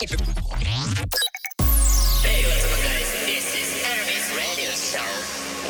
[0.00, 0.48] Hey, what's up,
[2.80, 3.12] guys?
[3.26, 5.04] This is Aramis Radio Show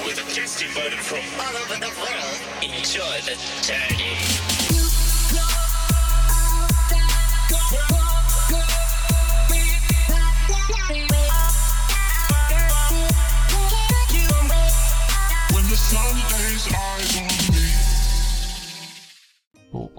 [0.07, 2.39] with a guest invited from all over the world.
[2.63, 3.35] Enjoy the
[3.67, 4.15] journey.
[15.53, 16.15] When the sun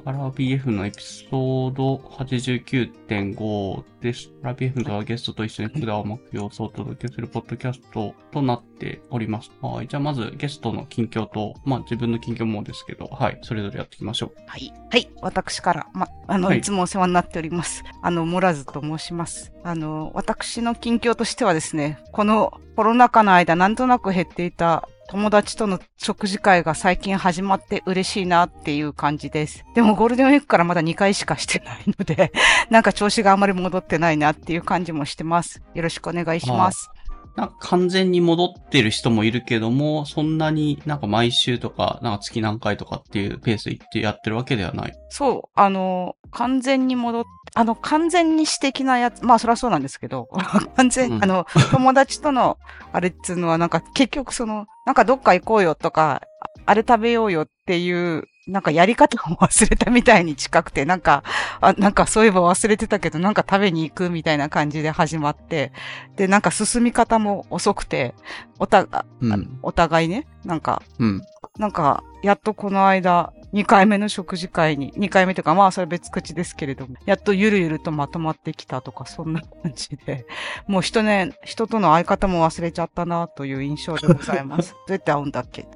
[0.04, 4.32] そうアラビ F のエピソード89.5です。
[4.44, 9.52] アラビ F がゲストと一緒に普段を巻く様子をお届けするポッドキャストとなっております。
[9.62, 9.88] はい。
[9.88, 13.40] じゃあまずゲストの近況と、まあ自分の近況もですけど、はい。
[13.44, 14.42] それぞれやっていきましょう。
[14.48, 14.74] はい。
[14.90, 15.10] はい。
[15.22, 17.84] 私から、ま、あの、はいい、つもお世話になっております。
[18.02, 19.54] あの、モラズと申します。
[19.64, 29.66] あの、私の近況としてはですね、このコロナ禍の間、なんとなく減っていた友達との食事会が最近始まって嬉しいなっていう感じです。
[29.76, 32.32] でもゴールデンウィークからまだ2回しかしてないので、
[32.70, 35.62] なんか調子があまり戻ってないなっていう感じもしてます。
[35.74, 36.90] よろしくお願いします。
[37.36, 44.94] なんか完全に戻ってる人もいるけども、そんなになんか毎週とか、なんか月何回とかっていうペースで行ってやってるわけではない。
[45.10, 47.24] そう、あの、完全に戻っ、
[47.56, 50.28] あの、完全に私的なやつ、まあ、そりゃそうなんですけど、
[50.76, 52.58] 完全、うんあの、友達との、
[52.92, 61.24] あれっつうのは、なんか、結局その、なんかどっか行こうよとか、ああれ食べようよっていう、なんかやり方を忘れたみたいに近くて、なんか、
[61.60, 65.72] あ、なんかそういえば忘れてたけど、なんか食べに行くみたいな感じで始まって、
[66.16, 68.16] で、なんか進み方も遅くて、
[68.58, 69.60] おた、あうん。
[69.62, 71.22] お互いね、なんか、うん。
[71.58, 80.26] なんか、やっとこの間、2回目の食事会に、2回目とか、まあ、それ別口ですけれども、やっとゆるゆるとまとまってきたとか、そんな感じで、
[80.68, 84.72] もう人ね、人との相方も忘れちゃったな、という印象でございます。
[84.72, 85.68] どうやって会うんだっけ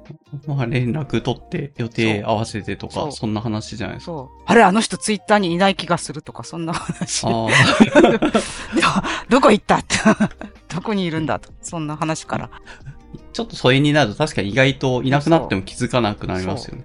[0.46, 4.12] まあ連絡取って予定合わせてとか、そんな話じゃないですか。
[4.12, 4.42] そう。
[4.46, 7.26] あれ、あの人ツイッターにいない気がするとか、そんな話。
[7.26, 7.48] あど
[9.36, 9.96] どこ行ったって。
[10.74, 11.50] どこにいるんだと。
[11.62, 12.50] そんな話から。
[13.16, 16.84] あ、ちょっと疎遠になると確かに意外といなくなっても気づかなくなりますよね。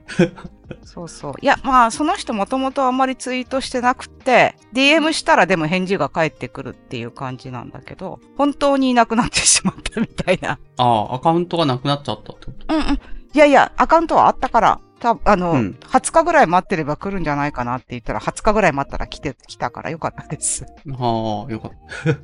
[0.83, 1.33] そうそう。
[1.41, 10.59] いや、まあ、その人もともとあんまりツイートしてなくて、DM したらでも返事が返ってくるっていう感じなんだけど、本当にいなくなってしまったみたいな。
[10.77, 12.75] ああ、アカウントがなくなっちゃったってこと？
[12.75, 12.93] うんうん。
[12.93, 12.99] い
[13.37, 20.65] やいや、アカウントはあったから、たあの、うん20日ぐらい待ってれば来るんじゃないかなって言ったら、20日ぐらい待ったら来て、来たからよかったです。
[20.65, 21.71] ああ、よかっ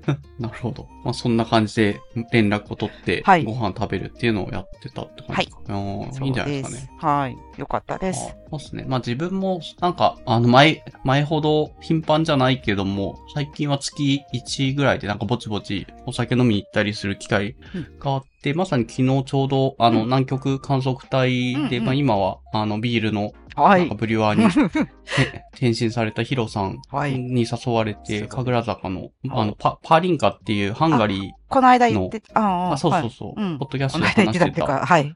[0.05, 0.17] た。
[0.39, 0.87] なるほど。
[1.03, 1.99] まあそんな感じで
[2.31, 5.57] 連絡を取って、はいご飯食べるっていうのをやってたって感じか？
[5.69, 6.89] ああいいんじゃないですかね。
[6.99, 7.37] はい。
[7.59, 8.29] よかったです。
[8.29, 8.85] あそうですね。
[8.87, 17.55] まあ自分も、なんか、あの、前、前ほど頻繁じゃないけども、最近は月1ぐらいでなんかぼちぼちお酒飲みに行ったりする機会
[17.99, 20.05] があって、まさに昨日ちょうど、あの、うん。
[20.05, 21.85] 南極観測隊で、うんうん。
[21.85, 23.89] まあ今は、あの、ビールの、はい。
[23.89, 27.17] ブリュワーに て転身されたヒロさんはい。
[27.17, 28.45] に誘われて、すごい。
[28.45, 33.09] 神楽坂の、ああの、パ、パーリンカっていうハンガリー、この間言って、ああ、あ、そうそうはい。
[33.09, 33.57] そう、うん。
[33.57, 35.15] ポッドキャスこトで話してた、ていうか、はい。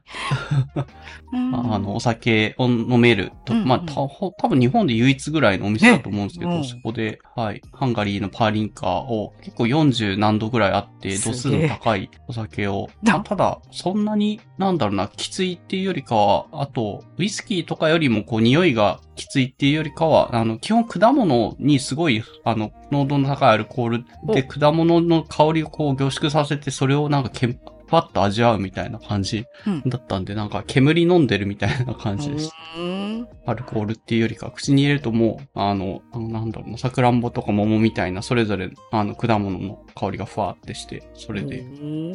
[1.32, 1.54] うん。
[1.74, 3.68] あの、お酒を飲めると、うんうん。
[3.68, 27.58] まあ、たほ多分日本で唯一ぐらいのお店だと思うんですけど、そこで、はい、ハンガリーのパーリンカーを結構40何度ぐらいあって、度数の高いお酒を、なまあただ、そんなに、なんだろうな、きついっていうよりかは、あと、ウイスキーとかよりもこう、匂いがきついっていうよりかは、あの、基本果物にすごい、あの、濃度の高いアルコールで、果物の香りをこう凝縮させて、それをなんかけ
[27.92, 32.54] パッと味わうみたいな感じうんだったんで、なんか煙飲んでるみたいな感じでした。
[32.80, 41.64] うんアルコールっていうよりか、口に入れるともう、あの、あのなんだろうな、さくらんぼとか桃みたいな、それぞれ、あの、果物の香りがふわーってして、それで、う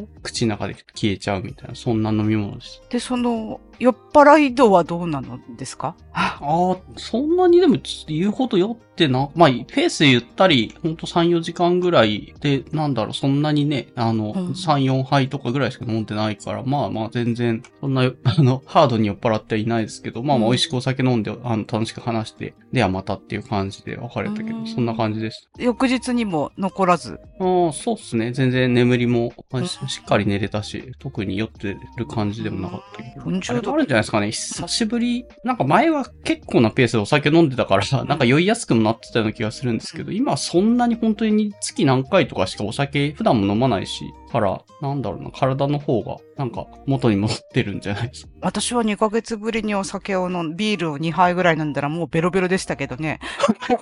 [0.02, 2.82] ん口の中で消えちゃうみたいな、そんな飲み物です。
[2.90, 5.96] で、その、酔っ払い度はどうなのですか？
[6.14, 7.78] ああ、そんなにでも
[8.08, 14.48] 言うほど酔ってな、まあ、ペースでゆったり、ほんと3、4時間ぐらいで、なんだろう、そんなにね、あの、うん。
[14.52, 20.52] 3、4杯とかぐらいしか飲んでないから、まあまあ全然、そんな、あの、ハードに酔っ払ってはいないですけど、まあまあうん。
[20.52, 24.68] 美味しくお酒飲んで、あの、楽しく話して、ではまたっていう感じで別れたけど、うん。
[24.68, 25.50] そんな感じです。
[25.58, 27.20] 翌日にも残らず。
[27.40, 28.32] ああ、そうっすね。
[28.34, 29.32] 全然眠りも、
[29.66, 33.26] ししっかり寝れたし、特に酔ってる感じでもなかったけど。
[33.26, 33.88] 40あれもあるん。
[33.88, 34.32] じゃないですかね。
[34.32, 35.58] 久しぶり、なん。
[35.58, 37.50] か前は結構なペースでお酒飲ん。
[37.50, 38.20] でたから、なん。
[38.20, 39.78] か酔いやすくもなってたような気がするん。
[39.78, 40.76] ですけど、今はそん。
[40.78, 48.32] なに本当に月何回とかしかお酒普段も飲まないし、から、なんだろうな、体の方が、なんか、元に戻ってるんじゃないですか。
[48.42, 53.20] 私は2ヶ月ぶりにお酒を飲ん、ビールを2杯ぐらい飲んだらもうベロベロでしたけどね。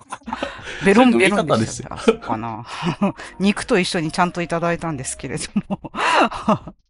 [0.85, 1.97] ベロンベロンでしたよ。
[1.97, 2.65] そうかな。
[3.39, 5.91] 肉と一緒にちゃんといただいたんですけれども。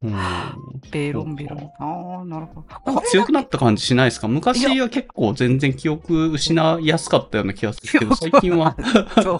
[0.03, 0.15] うん。
[0.91, 1.59] ベロンベロン。
[1.79, 2.91] ああ、なるほど。
[2.93, 4.27] なんか強くなった感じしないですか？
[4.27, 8.75] 昔は結構全然記憶失いやすかったような気がするけど、最近は、
[9.23, 9.39] そう。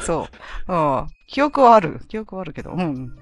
[0.00, 0.28] そ
[0.68, 0.72] う。
[0.72, 1.06] うん。
[1.30, 2.00] 記憶はある。
[2.08, 2.72] 記憶はあるけど。
[2.72, 3.16] うん。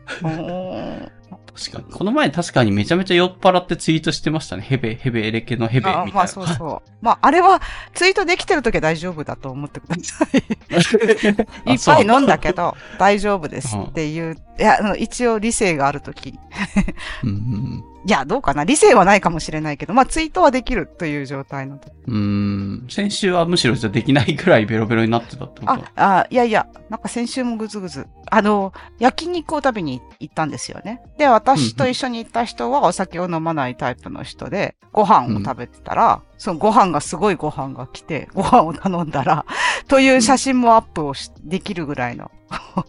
[1.54, 1.92] 確かに。
[1.92, 4.62] この前確かにめちゃめちゃ酔っ払ってツイートしてましたね。
[4.62, 6.02] ヘベ、ヘベ、エレケのヘベ、みたいな。
[6.04, 6.90] あまあそうそう。
[7.02, 7.60] まああれは
[7.92, 10.38] ツイートできてるときは大丈夫だと思ってください。
[11.72, 14.36] いっぱい飲んだけど大丈夫ですっていう。
[14.58, 16.38] いや、あの一応理性があるとき。
[17.24, 21.92] うんうんいや、どうかな理性はないかもしれないけど、まあツイートはできるという状態の時。
[22.06, 22.86] うーん。
[22.88, 25.72] 先週はむしろじゃできないくらいベロベロになってたってこと？
[25.72, 28.06] あ、あ、いやいや、なんか先週もぐずぐず。
[28.30, 31.02] あの、焼肉を食べに行ったんですよね。
[31.18, 39.44] で、私と一緒に行った人はお酒を飲まないタイプの人で、ご飯を食べてたら、そのご飯がすごいご飯が来て、ご飯を頼んだら、
[39.88, 42.84] という写真もアップをしできるぐらいの、あ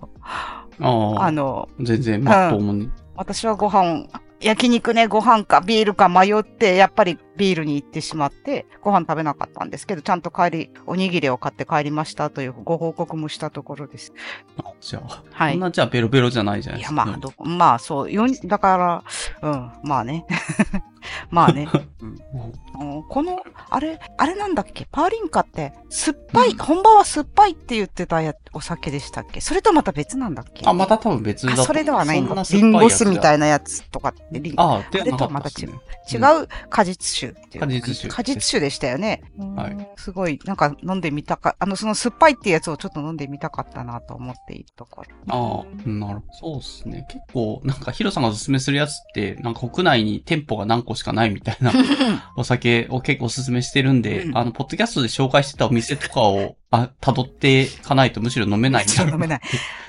[0.81, 1.23] あ。
[1.23, 2.89] あの、全然、まっとうに。
[3.15, 4.06] 私はご飯、
[4.41, 14.13] 焼肉ね、ご飯かビールか迷って、やっぱりビールに行ってしまって、ご飯食べなかったんですけど、ちゃんと帰り、おにぎりを買って帰りましたというご報告もしたところです。
[14.62, 15.62] あじゃあ、はいそん。
[15.62, 17.06] なじゃあベロベロじゃないじゃないいや、ですか。
[17.06, 19.03] まあ、ど、まあ、そう、よん、だか
[19.41, 20.25] ら、うん、まあね。
[21.31, 21.68] まあね。
[22.03, 23.39] うんうんこの、
[23.69, 24.85] あれ、あれなんだっけ？
[24.92, 29.39] パーリンカって、酸っぱい、うん本場は酸っぱいって言ってたや、お酒でしたっけ？
[29.42, 30.65] それとまた別なんだっけ？
[30.68, 32.44] あ、また多分別だそれではないんだ。
[32.51, 35.69] リンゴ酢みたいいなやつとかって、リンああ、であれとはまた違う。
[36.12, 37.66] 違う果実酒っていう。
[37.66, 39.22] 果実酒果実酒でしたよね。
[39.56, 45.10] はいうんすごい、なんか飲んでみたか、あの、その酸っぱいっていうやつをちょっと飲んでみたかったなと思っているところ。
[45.28, 46.34] ああ、なるほど。
[46.34, 47.06] そうですね。
[47.10, 51.72] 結構、なんかヒロさんがおすすめするやつって、なんか国内に店舗が何個しかないみたいな
[52.38, 59.42] お酒を結構おすすめしてるんで、うんあの、ポッドキャストで紹介してたお店とかを、あ、辿っていかないとむしろ飲めないんだろう飲めない。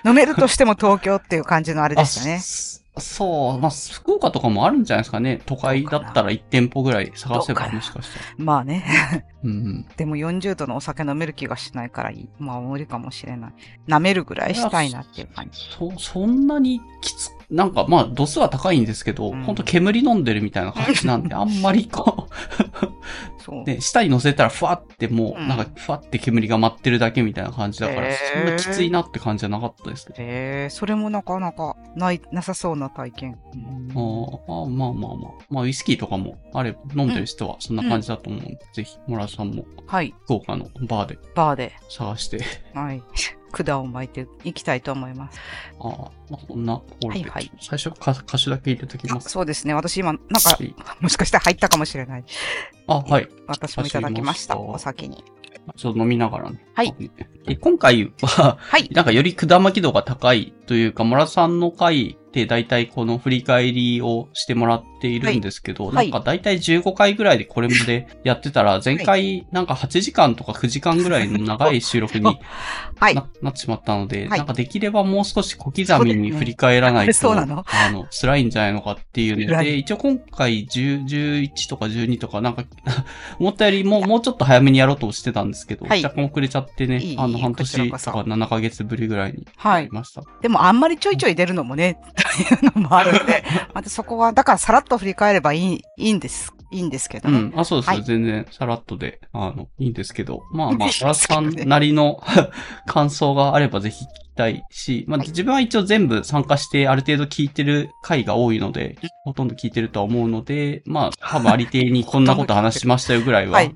[0.04, 2.40] 飲めるとしても東京っていう感じのあれでしたね。
[3.00, 5.40] あそそう、まあ、福岡とかもあるんじゃないですかね。
[5.46, 8.24] 都会だったら1店舗ぐらい探せばもしかしたら。
[8.38, 8.84] まあね。
[9.42, 9.86] う んうん。
[9.96, 12.28] でも40度のお酒飲める気がしないからいい。
[12.38, 13.52] まあ無理かもしれない。
[13.88, 15.60] 舐めるぐらいしたいなっていう感じ。
[15.78, 22.28] そ、そんなにきつ、なんかまあ、度数は高いんですけど、うんほんと煙飲んでるみたいな感じなんで、 あんまりこ
[23.38, 23.62] そう。
[23.62, 30.22] う、ね、舌に乗せたらふわってもう、うんなんかふわって煙が舞ってるだけみたいな感じだから、そんなきついなって感じじゃなかったですけど。
[30.22, 33.38] へえ、それもなかなかない、なさそうな体験。
[33.94, 35.32] あーあまあまあまあ。
[35.50, 40.14] まあ、ウイスキーとかもあれば、飲んでる人はそんな感じだと思うんで、ぜひ、モラさんもはい。
[40.24, 42.44] 福岡のバーでバーで、探して、
[42.74, 43.02] はい。
[43.50, 45.40] 管を巻いていきたいと思います。
[45.80, 45.90] ああ、
[46.30, 46.82] まあ、そんなは
[47.14, 49.30] いはい最初か歌手だけ入れときます。
[49.30, 49.74] そうですね。
[49.74, 52.24] 私今、なんかは、いもしかして入ったかもしれない。
[52.86, 53.28] あ、はい。
[53.46, 54.54] 私もいただきました。
[54.54, 55.24] したお先に。
[55.76, 56.64] ちょっと飲みながらね。
[56.74, 56.94] はい
[57.46, 58.88] え今回は、はい。
[58.92, 66.10] なんかより管巻き度が高いというか、モラさんの回で大体この振り返りをしてもらっているんですけど、はい。
[66.10, 72.24] なんか大体15回ぐらいでこれまでやってたら、前回なんか8時間とか9時間ぐらいの長い収録に
[72.98, 73.14] はい。
[73.14, 74.38] ななってしまったので、はい。
[74.38, 77.40] なんかできればもう少し小刻みに振り返らないと、ね。
[77.42, 82.64] あの、辛いんじゃないのかっていうので、一応今回10 11とか12とかなんか、
[83.40, 86.02] 思ったよりももうちょっと早めにやろうとしてたんですけど、はい。
[86.02, 89.82] 若干遅れちゃってね、いいあの、半年とか7ヶ月ぶりぐらいにはい。
[89.84, 89.92] なり。
[89.92, 90.22] ました。
[90.40, 93.44] でもあんまりちょいちょい出るのもね、というのもあるんで、
[93.74, 96.52] またそこは、だからさらっと振り返ればいい、いいんです。
[96.72, 97.38] いいんですけどね。
[97.38, 97.58] うん。
[97.58, 102.22] あ、そうです、はい全然さらっとで、あの、いいんですけど、まあまあ、いいですけどねトラスさんなりの
[102.86, 113.74] 感想があればぜひ聞きたいし、まあ、はい自分は一応全部参加してある程度聞いてる回が多いので、ほとんど聞いてるとは思うので、まあ、多分ありていにこんなこと話しましたよぐらいは、はい。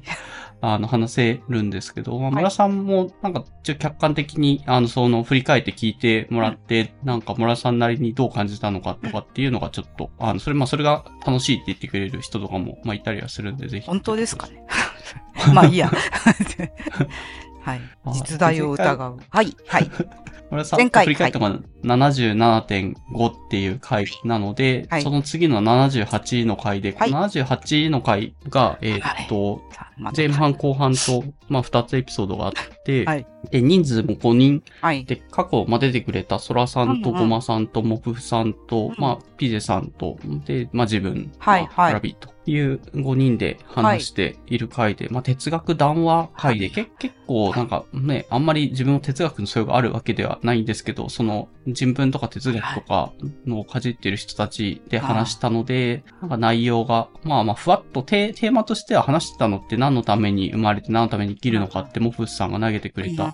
[0.73, 13.87] あの、話せるんですけど、まあ、はい村さんも、なんか、一応客観的に、あの、その、振り返って聞いてもらって、なんか、村さんなりにどう感じたのかとかっていうのがちょっと、あの、それ、まあ、それが楽しいって言ってくれる人とかも、まあ、いたりはするんで、ぜひ。
[13.87, 14.65] 本当ですかね？
[15.53, 15.91] まあいいや。
[17.61, 17.81] はい。
[18.13, 19.19] 実在を疑う。
[19.31, 19.57] はい。
[19.67, 19.91] はい。
[20.55, 22.95] 村さん、前回振り返ったのが77.5
[23.31, 25.03] っていう回なので、はい。
[25.03, 27.11] その次の78の回で、はい。
[27.11, 29.63] 78の回が、えーっと、
[30.17, 32.53] 前半後半と、まあ、二つエピソードがあっ
[32.85, 34.63] て、はいで、人数も5人。
[34.81, 35.05] はい。
[35.05, 38.95] で、過去、まあ、出てくれたソラさんとゴマさんとモフさんと、うん。
[38.99, 41.71] まあ、ピゼさんと、で、まあ、自分、はいはい。
[41.77, 53.13] まあラビという5人で話している回で、まあ、哲学談話回で、け結構なんかね、あんまり自分も哲学の素養があるわけではないんですけど、その人文とか哲学とか
[53.47, 63.34] のをかじっている人たちで話したので、なんか内容が、まあまあ、ふわっとテテーマとしては話してたのって何のために生まれて何のために生きるのかってモフスさんが投げてくれうんた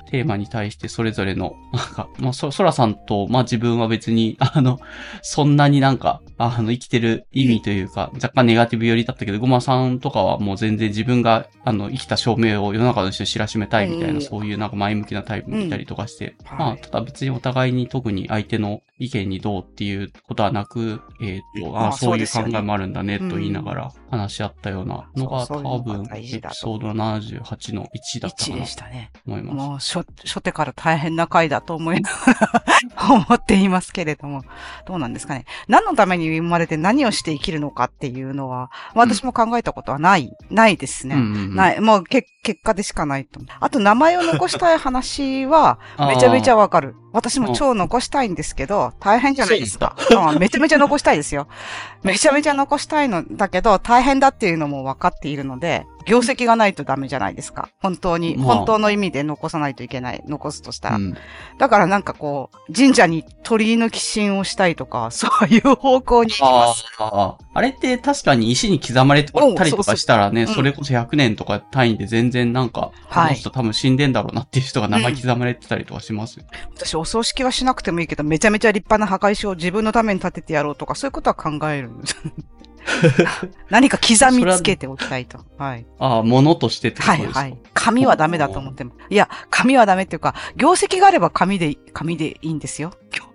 [0.11, 4.79] テーマに対してそれぞれの、なんか、まあ、そ、そらさんと、まあ自分は別に、 あの、
[5.21, 14.21] そんなになんか、あの、生きてる意味というか、若干ネガティブ寄りだったけど、ごまさんとかはもう全然自分が、あの、生きた証明を世の中の人に知らしめたいみたいな、うん。
[14.21, 16.57] そういうなんか前向きなタイプもいたりとかして、うん。
[16.57, 16.81] まあ、はい。
[16.81, 28.65] ただ別にお互いに特に相手の意見にどうっていうことはなく、えっ、と、あまあそういう考えもあるんだね、と言いながら話し合ったようなのが、多分、エピソード78の1だったか1な。
[29.11, 29.87] と思います。
[30.03, 32.63] 初、初手から大変な回だと思いながら
[33.09, 34.43] 思っていますけれども、
[34.85, 35.45] どうなんですかね。
[35.67, 41.15] 何のために生まれて何をして生きるのかっていうのは、私も考えたことはない、ないですね。
[41.15, 41.81] うんうんうんない。
[41.81, 43.57] もうけ結果でしかないと思う。
[43.59, 46.95] あと名前を残したい話は、めちゃめちゃわかる。
[47.13, 49.95] 私も超残したいんですけど、大変じゃないですか。
[50.31, 51.47] うんめちゃめちゃ残したいですよ。
[52.03, 57.69] めちゃめちゃ残したいのだけど、大変だっていうのも分かっているので、業績がないとダメじゃないですか。
[57.79, 60.23] 本当に、まあ本当の意味で残さないといけない。
[60.27, 60.95] 残すとしたら。
[60.95, 61.17] うん
[61.57, 66.85] だからなんかこう、神社に鳥居の寄進をしたいとか、 そういう方向に行きます。
[66.97, 76.45] ああ、あれって確かに石に刻まれてたりとかしたらね、それこそ100年とか単位で全然なんか、はいこの人多分死んでんだろうなっていう人が名前刻まれてたりとかしますよ。
[76.75, 81.91] 私、お葬式はしなくてもいいけど、めちゃめちゃ立派な墓石を自分のために建ててやろうとか、そういうことは考える。
[83.69, 85.39] 何か刻みつけておきたいと。
[85.57, 85.85] はい。
[85.99, 87.39] ああ、物としてってことですか？
[87.41, 87.59] はいはい。
[87.73, 88.93] 紙はダメだと思っても。
[89.09, 92.93] いや、紙はダメっていうか、業績があれば紙で、紙でいいんですよ。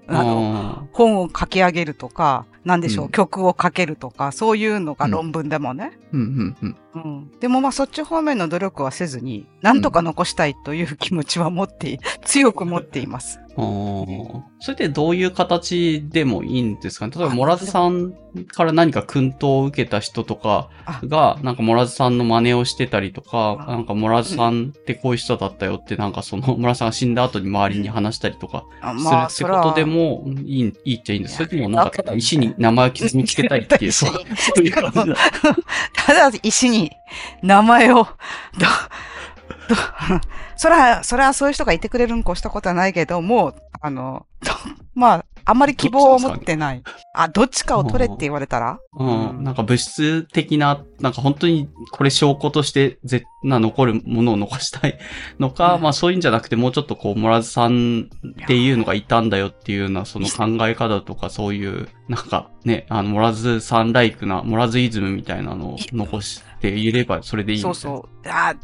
[0.08, 5.98] あの、あ本を書き上げるとか、なんでしょう、うん曲を書けるとか、そういうのが論文でもね。
[6.12, 7.02] ーうんうんうん。
[7.02, 7.30] うん。
[7.40, 13.40] でもまあそっち方面の努力はせずに、なんとか残したいという気持ちは持って、 強く持っています。
[13.56, 17.12] それってどういう形でもいいんですかね？
[17.16, 18.12] 例えば、モラズさん
[18.48, 21.00] から何か訓導を受けた人とかあ。
[21.04, 23.72] が、なんかモラズさんの真似をしてたりとか、あ。
[23.72, 31.36] なんかモラズさんってこういう人だったよって、なんかその、 モラズさんが死んだ後に周りに話したりとかあするってことでもいい、いいっちゃいいんです。
[31.36, 34.72] それともなんか石に名前を刻みつけたいっていう、そういう。
[34.76, 35.16] 感じだ。
[35.94, 36.90] ただ石に
[37.42, 38.06] 名前を、
[40.56, 44.52] それは、それはそういう人がいてくれるんこしたことはないけど、もう、あの、ど
[44.94, 46.82] まあ、あんまり希望を持ってない。
[47.14, 48.80] あ、どっちかを取れって言われたら？
[48.99, 49.44] うん。
[49.44, 54.99] なんか物質的な、なんか本当にこれ証拠としてぜな残るものを残したい
[55.38, 58.11] のか、うんまあそういうんじゃなくてもうちょっとこう、モラズさん
[58.42, 68.00] っていうのがいたんだよっていうようなその考え方とかそういう、なんかね、あの、モラズさんライクな、モラズイズムみたいなのを残していればそれでいいみたそいうな。
[68.00, 68.28] そう。
[68.32, 68.56] あ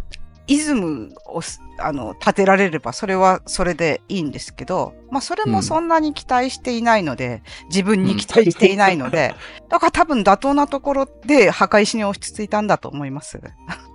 [0.53, 9.35] イズムをす、あの、立てられれば、それはそれでいいんですけど、まあ、それもそんなに期待していないので、自分に期待していないので、
[9.71, 13.41] だから多分妥当なところで墓石に落ち着いたんだと思います。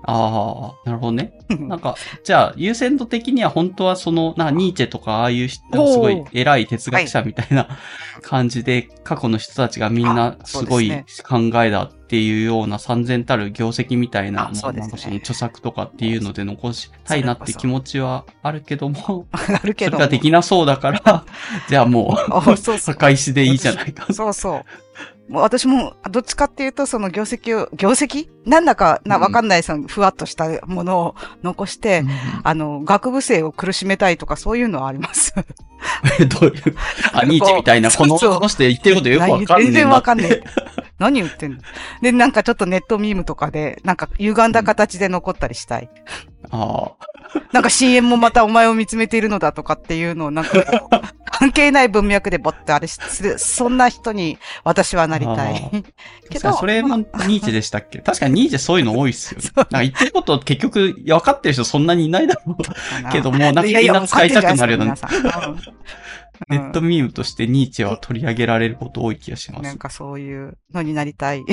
[0.04, 1.34] ああ、なるほどね。
[1.50, 7.68] なんか、じゃあ、優先度的には本当はその、な、ニーチェとかああいう人、すごい偉い哲学者みたいな
[8.22, 19.98] 感じで、過去の人たちがみんなすごい考えだっていうような三千たる業績みたいな、あそうですね著作とかっていうので残したいなって気持ちはあるけども、あるけども。
[19.98, 21.26] それができなそうだから、
[21.68, 24.14] じゃあもあう、そうそう墓石でいいじゃないか。
[24.14, 24.64] そうそう。
[25.30, 28.30] もう私も、どっちかっていうと、その業績を、業績？
[28.46, 32.06] なんだか、な、うんわかんない、その、ふわっとしたものを残して、
[32.44, 35.34] あの、学部生を苦しめたいとか、そういうのはあります。
[36.40, 36.76] どういう、
[37.12, 39.64] あ、ニーチェみたいな、この、そうそうこの人言ってることよくわかんなって。
[39.66, 40.44] 全然わかんねえ。
[41.00, 41.60] 何言ってんの？
[42.01, 45.89] で、なんかちょっとネットミームとかで、なんか歪んだ形で残ったりしたい。
[46.50, 47.08] ああ。
[47.51, 50.51] なんか深淵もまたお前を見つめているのだとかっていうのを、なんか
[51.30, 55.84] 関係ない文脈でぼってあれする、そんな人に私はなりたい。
[56.32, 58.00] けど、それもニーチェでしたっけ？
[58.00, 59.50] 確かにニーチェそういうの多いっすよね。
[59.56, 64.96] なんか言ってること結局分かってる人そんなにいないだろうけども、なんかいやいやみんな使いたくなるような、
[66.50, 69.77] ネットミームとしてニーチェは取り上げられること多い気がしますうんなん。
[69.77, 71.44] かそういうのになりたい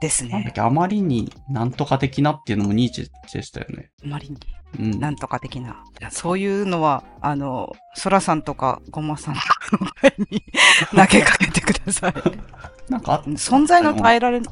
[0.00, 0.30] ですね。
[0.30, 3.90] なんだっけ、あまりになんとか的なっていうのもニーチェでしたよね。
[4.04, 4.36] あまりに、
[4.78, 5.00] うん。
[5.00, 5.82] なんとか的な。
[6.10, 10.42] そういうのは、あの、ソラさんとかゴマさんとかの前に
[10.90, 12.14] 投げかけてください。
[12.90, 14.46] なんか存在の耐えられん、ん？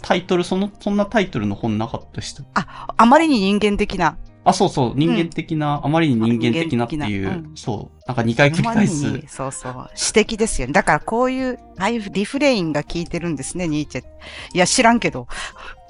[0.00, 2.42] タイトル、その、そんなタイトルの本なかったでした。
[2.54, 4.16] あまりに人間的な。
[4.46, 9.90] あ、そうそう、人間的な、あまりに人間的なっていう、うんそう、なんか2回繰り返あすそうそう。
[9.96, 10.72] 詩的ですよね。
[10.72, 14.04] だからこういう、ああいうリフレインが効いてるんですね、ニーチェ。
[14.54, 15.26] いや、知らんけど。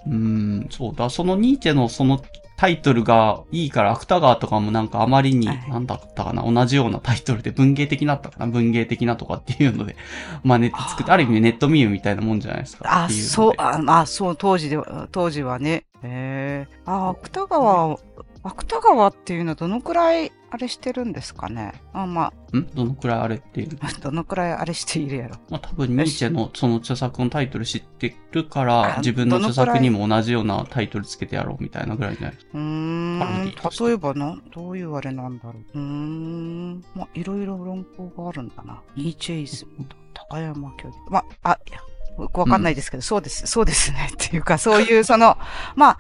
[0.07, 2.23] うーん、そうだ、そのニーチェのその
[2.57, 9.97] タイトルがいいから、芥川とかもなんかあまりに、はいなんだったかな、同じようなタイトルで文芸的なったかな、文芸的なとかっていうので、
[10.43, 13.05] 真似て作って、あーある意味ネットミームみたいなもんじゃないですか。
[13.05, 15.85] あ、そう、あ、あそう、当時では、当時はね。
[16.03, 16.69] へえ。
[16.87, 17.99] あ、芥川、
[18.47, 21.73] 芥川っていうのはどのくらい、あれしてるんですかね？
[21.93, 22.67] あ、まん？
[22.75, 23.69] どのくらいあれっていう？
[24.01, 25.37] どのくらいあれしているやろ。
[25.51, 32.51] まあ多分ニーチェのその著作のタイトル知ってるかあら、自分の著作にも同じようなタイトルつけてやろうみたいなぐらいじゃないですか。
[32.55, 35.63] うん、例えばな、どういうあれなんだろう。
[35.75, 38.81] うーん、まあ、いろいろ論考があるんだな。
[38.97, 41.11] ニーチェイズムと高山教授。
[41.11, 41.79] まあ、あ、いや、
[42.23, 44.09] よくわかんないですけど、そうです、そうですね。
[44.13, 45.37] っていうか、そういう、その、
[45.75, 45.99] まあ、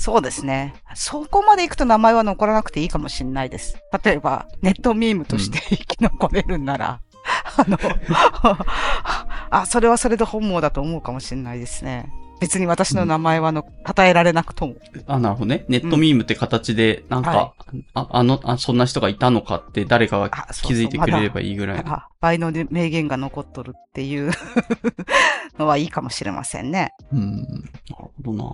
[0.00, 0.72] そうですね。
[0.94, 3.76] そこまで行くと名前は残らなくていいかもしれないです。
[4.02, 7.00] 例えば、ネットミームとして生き残れるんなら、
[7.58, 7.78] あの、
[9.50, 12.10] あ、それはそれで本望だと思うかもしれないですね。
[12.40, 14.74] 別に私の名前はの、称えられなくとも。
[15.06, 15.66] あ、なるほどね。
[15.68, 17.54] ネットミームって形で、なんか、は
[17.94, 21.92] あ、あのあ、そんな人がいたのかって誰かがあそうそう気づいてくれればいいぐらいの。
[21.92, 24.32] あ、倍ので名言が残っとるっていう
[25.58, 26.92] のはいいかもしれませんね。
[27.12, 27.42] うん。
[27.42, 27.54] なる
[27.96, 28.44] ほどな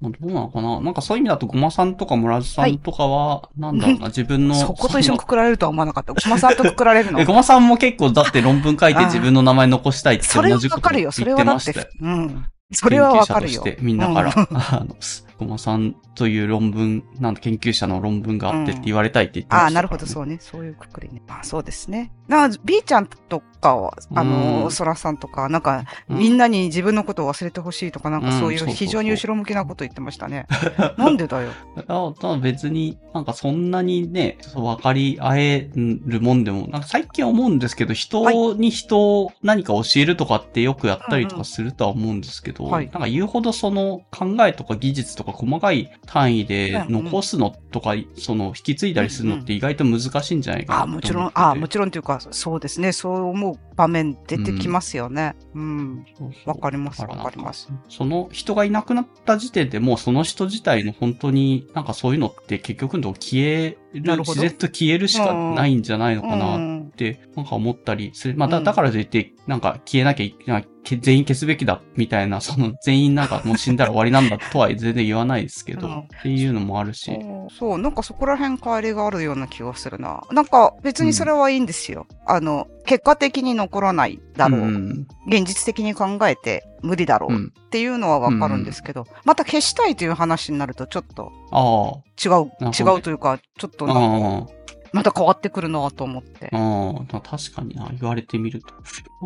[0.00, 4.54] まあどうなのかななんかそういう意味だと、ごまさんとか村津さんとかは、なんだろうな、 自分の。
[4.54, 6.14] そこと一緒にそくくられるとは思わなかった。
[6.14, 7.22] ごまさんとくくられるの？
[7.26, 11.12] ごまさんも結構だって論文書いてあ自分の名前残したいってそれは同じこと言わかるよ。
[11.12, 12.46] それってはだってましたよ。、うん。
[12.74, 13.64] それはわかるよ。
[13.80, 14.96] みんなから、うんあの、
[15.38, 20.08] ごまさんという論文、なんと研究者の論文があってって言われたいって言ってましたああ、なるほど、う。
[20.08, 20.38] そうね。
[20.40, 21.22] そういうくくりね。
[21.28, 22.12] あそうですね。
[22.28, 30.46] な、B ちゃんとかは、あうの、んそらさんとか、なんか、うんみんなに自分のことを忘れてほしいとか、なんかそういう非常に後ろ向きなこと言ってましたね。
[30.96, 31.50] なんでだよ。
[31.88, 52.92] あただ別になんかそんなにね、分かり合えるもんでも、なんか最近思うんですけど、人に人を何か教えるとかってよくやったりとかするとは思うんですけど、はいなんか言うほどその考えとか技術とか細かい単位でうんうん残すのとか、その引き継いだりするのって意外と難しいんじゃないかなあもちろん、あもちろんというか、そうですね。
[52.92, 55.34] そう思う場面出てきますよね。
[55.54, 56.06] うん。
[56.44, 68.34] わかりますわかりますその人がいなくなった時点でもうその人自体の本当になんかそういうのって結局のとこ消える、自然と消えるしかないんじゃないのかなうんって、なんか思ったりする。
[68.36, 77.10] まあ、だ、うんだからといって、なんか消えなきゃいけない、け全員消すべきだ、みたいな、 その、全員なんかもう死んだら終わりなんだとは全然言わないですけど、うんっていうのもあるし。
[77.50, 80.22] そうなんかそこら辺帰りがあるような気がするな。
[80.30, 82.06] なんか別にそれはいいんですよ。
[82.26, 84.60] あの、結果的に残らないだろう。
[84.60, 85.06] うん。
[85.26, 87.32] 現実的に考えて無理だろう。
[87.32, 91.92] うんっていうのはわかるんですけど、また消したいという話になるとちょっとあ
[92.24, 93.92] 違う、違うというか、ちょっとあ。
[93.92, 94.52] なんか。
[94.94, 96.50] また変わってくるなと思って。
[96.52, 98.72] ああ、確かにな、言われてみると。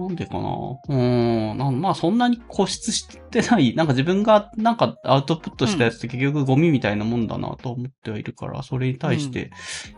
[0.01, 0.41] なんでかな。
[0.41, 9.51] うーん、なんまあそんなに固執してない、なんか自分がなんかアウトプットしたやつって結局ゴミみたいなもんだなと思ってはいるから、それに対して、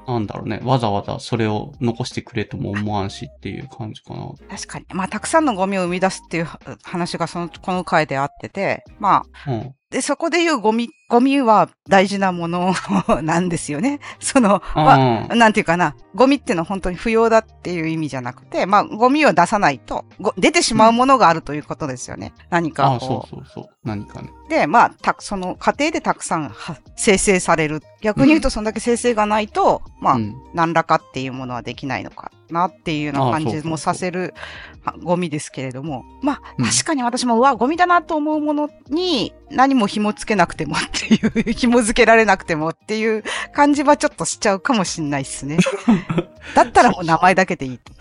[0.09, 4.27] なんだろうね、わざわざそれを残してくれとも思わんしっていう感じかな。
[4.51, 4.87] 確かに。
[4.93, 6.49] まあ、たくさんのゴミを生み出すっていう
[6.83, 9.75] 話がその、この回であってて、まあ、うん。
[9.91, 12.73] で、そこで言うゴミ、ゴミは大事なもの
[13.23, 13.99] なんですよね。
[14.21, 22.33] その、あまああ、なんていうかな、ゴミっていうのは本当に不要だっていう意味じゃなくて、まあ、ゴミを出さないと、ご出てしまうものがあるということですよね。
[22.51, 23.65] 何あかあ、そこうそうそう。
[23.83, 24.31] 何かね。
[24.47, 24.49] う。
[24.49, 27.83] で、まあ、た、その過程でたくさんは生成される。
[28.01, 30.37] 逆に言うと、そんだけ生成がないと、まあ、うん。
[30.55, 34.35] 何らかっていうものはできないのかなっていうような感じもさせる
[34.85, 45.59] はゴミですけれども、まあ、うん確かに私も、うわ、ゴミだなと思うものに何も紐付けなくてもっていう、 紐付けられなくてもっていう感じはちょっとしちゃうかもしんないっすね。
[46.55, 47.93] だったらもう名前だけでいいと。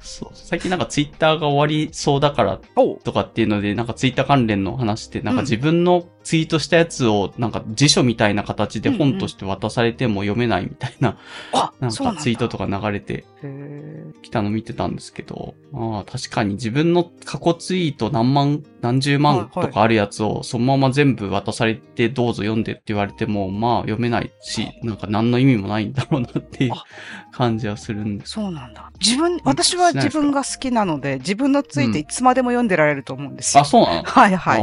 [0.00, 0.30] そう。
[0.32, 11.18] 最近なんかツイッターが終わりそうだからおとかっていうので、なんかツイッター関連の話って、なんかうん自分のツイートしたやつを、なんか辞書みたいな形で本として渡されても読めないみたいな、
[11.52, 26.84] あなんかツイートとか流れてへきたの見てたんですけど、ああ、確かに自分の過去ツイート何万、何十万とかあるやつをそのまま全部渡されてどうぞ読んでって言われても、まあ読めないし、なんか何の意味もないんだろうなっていうあ
[27.32, 28.32] 感じはするんです。
[28.32, 28.90] そうなんだ。
[29.00, 33.62] 自分、私は自分が好きなので、自分のツイートいつまでも読んでられると思うんですよ。
[33.62, 34.02] あ、そうなの？
[34.08, 34.62] はいはい。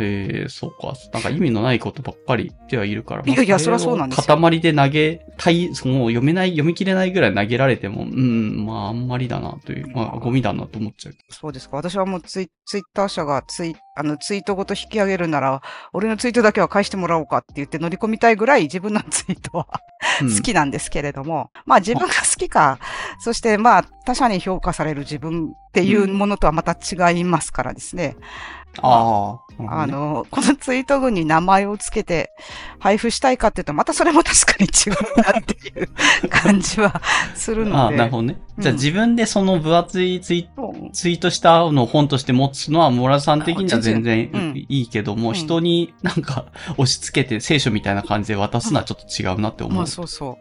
[0.00, 0.94] ええそうか。
[1.12, 3.22] なんか意味のないことばっかり言ってはいるから。
[3.24, 11.14] いやいやまあそりゃそうなんです塊で投げたい、その読めない、読み切れないぐらい投げられても、うん、まああんまりだなという、まあゴミだなと思っちゃう。
[11.30, 11.76] そうですか。
[11.76, 19.66] 私はもうツイツイッター社がツイあの、ツイートごと引き上げるなら、俺のツイートだけは返してもらおうかって言って乗り込みたいぐらい自分のツイートは
[20.20, 22.78] うん好きなんですけれども、まあ自分が好きか、
[23.18, 28.16] そしてまあ他者に評価される自分っていうものとはまた違いますからですね。
[28.82, 29.46] ああ。
[29.68, 32.30] あの、このツイート群に名前をつけて
[32.78, 37.00] 配布したいかっていうと、またそれも確かに違うなっていう感じは
[37.34, 37.96] するのああ、で。
[37.96, 38.38] なるほどね。
[38.58, 40.48] じゃあうん自分でその分厚いツイ
[40.92, 46.46] ツイートしたのを本として持つのは、モラさん的には全然うんいいけども、うん人になんか
[46.78, 49.76] 押し付けて聖書みたいな感じで渡すのはちょっと違うなって思う。
[49.76, 50.38] まあそうそ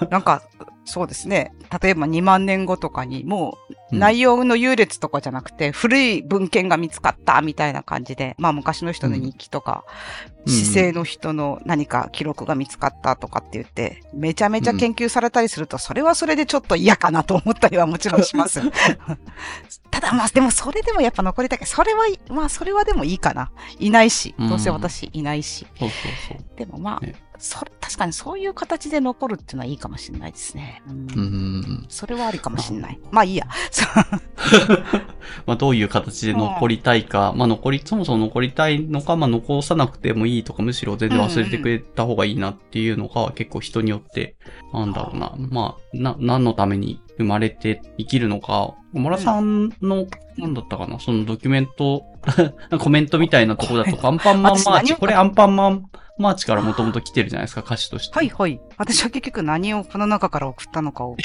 [0.00, 0.08] う。
[0.10, 0.42] なんか、
[0.86, 1.52] そうですね。
[1.82, 18.60] 例えば2万年後とかに、もううん内容の優劣とかじゃなくて、古い文献が見つかったみたいな感じで、まあ昔の人の日記とか、うん姿勢の人の何か記録が見つかったとかって言って、めちゃめちゃ研究されたりすると、それはそれでちょっと嫌かなと思ったりはもちろんします。
[19.90, 23.50] ただまあ、でもそれでもやっぱ残りたいけど、それは、まあそれはでもいいかな。
[23.80, 25.66] いないし、うんどうせ私いないし。
[25.76, 26.56] そうそうそう。
[26.56, 30.82] でもまあ、ねそれ、確かにそういう形で残るっていうのはいいかもしれないですね。
[30.88, 31.86] うんうん。
[31.88, 33.00] それはありかもしれない。
[33.10, 33.46] まあいいや。
[33.70, 33.86] そ う
[35.46, 44.36] まあどういう形で残りたいか、まあ残り、そもそも残りたいのか、まあ残さなくてもいいとか、むしろ全然忘れてくれた方がいいなっていうのが結構人によって、
[44.72, 45.34] なんだろうな。
[45.36, 50.06] まあ、な、何のために生まれて生きるのか、モラさんの、
[50.38, 52.04] なんだったかな、そのドキュメント、
[52.78, 55.86] コメントみたいなところだと、アンパンマンマーチ、これアンパンマン
[56.18, 58.14] マーチからもともと来てるじゃないですか、歌詞として。
[58.14, 58.60] はいはい。
[58.78, 61.16] 私は結局何をこの中から送ったのかを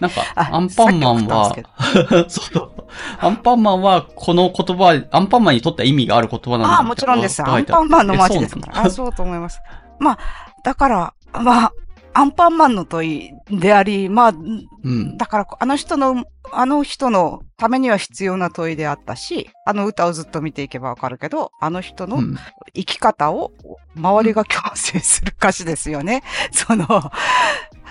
[0.00, 1.54] なんか、あアンパンマンは
[2.28, 2.72] そう。
[3.18, 7.42] アンパンマンは、この言葉、アンパンマンにとっては意味がある言葉なんだああ、もちろんです。
[7.42, 8.84] アンパンマンの街ですから。
[8.84, 9.60] あそうと思います。
[10.00, 10.18] まあ、
[10.64, 11.72] だから、まあ、
[12.14, 15.16] アンパンマンの問いであり、まあ、うん。
[15.16, 22.36] だから、あの人の、あの人のためには必要な問いであったし、あの歌をずっと見ていけばわかるけど、あの人のうん
[22.74, 23.52] 生き方を
[23.96, 26.22] 周りが強制する歌詞ですよね。
[26.52, 26.86] その、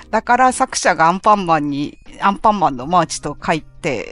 [0.09, 4.11] だから作者がアンパンマンに、アンパンマンのマーチと書いて、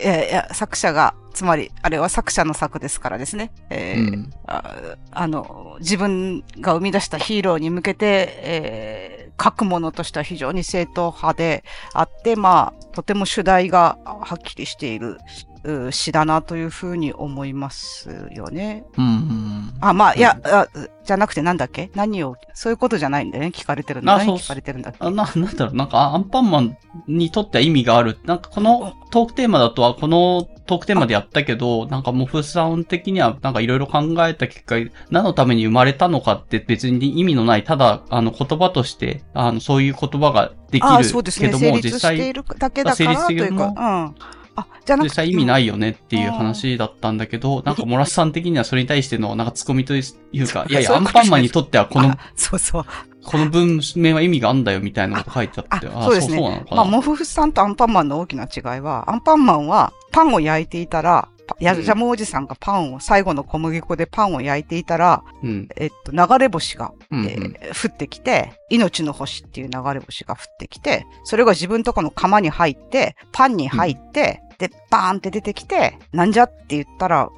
[0.51, 3.51] え作者が、つまり、あれは作者の作ですからですね。
[3.69, 4.75] えーうんあ
[5.11, 15.17] あの、自分が生み出したヒーローに向けて、えー書くものとしては非常に正統派であって、まあ、とても主題がはっきりしている
[15.63, 18.85] う詩だなというふうに思いますよね。
[18.97, 19.73] うんうん。
[19.81, 20.67] あ、まあ、いや、あ
[21.03, 21.91] じゃなくてなんだっけ？
[21.95, 23.51] 何を、そういうことじゃないんだよね？
[23.53, 24.05] 聞かれてるの。
[24.13, 24.99] 何あそう聞かれてるんだっけ？
[25.01, 28.19] あな、なんだろう、なんか、アンパンマンにとっては意味がある。
[28.23, 34.75] なんか、このトークテーマだとは、このトークテーマでやったけど、なんか、モフさん的には、なんかいろいろ考えた結果、
[35.09, 41.47] 何のために生まれたのかって別に意味のない、ただ、あの、言葉として、あの、そういう言葉ができあそうですね。
[41.47, 44.15] るけども、成立してい実際、るだけだからというか、うん。
[44.55, 45.09] あ、じゃなくて。
[45.09, 50.01] 実際意味ないよねっていう話だったんだけど、なんか、モラスさん的にはそれに対しての、なんか、ツッコミとい
[50.43, 52.85] うか、いやいや、アンパンマンにとっては、このあ、そうそう。
[53.29, 56.65] この文面は意味があんだよみたいなこと書いてあって、あそうですね。
[56.71, 65.69] まあ、モフフさんとアンパンマンの大きな違いは、アンパンマンはパンを焼いていたら、パやうんジャムおじさんがパンを、最後の小麦粉でパンを焼いていたら、うん。
[65.77, 77.29] えっと、流れ星が、うん、えー降ってきて、命の星っていう流れ星が降ってきて、それが自分とこの釜に入って、パンに入って、で、バーンって出てきて、なんじゃって言ったら、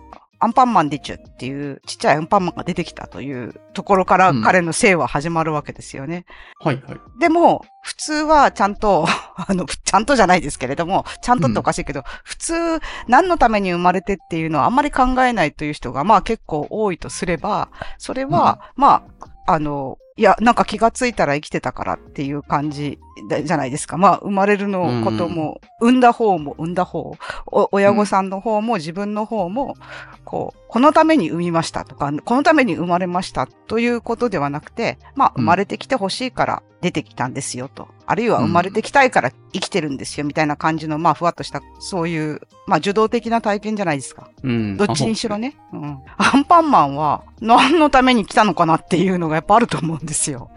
[0.42, 6.26] アンパンマンでちゅっていうちっちゃいアンパンマンが出てきたというところからうん彼の生は始まるわけですよね。
[6.60, 7.00] はいはい。
[7.20, 12.54] でも、普通はちゃんと、 あの、ちゃんとじゃないですけれども、ちゃんとっておかしいけど、普通、
[13.08, 19.04] 何のために生まれてっていうのはあんまり考えないという人が、まあ結構多いとすれば、それは、ま
[19.46, 23.98] あ、あの、いや、なんか気がついたら生きてたからっていう感じでじゃないですか。
[23.98, 29.76] まあ、生まれるのことも、産んだ方も産んだ方、お親御さんの方も自分の方も、
[30.26, 37.88] こう、このために産みましたとか、このために生まれましたということではなくて、まあ、うん生まれてきてほしいから出てきたんですよと。
[38.06, 44.30] あるいは生まれてきたいから生きてるんですよみたいな感じの、まあ、ふわっとした、そういう、まあ、受動的な体験じゃないですか。
[44.44, 44.78] うん。
[44.78, 45.58] どっちにしろね。
[45.74, 46.00] うん。
[46.18, 50.50] アンパンマンは何のために来たのかなっていうのがやっぱあると思うんですよ。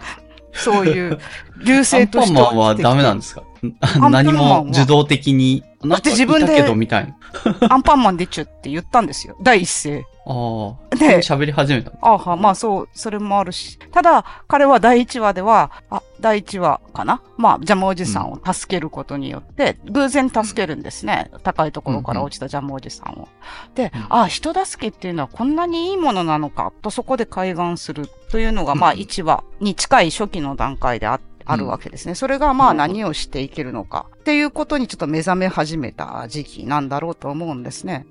[0.53, 1.19] そういう、
[1.65, 3.43] 流アンパン星としてマンはダメなんですか？
[4.11, 5.63] 何も受動的に。
[5.87, 7.73] だって自分でなんかいたけどみたいな。
[7.73, 9.37] アンパンマンでちゅって言ったんですよ。
[9.43, 10.05] 第一声。
[10.27, 10.97] ああ。
[10.97, 11.93] で喋り始めた。
[12.01, 13.79] あは、まあそう、それもあるし。
[13.93, 17.21] ただ、彼は第一話では、あ、第一話かな？
[17.37, 21.31] まあ、ジャムおじさんを助けることによって、偶然助けるんですね。
[21.43, 23.29] 高いところから落ちたジャムおじさんを。
[23.75, 32.15] で、うんあ、人助けっていうのはこんなにいいものなのか、とそこで開眼するというのが、まあうん一話に近い初期の段階であって、あるわけですね。
[32.15, 38.07] それがまあうん何をしていけるのかっていうことにちょっと目覚め始めた時期なんだろうと思うんですね。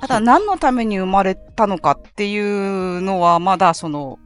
[0.00, 4.18] ただ何のために生まれたのかっていうのはまだその、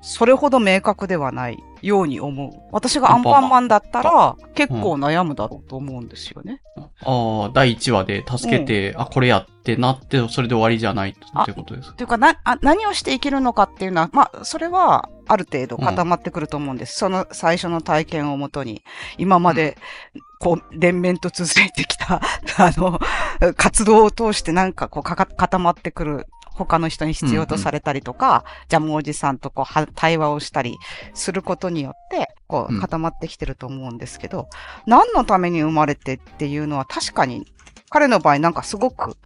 [0.00, 2.50] それほど明確ではないように思う。
[2.72, 6.60] 私がアンパンマンだったら結構悩むだろうと思うんですよね。
[7.04, 11.96] ああ、第1話で助けて、あ、これやってなって、それで終わりじゃないってことですか？
[11.96, 16.96] というかなあ、何をしていけるのかっていうのは、まあ、それはある程度固まってくると思うんです。
[16.96, 18.82] その最初の体験をもとに、
[19.18, 19.76] 今まで、
[20.40, 22.20] こう、連綿と続いてきた、
[22.58, 23.00] あの、
[23.56, 26.26] 活動を通してなんかこうかか、固まってくる。
[26.64, 30.76] 他の人に必要とされたりとか、ジャムおじさんとこうは対話をしたり
[31.14, 34.48] することによって、こうんう固まってきてると思うんですけど、
[34.86, 37.46] 何のために生まれてっていうのは確かに、
[37.90, 39.16] 彼の場合なんかすごく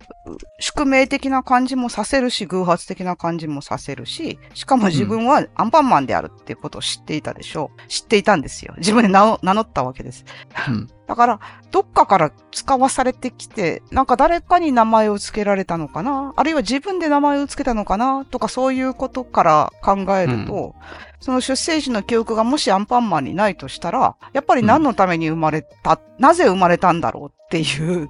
[0.60, 7.88] 宿命的な感じもさせるし、偶発的な感じもさせるし、しかも自分はアンパンマンであるっていうことを知っていたでしょう。
[7.88, 8.74] 知っていたんですよ。
[8.78, 10.24] 自分で名乗ったわけです。
[10.68, 10.88] うん。
[11.12, 16.32] だから、どっかから使わされてきて、なんか誰かに名前を付けられたのかな？
[16.36, 18.24] あるいは自分で名前を付けたのかな？
[18.24, 20.74] とかそういうことから考えると、
[21.20, 28.08] その出生時の記憶がもしアンパンマンにないとしたら、やっぱり何のために生まれた、なぜ生まれたんだろうっていう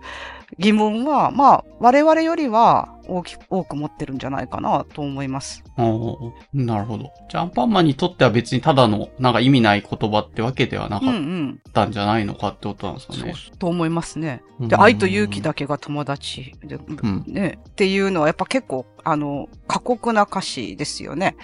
[0.59, 5.65] 疑問は、まあ、我々よりは大きく、多く持ってるんじゃないかなと思います。
[5.79, 7.11] おーなるほど。
[7.31, 11.61] じゃあ、アンパンマンにとっては別にただの、なんか意味ない言葉ってわけではなうんうかっん。
[11.73, 14.43] たんじゃないのかってことなんですかそうね。、と思いますね。
[14.61, 21.37] うんで、愛と勇気だけが友達で、んね、っていうのはやっぱ結構、あの、過酷な歌詞ですよね。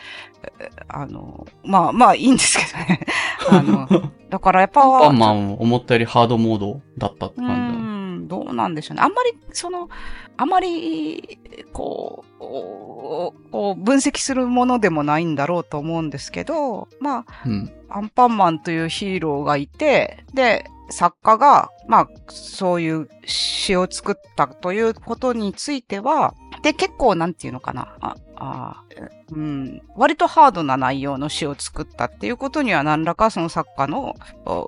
[0.60, 3.00] えあの、まあまあいいんですけどね。
[3.50, 3.88] あの、
[4.30, 7.77] だからやっぱ、アンパンマンを思ったよりハードモードだったってう感じ
[8.26, 9.02] どうなんでしょうね。
[9.02, 9.88] あんまり、その、
[10.36, 11.38] あまり、
[11.72, 17.72] こう、こうこう分析するものでもないんだろうと思うんですけど、まあ、うん。
[17.90, 28.84] アンパンマンというヒーローがいて、で、作家が、まあ、そういう詩を作ったということについては、で、結構なんていうのかな、あ、
[29.32, 34.14] うん、割とハードな内容の詩を作ったっていうことには何らかその作家の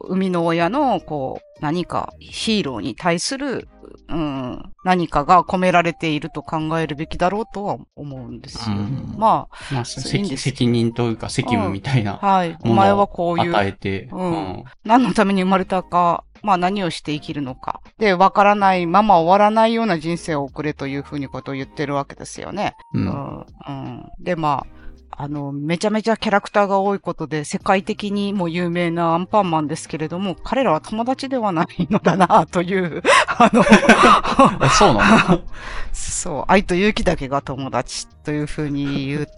[0.08, 3.68] 生みの親の、こう、何かヒーローに対する、
[4.08, 8.76] うん、何かが込められていると考えるべきだろうとは思うんですよ。
[8.76, 17.80] うんままあ、そういいんです責責任というか責務みたいなあ、はい、おも前はこういう与えて、うん何のために生まれたか、まあ何をして生きるのか。
[17.98, 22.74] で、わからないまま終わらないような人生を送れというふうにことを言ってるわけですよね。
[22.94, 22.98] う。
[22.98, 23.46] うんん。
[23.68, 24.79] うん、で、まあ、
[25.22, 33.02] あの、めちゃめちゃキャラクターが多いことで、世界的にも有名なアンパンマンですけれども、彼らは友達ではないのだな、という、
[33.36, 33.60] あの、
[34.64, 35.40] えそうなの？
[35.92, 39.28] そう、愛と勇気だけが友達というふうに 言う、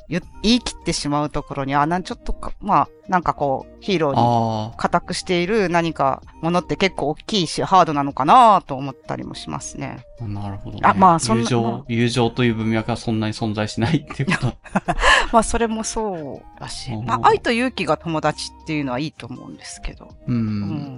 [0.43, 4.77] 言い切ってしまうところに、あ、なんちょっとか、まあ、なんかこう、ヒーローに。
[4.77, 10.05] 固くしている何かものって結構大きいし、ハードなのかなと思ったりもしますね。
[10.21, 10.83] なるほど、ね。
[10.85, 14.57] あまあそんな友情、まあ友情という文脈はそんなに存在しないっていうこと。
[15.33, 20.09] まあ、それもそうだし、うんまあ、愛と勇気が友達っていうのはいいと思うんですけど。
[20.27, 20.33] う。
[20.33, 20.39] うん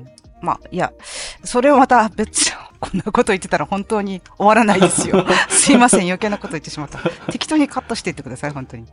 [0.03, 0.07] ん。
[0.40, 0.92] まあ、いや、
[1.42, 5.25] それをまた別の、こんなこと言ってたら本当に終わらないですよ。
[5.49, 6.99] すいません、余計なこと言ってしまった。
[7.33, 8.87] 適当にカットしていってください、本当に。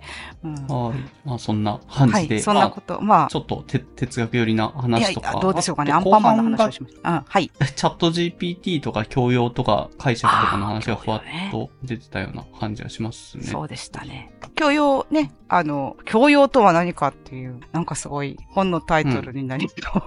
[0.44, 0.54] うん。
[0.68, 0.96] はい。
[1.26, 2.36] まあそんな感はじで。
[2.38, 3.02] い、そんなこと。
[3.02, 5.34] ままあちょっとて哲学寄りな話とか。
[5.34, 5.92] や、どうでしょうかね。
[5.92, 7.10] アンパンマンの話後をしました。
[7.10, 7.52] うん、はい。
[7.76, 13.44] チャット GPT とか教養とか解釈とかの話がふわっと出てたような感じがしますね。
[13.44, 14.32] そうでしたね。
[14.56, 20.04] 教養ね、あの、教養とは何かっていう、なんかすごい本のタイトルになりそう、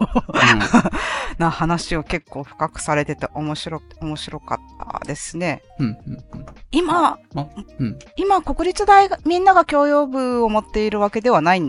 [1.39, 4.59] な話を結構深くされてて面白く、面白かっ
[5.01, 5.63] たですね。
[5.79, 5.87] うん。
[5.87, 5.95] うん。
[6.33, 6.41] うん。
[6.41, 6.47] うん。
[6.71, 7.99] 今、ま、うん。
[8.17, 11.61] 今国立大が、みんなが教養部を持っているわけではない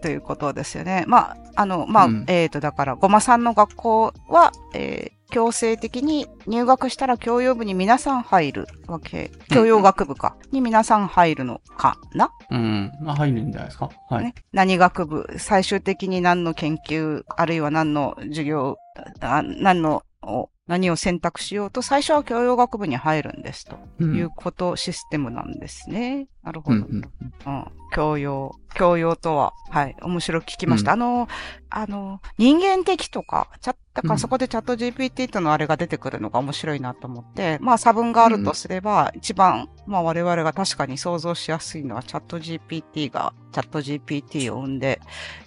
[0.00, 1.04] ということですよね。
[1.06, 9.30] まあ、あの、まあ、うんえっ、と、だから、ごまさんの学校は、えー強制的に入学したら教養部に皆さん入るわけ。
[9.50, 10.38] 教養学部か。
[10.52, 12.30] に皆さん入るのかな？
[12.50, 12.90] うん。
[13.02, 13.90] まあ入るんじゃないですか？
[14.08, 14.24] はい。
[14.24, 18.78] ね、何学部、最終的に何の研究、あるいは何の授業、
[19.20, 26.26] あ何の、お何を選択しようと、最初は教養学部に入るんですとうんいうこと、システムなんですね。
[26.42, 26.78] なるほど。
[26.78, 26.84] うん。
[26.84, 27.02] うん。
[27.44, 27.64] うん。
[27.92, 28.54] 教養。
[28.74, 29.96] 教養とは、はい。
[30.02, 30.92] 面白く聞きました。
[30.92, 31.28] うんあの、
[31.70, 45.00] あの、人間的とか、チャッだかうんらそこでチャット GPT とのあれが出てくるのが面白いなと思って、まあ差分があるとすれば、一番、まあ我々が確かに想像しやすいのはチャット GPT が、チャット GPT を生んで、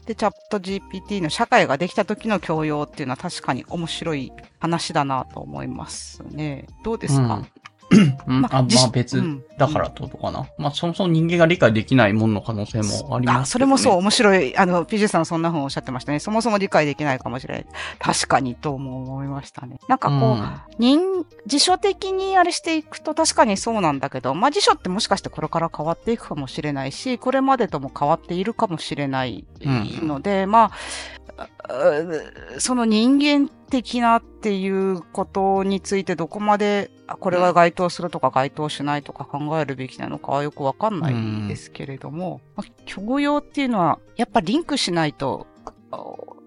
[0.06, 6.68] で、チャット GPT の社会ができた時の教養っていうのは確かに面白い話だなと思いますね。
[6.84, 7.48] どうですか、うん
[8.28, 10.48] あ、ま自あ別うんだからってことかな。
[10.58, 13.98] まあそもそも人間が理解できないものの可能性もありますあ、それもそう、う。
[13.98, 14.58] 面白い。
[14.58, 16.20] あの、PJ さんそんな風おっしゃってましたね。
[16.20, 17.66] そもそも理解できないかもしれない。
[18.00, 19.78] 確かにとも思いましたね。
[19.88, 21.00] なんかこう、うん人、
[21.46, 30.72] 辞書的にあれしていくと確かにそうなんだけど、まあ辞書ってもしかしてこれから変わっていくかもしれないし、これまでとも変わっているかもしれないうんので、ま
[31.38, 45.47] あ、うその人間的なっていうことについてどこまであこれは該当するとか該当しないとか考えるべきなのかはよくわかんないですけれども、まあ教養っていうのはやっぱリンクしないと、
[45.91, 45.97] あ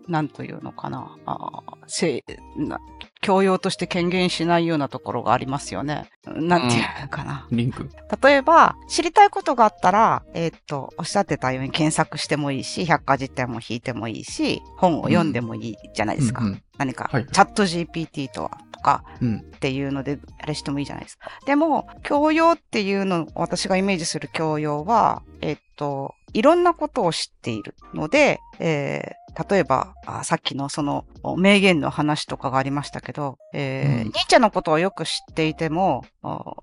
[0.09, 2.25] なんというのかな、あせ
[2.57, 2.81] な
[3.25, 6.11] 教養として権限しないようなところがありますよね。
[6.27, 7.49] なんていうのかな。
[7.51, 7.88] リンク。
[8.23, 16.43] 例えば、知りたいことがあったら、えーっと、おっしゃってたように検索してもいいし、百科事典も引いてもいいし、本を読んでもいいじゃないですか。
[16.45, 19.37] うんうん何か、はいチャット GPT とは、とかうん。
[19.38, 21.31] っていうので、あれしてもいいじゃないですか。
[21.47, 31.05] でも、教養っていうの、私がイメージする教養は、えーっと、いろんなことを知っているので、えー例えばあ、さっきのその
[31.37, 36.55] 名言の話とかがありましたけど、えーうんニーチェのことをよく知っていても、あ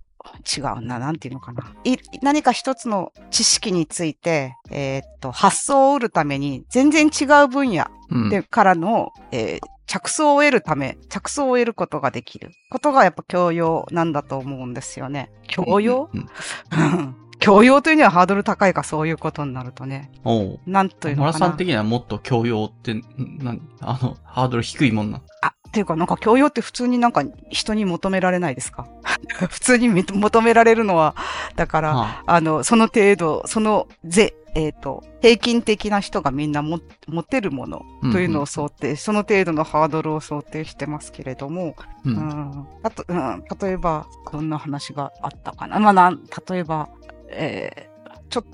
[0.55, 1.73] 違うな、なんていうのかな。
[1.84, 8.29] い何か一つの知識について、えーっと、発想を得るために、全然違う分野うん。
[8.29, 15.29] で、からの、えー着想を得るため、着想を得ることができることがやっぱ教養なんだと思うんですよね。
[15.47, 16.29] 教養、うん
[17.41, 20.12] 教養というにはハードル高いか、そういうことになるとね。
[20.23, 20.60] おう。
[20.67, 21.38] なんというのかな。
[21.38, 23.04] 村さん的にはもっと教養って、ん
[23.39, 25.21] なんあの、ハードル低いもんな。
[25.41, 28.88] あ、っていうかなんか教養って普通になんか人に求められないですか？
[29.49, 31.15] 普通にみ求められるのは、
[31.56, 41.75] だから、ああの、その程度、そのぜ、えっ、と、平均的な人がみんなも持てるものというのを想定、その程度のハードルを想定してますけれども、
[42.06, 42.10] う。
[42.10, 45.80] うんん、あと、うん、例えば、どんな話があったかな。
[45.80, 46.89] まあ、なん、例えば、
[47.32, 47.91] えー
[48.32, 48.50] ちょっと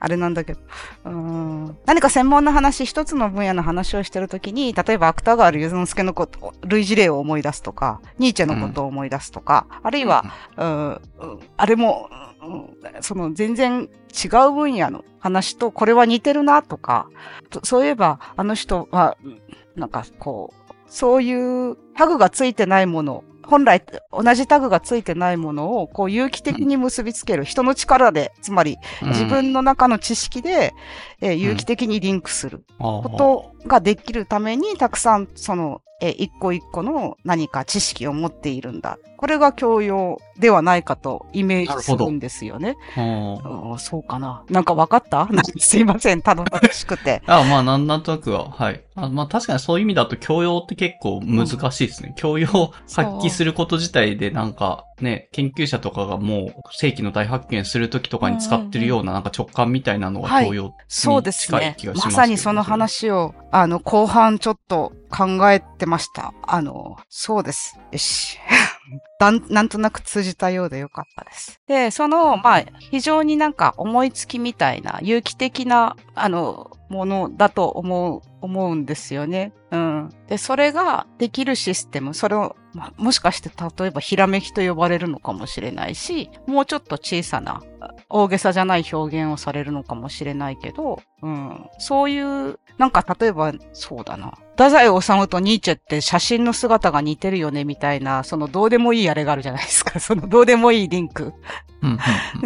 [0.00, 0.60] あれなんだけど、
[1.04, 10.24] うん、何か専門の話、一つの分野の話をしてるときに、例えば芥川龍之介のこと、類似例を思い出すとか、ニーチェのことを思い出すとか、あるいは、
[10.56, 11.00] うん
[11.56, 12.10] あれも、
[13.00, 17.08] その全然違う分野の話とこれは似てるなとか、
[17.62, 19.16] そういえばあの人は、
[19.76, 30.72] なんかこう、そういうタグがついてないもの、本来同じタグがついてないものをこう有機的に結びつける、人の力で、つまりうん自分の中の知識で、
[31.20, 33.08] えー有機的にリンクするここ
[33.62, 38.98] とができるために、たくさんその、えー一個一個の何か知識を持っているんだ。
[39.16, 42.76] これが教養ではないかとイメージするんですよね。
[42.96, 44.42] あーそうかな。
[44.50, 45.28] なんか分かった？
[45.58, 47.22] すいません、頼もしくて。
[47.28, 48.82] あまあ、なんなんとなくは、はい。
[48.96, 52.14] あまあ、確かにそういう意味だと教養って結構難しいですね。
[52.16, 66.32] 教養を発揮すること自体で、なんか、ね、研究者とかがもう、世紀の大発見するときとかに使ってるような、なんか直感みたいなのがはい教養そうです近いね気がしますけどまさにその話を、あの、後半ちょっと考えてました。
[66.42, 67.78] あの、そうです。
[67.90, 68.38] よし。
[69.18, 71.60] だん、なんとなく通じたようでよかったです。
[71.66, 79.52] で、その、まあ、非常になんか思いつきみたいな、有機的な、あの、ものだと思う、思うんですよね。
[79.70, 80.08] うん。
[80.28, 87.62] で、それができるシステム、それを、まあ、もしかして例えばひらめきと呼ばれるのかもしれないし、もうちょっと小さな、
[88.08, 91.66] 大げさじゃない表現をされるのかもしれないけど、うん。
[91.78, 94.38] そういう、なんか例えば、そうだな。
[94.62, 99.98] 太宰治とニーチェって写真の姿が似てるよねみたいな、そのどうでもいいあれがあるじゃないですか。
[100.00, 101.32] そのどうでもいいリンク。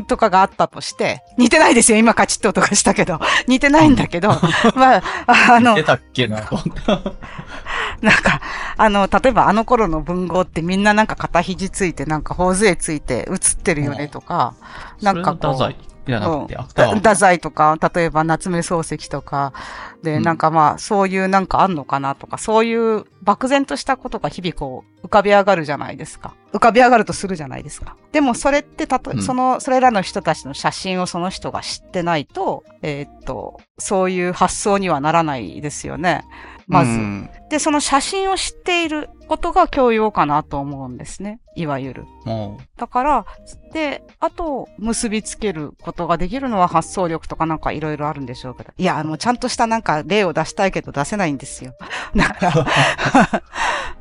[0.09, 1.99] とかがあったとして、似てないですよ。
[1.99, 3.21] 今カチッと音がしたけど。
[3.47, 4.31] 似てないんだけど、
[4.75, 6.37] まあ、あの出、たっけな、
[8.01, 8.41] なんか、
[8.79, 14.55] あの、例えばあの頃の文豪ってみんななんか肩肘ついて、なんか頬杖ついて写ってるよねとか、
[15.03, 15.75] なんかこう
[16.07, 16.95] じゃなくて、うん芥川。
[16.97, 19.53] 太宰とか、例えば夏目漱石とか、
[20.03, 26.35] で、うんなんかまあ、そういうなんかあんのかなとか、そういう漠然としたことが日々こう、浮かび上がるじゃないですか。
[26.53, 27.97] 浮かび上がるとするじゃないですか。
[28.13, 36.25] でもそれって、たとうんその、それらの人たちの写真をその人が知ってないと、えーっと、そういう発想にはならないですよね。
[36.67, 36.91] まず。
[36.91, 41.41] うんで、その写真を知っていることが教養かなと思うんですね。
[41.55, 42.05] いわゆる。
[42.25, 43.27] もだから、
[43.73, 48.73] で、あと、結びつけることができるのは発想力とかなんかいろいろあるんでしょうけど。
[48.77, 51.75] いや、もうちゃんとしたなんか例を出したいけど出せないんですよ。
[52.15, 52.67] だから、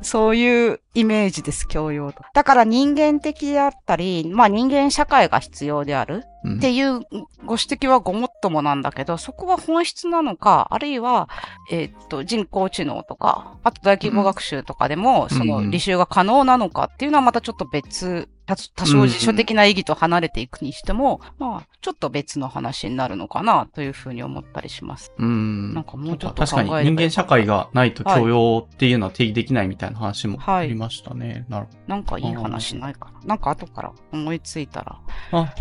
[0.02, 2.22] そういうイメージです、教養と。
[2.34, 6.24] だから人間的であったり、まあ人間社会が必要である
[6.56, 7.00] っていう
[7.44, 11.28] ご指摘はごもっともなんだけど、そこは本質なのか、あるいは、
[11.70, 25.12] えーっと、人工知能とか、あと大規模学習とかでも、そのうん履修が可能なのかっていうのはまたちょっと別多多少辞書的な意義と離れていくにしても、まあ、ちょっと別の話になるのかなというふうに思ったりします。
[25.18, 25.74] うん。
[25.74, 31.44] なんかもうちょっと確かに人間社会がないと許容っていうのは定義できないみたいな話もはいありましたね。
[31.48, 33.20] なるなんかいい話ないかな。
[33.26, 35.00] なんか後から思いついたら、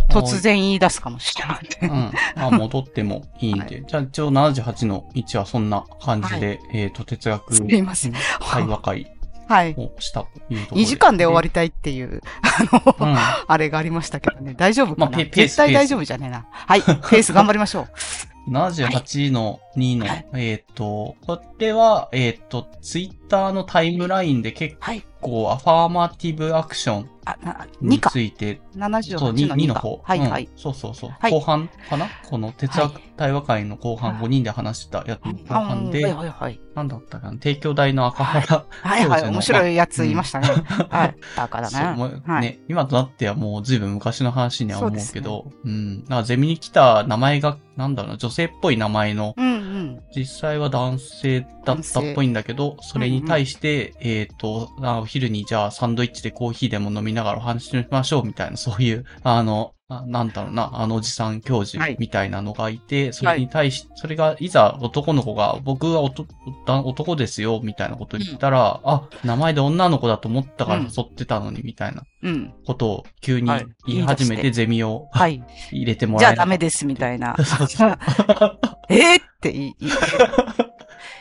[0.10, 1.68] 突然言い出すかもしれない。
[1.82, 2.12] うん。
[2.44, 3.84] あ、戻ってもいいんで。
[3.88, 9.15] じゃあ、一応78の1はそんな感じで、えっ、と、哲学すいません会話会
[9.48, 9.76] はい。
[9.78, 11.46] をしたというところ2時間で終わり。
[11.46, 13.18] りたいっていう、あの、うん。
[13.48, 14.54] あれがありましたけどね。
[14.58, 16.46] 大丈夫かな、まあ絶対大丈夫じゃねえな。
[16.52, 16.82] はい。
[16.82, 17.90] ペース頑張りましょう。
[18.50, 25.04] 78の2の、はいえっ、と、これは、えっ、と、ツイッターのタイムラインで結はい。
[25.22, 28.10] 構アファーマティブアクションあ、な、に2か。
[28.12, 29.80] ついて、78そう、の 2, 2のか。
[29.82, 30.02] 方。
[30.04, 30.50] はい、うんはい。
[30.56, 31.10] そうそうそう。
[31.20, 32.08] はい後半かな？
[32.30, 36.60] この哲学対話会の後半はい5人で話したやつの後あ半で、はい、はい、はい。
[36.76, 37.38] なんだったかな？
[37.38, 39.24] 帝京大の赤原はい、はい。
[39.24, 40.48] 面白いやつ言いましたね。
[40.90, 41.16] はい。
[41.36, 42.24] だね。
[42.26, 42.42] うはい。
[42.42, 46.04] ね、今となってはもう随分昔の話には思うけど、うん。
[46.06, 50.02] なんかゼミに来た名前が、なんだろうな、女性っぽい名前の、うん、うん。
[50.16, 61.96] 実際は男性だったっぽいんだけど、それに対して、えっ、とあ、お昼にじゃあサンドイッチでコーヒーでも飲みながらお話ししましょうみたいな、そういう、 あの、あなんだろうな、あのおじさん教授はい。
[62.00, 70.86] みたいなのがいて、それに対し、それがいざ男の子が、僕は男ですよ、みたいなこと言ったら、あ、名前で女の子だと思ったからうん。
[70.86, 72.54] 誘ってたのに、みたいなうん。
[72.66, 73.66] ことを急にはい。
[73.86, 75.44] 言い始めてゼミをはい。
[75.72, 77.36] 入れてもじゃあらえなかったダメです、みたいな。
[78.90, 79.76] えーって言い、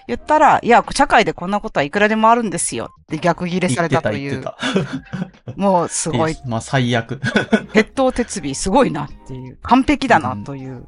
[0.06, 2.90] 言ったら、いや、社会でこんなことはいくらでもあるんですよ。
[3.02, 4.44] って逆ギレされたという。
[5.56, 7.20] もうすごい、まあ最悪。
[7.72, 10.86] 鉄頭鉄尾すごいなっていう、完璧だなという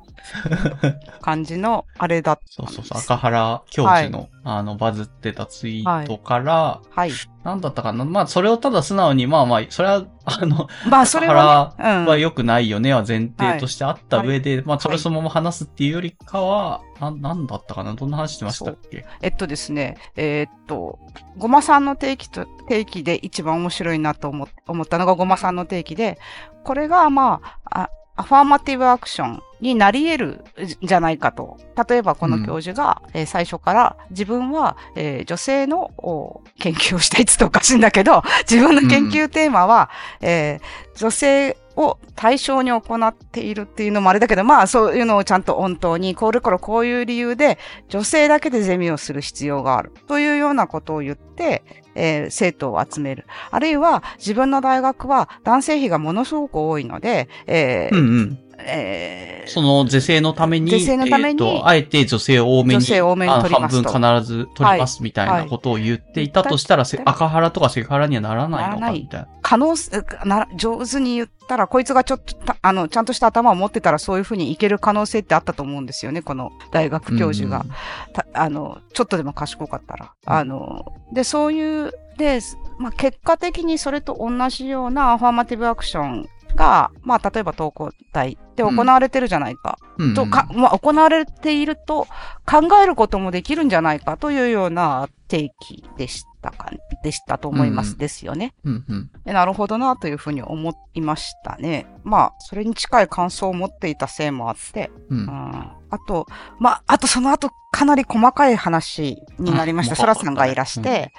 [1.23, 2.43] 感じのあれだった。
[2.53, 7.11] そうそうそう、赤原教授の、あの、バズってたツイートから、はい。
[7.43, 8.05] なんだったかな？
[8.05, 12.05] まあ、それをただ素直に、まあまあ、それは、 あの、まあ、それは、ね、うん。
[12.07, 15.01] は良くないよねは前提としてあった上で、まあ、それはい。
[15.01, 17.95] そのまま話すっていうよりかは、な、なんだったかな？
[17.95, 19.05] どんな話してましたっけ？
[19.21, 21.01] えっとですね、えーっと、
[21.37, 26.21] ごまさんの定期と、定期で一番面白いなと思思ったのがごまさんの定期で、
[26.63, 30.45] これがまあ、あアファーマティブアクションになり得る
[30.83, 31.59] じゃないかと。
[31.89, 39.91] 例えばこの教授が、えー最初から自分は、えー女性のお研究をしたいっつっておかしいんだけど、自分の研究テーマは、
[40.21, 47.59] えー女性を対象に行っているっていうのもあれだけど、まあそういうのをちゃんと本当に、これからこういう理由で
[47.89, 51.63] 女性だけでゼミをする必要があるというようなことを言って、
[51.95, 53.27] えー生徒を集める。
[53.51, 58.39] あるいは自分の大学は男性比がものすごく多いので、えーうんうん。
[58.59, 69.29] えーその是正のために、是正のためにえーと、あえて女性を多めに、女性を多めに取りますと半分必ず取りますみたいなことを言っていたとしたら、せ赤原とかセクハラにはならないのか、みたいな。
[69.43, 69.91] 可能す
[70.25, 77.65] な、上手に言ったら、こいつがちょっとた、あの、ちゃんとした頭を持ってたらそういうふうにいける可能性ってあったと思うんですよね、この大学教授が。
[78.13, 80.13] たあの、ちょっとでも賢かったら。
[80.25, 82.41] あの、で、そういう、で、
[82.79, 89.79] まあ、結果的にそれと同じようなアファーマティブアクションが、まあ、例えば東工大で行われてるじゃないか。
[89.81, 92.07] うんうんとか、まあ、行われていると
[92.45, 96.71] 考えることもできるんじゃないかというような提起でしたか、
[97.03, 97.93] でしたと思います。
[97.93, 98.55] うんですよね。
[98.65, 99.11] うんうん。
[99.25, 101.87] でなるほどなというふうに思いましたね。
[102.05, 106.27] まあ、それに近い感想を持っていたせいもあって、うんうん、あと、
[106.59, 109.93] まあ、あとその後、かなり細かい話になりました。
[109.93, 111.13] うんそらさんがいらして、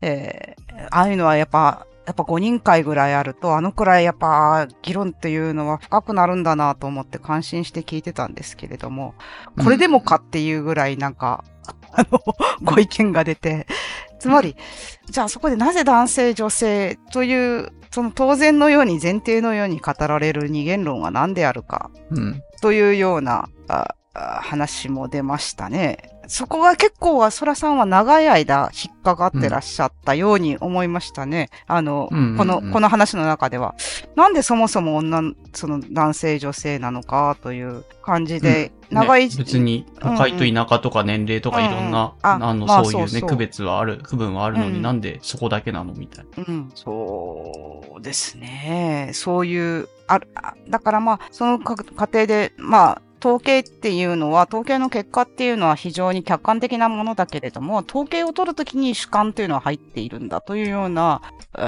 [0.00, 9.14] えーああいうのはやっぱ、やっぱ5人会ぐらいあると、あのくらいやっぱ議論っていうのは深くなるんだなと思って感心して聞いてたんですけれども、
[9.62, 11.44] これでもかっていうぐらいなんか、
[11.92, 12.20] あの、
[12.62, 13.66] ご意見が出て、
[14.20, 14.56] つまり、
[15.10, 22.42] じゃあそこでなぜ男性、女性という、その当然のように前提のように語られる二元論は何であるかうん。
[22.60, 23.96] というようなああ
[24.42, 26.16] 話も出ましたね。
[26.28, 31.50] そこが結構は、そらさんは長い間引っかかってらっしゃったように思いましたね。
[31.66, 33.74] あの、うんうんうんこの、この話の中では。
[34.16, 46.44] なんでそもそも女、その男性女性なのかという感じで、長い、ね別に、都会と田舎とか年齢とかいろんな、うんうんああの、まあそういうね、区別はある、区分はあるのに、うんなんでそこだけなのみたいな。
[46.46, 49.10] うん、そうですね。
[49.12, 61.22] そういう、ある、あだからまあ、そのか過程で、まあ、統計っていうのは、統計の結果っていうのは非常に客観的なものだけれども、統計を取るときに主観というのは入っているんだというような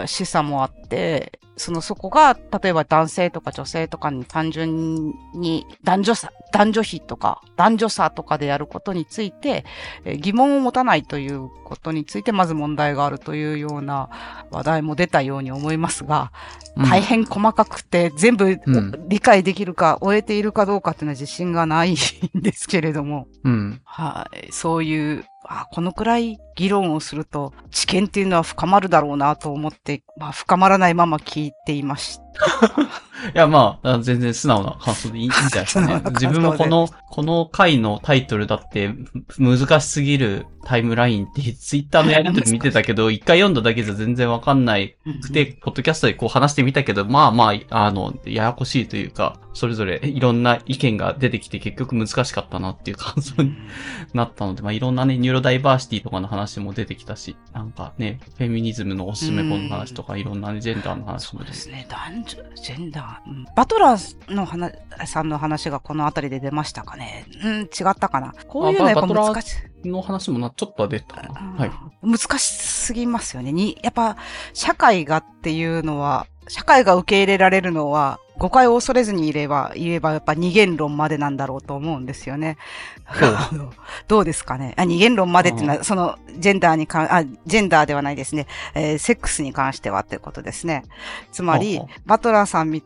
[0.07, 9.65] 示唆もあって、そのそこが、例えば男性とか女性とかに単純に男女差、男女比とか男女差とかでやることについて、
[10.05, 14.11] えー疑問を持たないということについてまず問題があるというような
[14.51, 16.33] 話題も出たように思いますが、
[16.77, 19.09] 大変細かくて全部うん。
[19.09, 21.97] 理解できるか、終えているかどうかっていうのは自信がないん
[22.41, 23.81] ですけれども、うん。
[23.85, 32.28] はい、そういう、あこのくらい議論をすると知見っていうのは深まるだろうなと思って、まあ深まらないまま聞いていました。
[33.35, 36.03] いや、まあ、あ全然素直な感想でいいんじゃないですかね。
[36.13, 38.95] 自分もこの、この回のタイトルだって、
[39.39, 53.57] む難しすぎるタイムラインってツイッターのやりとり見てたけど、一回読んだだけじゃ全然わかんないくて、ポッドキャストでこう話してみたけど、まあまあ、あの、ややこしいというか、それぞれ いろんな意見が出てきて結局難しかったなっていう感想に
[54.15, 61.63] なったので、まあいろんなね、ニューロダイバーシティとかの話も出てきたし、なんかね、フェミニズムのおすすめ本の話とか、いろんなね、ジェンダーの話も出てきて。
[61.63, 61.87] そうですね。
[61.89, 63.55] 男女、ジェンダー。
[63.55, 64.75] バトラーの話、
[65.07, 67.27] さんの話がこの辺りで出ましたかね。
[67.43, 68.35] うん、違ったかな。
[68.47, 69.89] こういうのやっぱ難しい。
[69.89, 71.31] の話もな、ちょっとは出たかな。
[71.57, 71.71] はい。
[72.03, 73.53] 難しすぎますよね。
[73.53, 74.17] に、やっぱ、
[74.53, 82.57] 社会がっていうのは、社会が受け入れられるのは、誤解を恐れずにいれば、言えば、やっぱ二元論までなんだろうと思うんですよね。
[84.09, 84.75] どうですかね？
[84.77, 88.47] あ二元論までっていうのは、その、ジェンダーに関、あ、ジェンダーではないですね。
[88.75, 90.85] えーセックスに関してはっていうことですね。
[91.33, 92.83] つまりバトラーさんみっ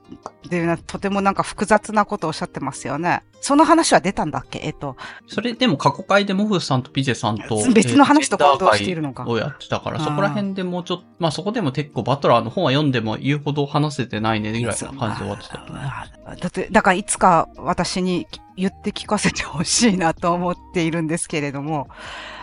[0.48, 3.22] ていうのはとてもなんか複雑なことをおっしゃってますよね。
[3.40, 4.60] その話は出たんだっけ？
[4.62, 4.96] えっと、
[5.26, 18.26] それでも過去回でモフさんとピジェさんと、 別の話とえー混同しているのかをやってたから、そこら辺でもうちょっと、まあそこでも結構バトラーの本は読んでも言うほど話せてないね、ぐらいな感じで終わっだって、だからいつか私に
[18.56, 21.88] 言って聞かせてほしいなと思っているんですけれども、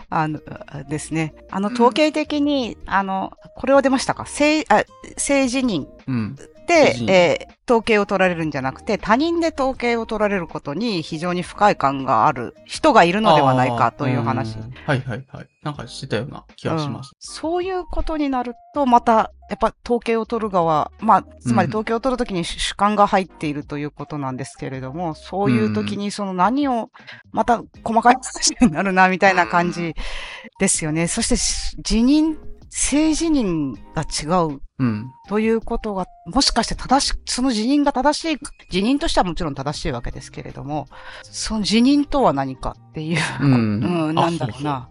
[0.10, 0.40] あの、
[0.90, 1.34] ですね。
[1.52, 4.26] あの、統計的に、あの、これは出ましたか？
[4.26, 4.84] 性、あ、
[5.18, 5.44] 性。
[5.44, 5.88] 自、認
[6.74, 14.58] えー統計を取られるんじゃなくて、他人で統計を取られることに非常に不快感がある人がいるのではないかという話。
[14.58, 15.48] はいはいはい。
[15.62, 17.12] なんかしてたような気がします。
[17.14, 26.90] うんそういうことになると、また、やっぱ統計を取る側、まあ、つまりうん統計を取るときに主主観が入っているということなんですけれども、そういうときにその何を、
[27.32, 29.94] また細かい話になるな、みたいな感じ
[30.60, 31.08] ですよね。
[31.08, 32.38] そして、し辞任、
[32.70, 35.12] 性自認が違ううん。
[35.28, 38.38] ということが、もしかして正し、その辞任が正しい、
[38.72, 40.88] 辞任としてはもちろん正しいわけですけれども、
[41.24, 43.54] その辞任とは何かっていう、うん
[43.84, 44.90] うん、なんだろうな。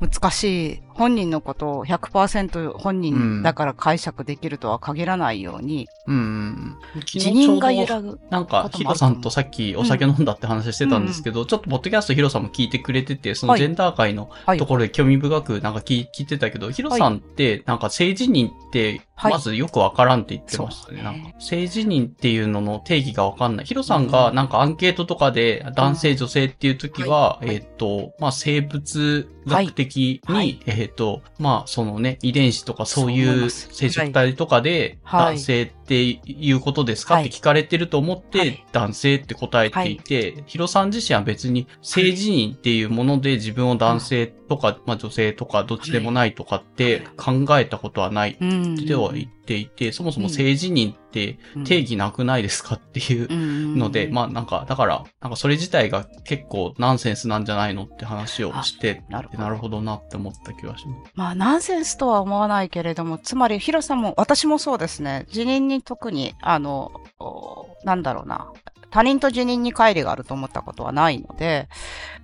[0.00, 0.82] 難しい。
[0.98, 6.76] 本人のことを100%本人だから解釈できるとは限らないように、うんうん。
[7.04, 8.18] 辞任が揺らぐ。
[8.30, 14.68] なんか、ヒロさんとさっきお酒飲んだって話してたんですけど、ちょっとポッドキャストヒロさんも聞いてくれてて、そのはいジェンダー界のはいと。
[14.68, 21.02] ころで興味深くなんか聞い聞いてたけど、ヒロさんってなんか性自認って、はいまずよくわからんって言ってましたね。
[21.02, 23.66] そうねなんか性自認っていうのの定義がわかんない。
[23.66, 35.36] ヒロさんがなんかアンケートとかで男性女性っていう時は、はいえっ、と、まあ生物学的に、はいはいえっ、と、まあそのね、遺伝子とかそういいう生殖体とかではい。
[35.36, 37.24] 男性っていうことですか、はい。
[37.24, 38.64] って聞かれてると思って、はい。
[38.72, 48.74] 男性って答えていて、ヒロさん自身は別に性自認っていうもので自分を男性とか、まあ女性とかどっちでもないとかって考えたことはないうん。
[48.74, 53.28] っては言っていて、そもそも性自認って定義なくないですかっていう
[53.76, 59.78] のので、まあなんか、だから、なんかそれ自体が結構ナンセンスなんじゃないのって話をして、なるほど。
[59.82, 61.12] なって思った気がします。
[61.14, 68.52] まあ、ナンセンスとは思わないけれども、つまり、ヒロさんも、私もそうですね、辞任に特に、あの、おなんだろうな、
[68.90, 71.68] 他人と辞任に乖離があると思ったことはないので、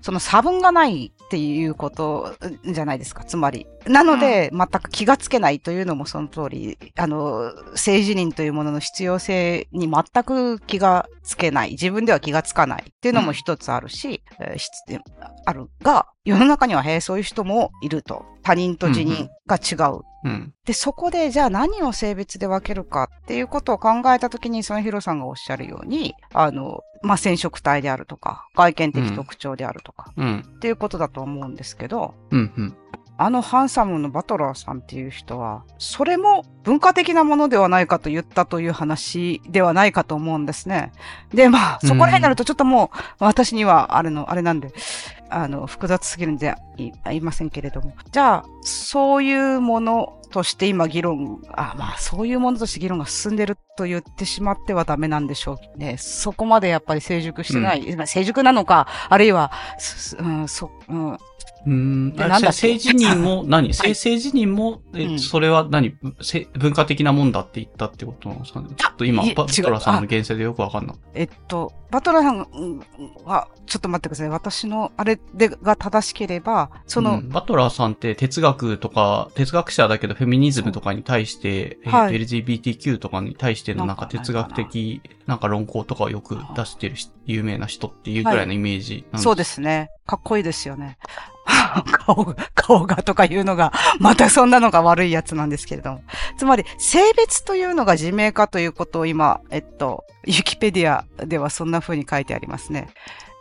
[0.00, 2.34] その差分がないっていうこと
[2.64, 3.66] じゃないですか、つまり。
[3.86, 11.70] なので、全く気がつけないというのもその通り、あの、性自認というものの必要性に全く気がつけない。
[11.72, 14.70] 自分では気がつかないっていうのも一つあるし、えーし
[15.46, 18.24] あるが、世の中には、へえ、そういう人もいると。
[18.42, 20.00] 他人と辞任が違う。
[20.24, 20.54] うん。
[20.66, 30.44] で、そこで、じゃあ何を性別で分けるかっていうことを考えたときに、そのヒロさんがおっしゃるように、あの、まあ、染色体であるとか、外見的特徴であるとか、うん。
[30.56, 32.52] っていうことだと思うんですけど、うん。
[32.56, 32.76] うん。
[33.16, 40.92] あのハンサムのバトラーさんっていう人は、それも文化的なものではないかと言ったという話ではないかと思うんですね。
[41.32, 44.72] で、まあ、そこら辺になるとちょっともう、私にはあれの、あれなんで、
[45.30, 47.92] あの、複雑すぎるんで言いませんけれども。
[48.10, 55.96] じゃあ、そういうものとして今議論、あ、まあ、そういうものとして議論が進んでると言ってしまってはダメなんでしょうね。
[55.98, 59.52] そこまでやっぱり成熟してない、まあ成熟なのか、あるいは、
[60.18, 61.18] うん、そ、うん、
[61.66, 62.14] うーん。
[62.16, 64.82] なんだ性自認も 何、性性自認も、
[65.18, 65.94] それは何？
[66.20, 68.68] せ文化的なもんだって言ったってことなのですかね？
[68.76, 70.96] ちょっと今バトラさんの言説でよくわかんない。
[71.14, 72.80] えっと、バトラーさんうん
[73.24, 74.28] は、ちょっと待ってください。
[74.28, 77.28] 私のあれでが正しければ、その、うん。
[77.28, 82.16] バトラーさんって哲学とか、哲学者だけどフェミニズムとかに対して、えーはい。
[82.16, 89.90] LGBTQ とかに対してのなんか哲学的なんか論考とかをよく出してるし有名な人っていうぐらいのイメージなんそうですね。
[90.06, 90.98] かっこいいですよね。
[92.06, 96.02] 顔が、顔がとかいうのが、またそんなのが悪いやつなんですけれども。
[96.38, 102.88] つまり、性別というのが自明かということを今、えっと、ユキペディアではそんな風に書いてありますね。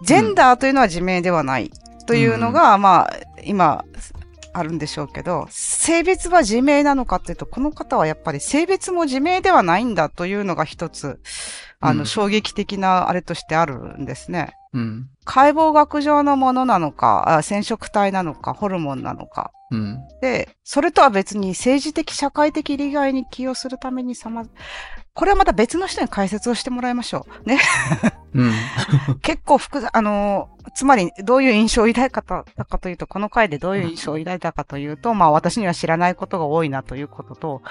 [0.01, 1.71] ジェンダーというのは自明ではない
[2.07, 3.85] というのが、まあ、今、
[4.55, 11.19] あるんでしょうけど、性別は自明なのかっていうと、この方はやっぱり性別も自明ではないんだというのが一つ、
[11.79, 14.55] あの、うん衝撃的なあれとしてあるんですね。
[14.73, 15.09] うん。
[15.25, 19.51] 解剖学上のものなのか、あ染色体なのか、ホルモンなのか。
[19.71, 19.99] うん。
[20.21, 24.45] で、それとは別に政治的、社会的利害に寄与するためにさま、
[25.13, 27.49] これはまた別の人に解説をしてもらいましょう。
[27.49, 27.59] ね。
[28.33, 28.53] うん。
[29.21, 37.61] 結構複雑、あのーつまりどういう印象を抱いたかかというと、この回でどういう印象を抱いたかというと、まあ私には知らないことが多いなということと、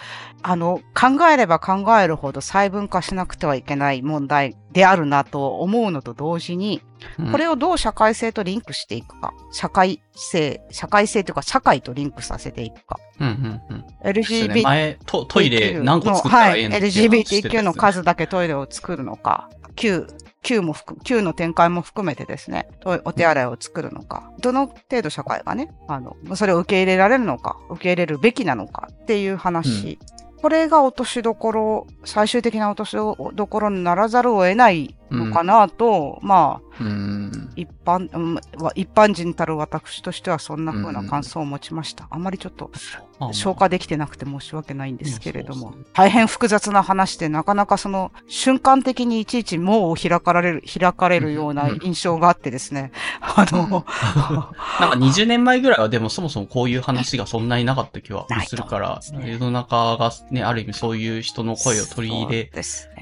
[0.42, 6.82] あの、考えれば考えるほど細分化しなくてはいけない問題であるなと思うのと同時に、
[7.30, 9.32] これをどう社会性とリンクしていくか。
[9.52, 12.98] 社会性、社会性というか社会とリンクさせていくか。
[13.20, 14.12] うん、うん、うん。
[14.12, 20.06] ですよね LGBT 前ト、トイレ何個作ったらええのはい、LGBTQ の数だけトイレを作るのか、Q、
[20.42, 28.88] Q も含む、Q の展開も含めてですね、おお手洗いを作るのか、どの程度社会がね、あの、それを受け入れられるのか、受け入れるべきなのか。
[28.90, 29.98] っていう話。
[30.42, 37.52] これが落としどころ、最終的な落としどころにならざるを得ないのかなと、まあ、うん。
[37.56, 42.06] 一般、うんわ一般人たる私としてはそんな風な感想を持ちました。
[42.10, 42.70] あんまりちょっと
[43.11, 53.84] まあ消化できてなくて申し訳ないんですけれども、大変複雑な話で、なかなかその瞬間的にいちいち門を開かれる、開かれるような印象があってですね、 あの、
[54.80, 62.50] なんか20年前ぐらいはでもそもそもこういう話がそんなになかった気はするから、世の中がね、ある意味そういう人の声を取り入れ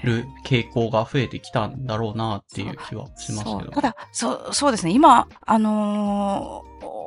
[0.03, 3.71] る傾向が増えてきたんだろうなっていう気はしますけど。
[3.71, 4.93] ただ、そう、そうですね。
[4.93, 7.00] 今、あのーお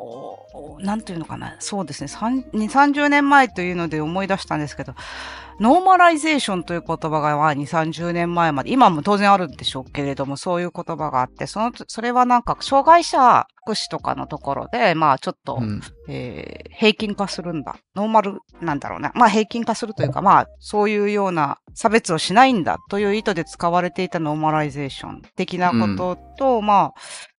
[0.79, 1.55] なんていうのかな。
[1.59, 2.07] そうですね。
[2.07, 4.93] 3 2、30年前というので思い出したんですけど、
[5.59, 15.81] ノーマライゼーションという言葉がまあ2、30年前まで、今も当然あるんでしょうけれども、そういう言葉があって、その、それはなんか、障害者福祉とかのところで、まあちょっと、うん。
[16.07, 17.75] えー平均化するんだ。
[17.95, 19.11] ノーマルなんだろうな。
[19.15, 26.93] まあ平均化するというか、まあそういうような差別をしないんだという意図で使われていたノーマライゼーション的なことと、ま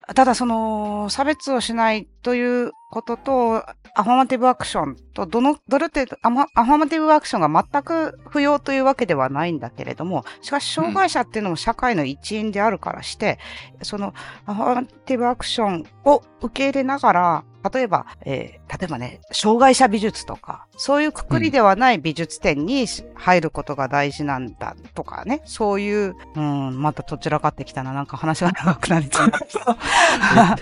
[0.06, 3.56] あ、ただその差別をしないということと、
[3.96, 13.38] アファマティブアクションと、どの、どれ程度、アマアファマティブアクションが全く不要というわけではないんだけれども、しかし障害者っていうのも社会の一員であるからして、
[13.82, 14.14] その
[14.46, 30.56] アファマティブアクションを受け入れながら、例えば、えー例えばね、障害者美術とか、そういうくくりではない美術展に入ることが大事なんだとかね、そういう、うん、またどちらかってきたな、なんか話が長くなりそうだ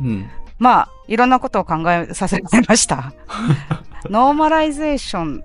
[0.00, 0.25] うん。
[0.58, 3.12] まあ、いろんなことを考えさせられました。
[4.08, 5.42] ノーマライゼーション、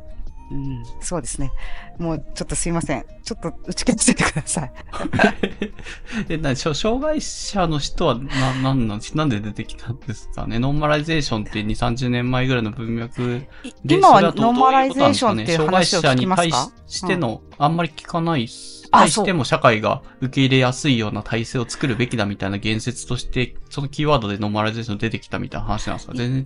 [0.51, 1.51] うん、そうですね。
[1.97, 3.05] もうちょっとすいません。
[3.23, 4.71] ちょっと打ち消しててください。
[6.29, 10.59] え、な、しょ障害者の人は、な、なんなん、なんで出てきたんですかね？
[10.59, 16.51] ノーマライゼーションって2、30年前ぐらいの文脈いで、今はノーマライゼーションって障害者に対
[16.87, 18.79] しての、あんまり聞かないっす。
[18.79, 26.13] あ対しても社会が受け入れやすいような体制を作るべきだみたいな言説として、そのキーワードでノーマライゼーション出てきたみたいな話なんですか？
[26.13, 26.45] 全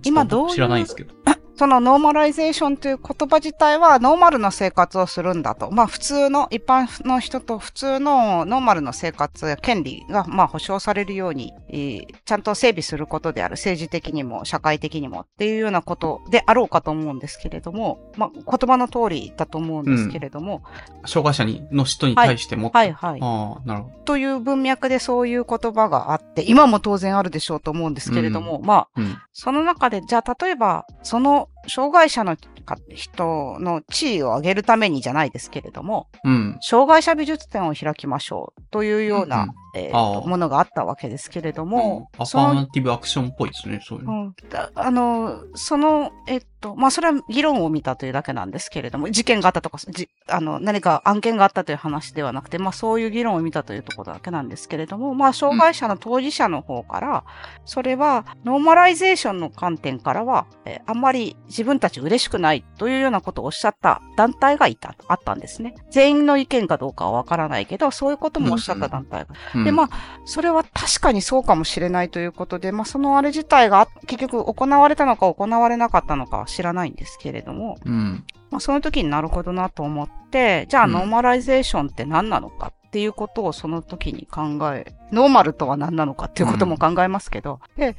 [0.54, 1.14] 知らないんですけど。
[1.58, 5.70] そのノーマライゼーションという言葉自体はノーマルな生活をするんだと。
[5.70, 13.52] まあ普通の一般の人と普通のノーマルの生活や権利がまあ保障されるように、えーちゃんと整備することである。
[13.52, 20.62] 政治的にも社会的にもっていうようなことであろうかと思うんですけれども、まあ言葉の通りだと思うんですけれども、
[21.06, 22.70] 障害者に、の人に対しても。
[22.74, 23.96] はいはいああ、なるほど。
[24.04, 29.16] という文脈でそういう言葉があって、今も当然あるでしょうと思うんですけれども、まあうん。
[29.32, 36.58] その中で、じゃあ例えば、その障害者のか人の地位を上げるためにじゃないですけれども、うん。
[36.60, 44.12] 障害者美術展を開きましょうというような、うんえーものがあったわけですけれども、アファーマティブアクションっぽいですね、そういううの。
[44.24, 57.24] ん、だあの、その、えっと、まあ、それは議論を見たというだけなんですけれども、事件があったとか、じあの、何か案件があったという話ではなくて、まあ、そういう議論を見たというところだけなんですけれども、まあ、障害者の当事者の方から、
[57.64, 65.74] それは、ノーマライゼーションの観点からは、えーあんまり自分たち嬉しくないというようなことをおっしゃった団体がいた、あったんですね。
[65.90, 69.34] 全員の意見かどうかはわからないけど、そういうこともおっしゃった団体が。
[69.54, 69.90] うんで、まあ、
[70.24, 78.24] それは確かにそうかもしれないということで、まあ、そのあれ自体が結局行われたのか行われなかったのかは知らないんですけれども、うん。
[78.50, 87.96] まあ、その時になるほどなと思って、じゃあ、うんノーマライゼーションって何なのかっていうことをその時に考え、ノーマルとは何なのかっていうことも考えますけど、で、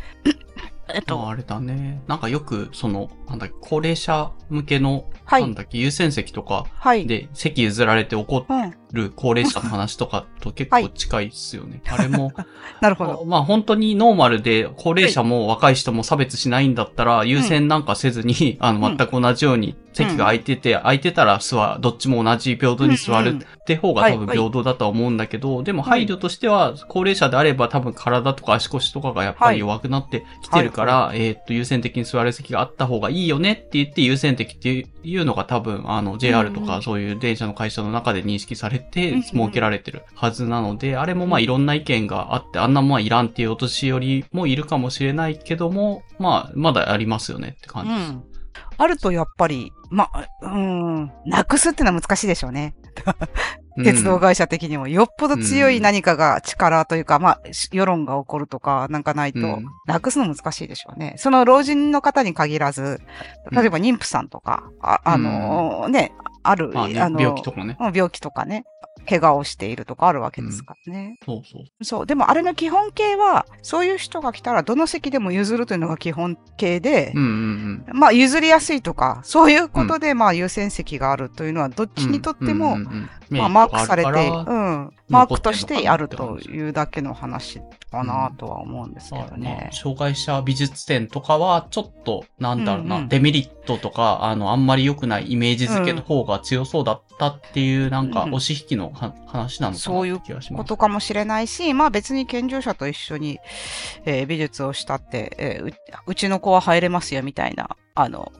[0.93, 2.01] えっと、まああれだね。
[2.07, 7.05] なんかよく、その、なんだっけ、高齢者向けの、はいなんだっけ、優先席とかはい。
[7.05, 8.73] で席譲られて怒うん。
[8.93, 11.81] る高齢者の話とかと結構近いっすよね。
[11.89, 12.31] あれも、
[12.81, 13.25] なるほど。
[13.25, 26.05] まあ本当にノーマルで高齢者も若い人も差別しないんだったら、優先なんかせずに、 あの、うん全く同じように席が空いてて、空いてたら座、どっちも同じ平等に座るって方が多分はい平等だとは思うんだけど、でもはい。
[26.05, 48.11] 配慮としては、高齢者であれば多分体とか足腰とかがやっぱり弱くなってきてるから、えーっと、優先的に座る席があった方がいいよねって言って、優先的っていうのが多分、あの、JR とうんうんかそういう電車の会社の中で認識されて、うんうん設けられてるはずなので、あれもまあいろんな意見があって、あんなまあいらんっていうお年寄りもいるかもしれないけども、まあ、まだありますよねってう感じです。
[48.11, 48.36] ん。
[48.77, 52.75] あるとやっぱり、まあ、うん、なくすってのは難しいでしょうね。
[53.83, 57.41] 鉄道会社的にも、よっぽど強い何かが力というか、まあ、
[57.71, 61.13] 世論が起こるとか、なんかないとうん、なくすの難しいでしょうね。
[61.17, 63.01] その老人の方に限らず、
[63.51, 66.11] 例えば妊婦さんとか、ああの、ね、
[66.43, 67.77] ある、まあね、あの、病気とかね。
[67.79, 68.65] うん病気とかね、
[69.07, 71.17] 怪我をしているとかあるわけですからね。
[71.25, 71.83] そうそう。
[71.83, 72.05] そう。
[72.05, 82.03] でもあれの基本形は、そういう人が来たらどの席でも譲るというのが基本形で、うんうんまあ譲りやすいとか、そういうことでまあ優先席があるというのはどっうん。
[82.03, 89.75] ちにとっても、うんうんうんまあマークされて、うん、マークとしてあるというだけの話かなとは思うんですけどまねあ。
[89.75, 100.63] 障害者美術展とかは、ちょっと、なんだろうな、うんうんデメリットとか、あの、あんまり良くないイメージ付けの方が強そうだったっていう、なんか、うん押し引きのは話なのかなそういうって気がします。
[100.63, 103.39] ことかもしれないし、まあ別に健常者と一緒に、
[104.05, 105.73] えー美術をしたって、えーう、
[106.07, 108.31] うちの子は入れますよみたいな、あの、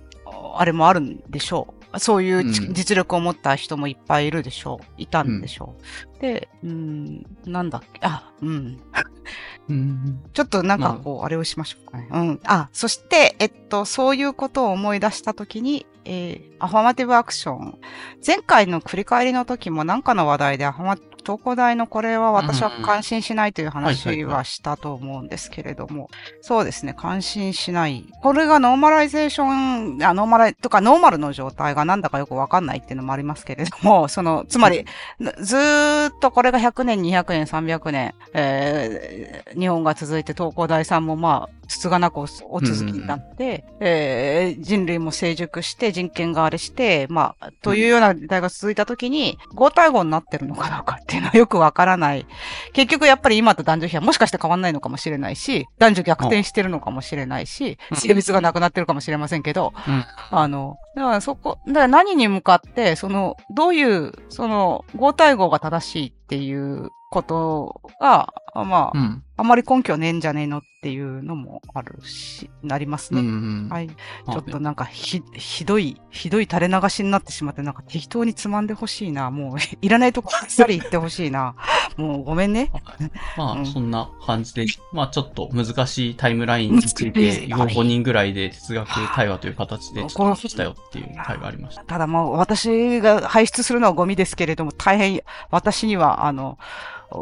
[0.58, 1.77] あれもあるんでしょう。
[2.00, 4.86] そういう実力を持った人もいっぱいいるでしょう。
[4.98, 5.76] いたんでしょ
[6.18, 6.22] う。
[6.22, 8.80] で、うん、なんだっけ、あ、うん。
[9.70, 10.24] うん。
[10.34, 12.08] ちょっとなんかこう、あれをしましょうかね。
[12.12, 12.40] うん。
[12.46, 17.78] あ、そして、えっと、そういうことを思い出したときに、えーアファマティブアクション。
[18.26, 26.10] 前回の振り返りの時も何かの話題でアファマ、東工大のこれは私は感心しないという話はいしたと思うんですけれども、
[26.40, 28.06] そうですね、感心しない。
[28.22, 34.86] これがノーマライゼーション、あノーマライ、とかノーマルの状態がなんだかよくわかんないっていうのもありますけれども、 その、つまり、
[35.42, 52.26] ずーっとこれが100年、200年、300年、えー日本が続いて東工大さんもまあ、つつがなくおお続きになって、えー人類も成熟して、人権があれして、まあ、というような時代が続いたときに、合体語になってるのかどうかっていうのはよくわからない。
[52.74, 69.24] 結局やっぱり今と男女比はもしかして変わんないのかもしれないし、男女逆転してるのかもしれないし、うん性別がなくなってるかもしれませんけど、うんあの、だからそこ、だから何に向かって、その、どういう、その、合体語が正しいっていうことが、まあ、うん。
[69.38, 73.30] あまり根拠ねえんじゃねえのっていうのもあるし、なりますうんうね。
[73.68, 73.70] ん。
[73.70, 73.88] はい。
[73.88, 73.94] ま
[74.28, 79.30] あちょっとなんかひ、ひどい、ひどい垂れ流しになってしまって、なんか適当につまんでほしいな。
[79.30, 81.56] もう、 いらないとこあっさり言ってほしいな。
[81.98, 82.72] もうごめんね。
[83.38, 91.84] まあ、うんそんな感じで、まあ、ちょっと難しいタイムラインについて、難しい5人ぐらいで哲学対話という形で、ちょっと聞きたよっていう会がありました。
[91.84, 96.58] ただもう私が排出するのはゴミですけれども、大変私には、あの、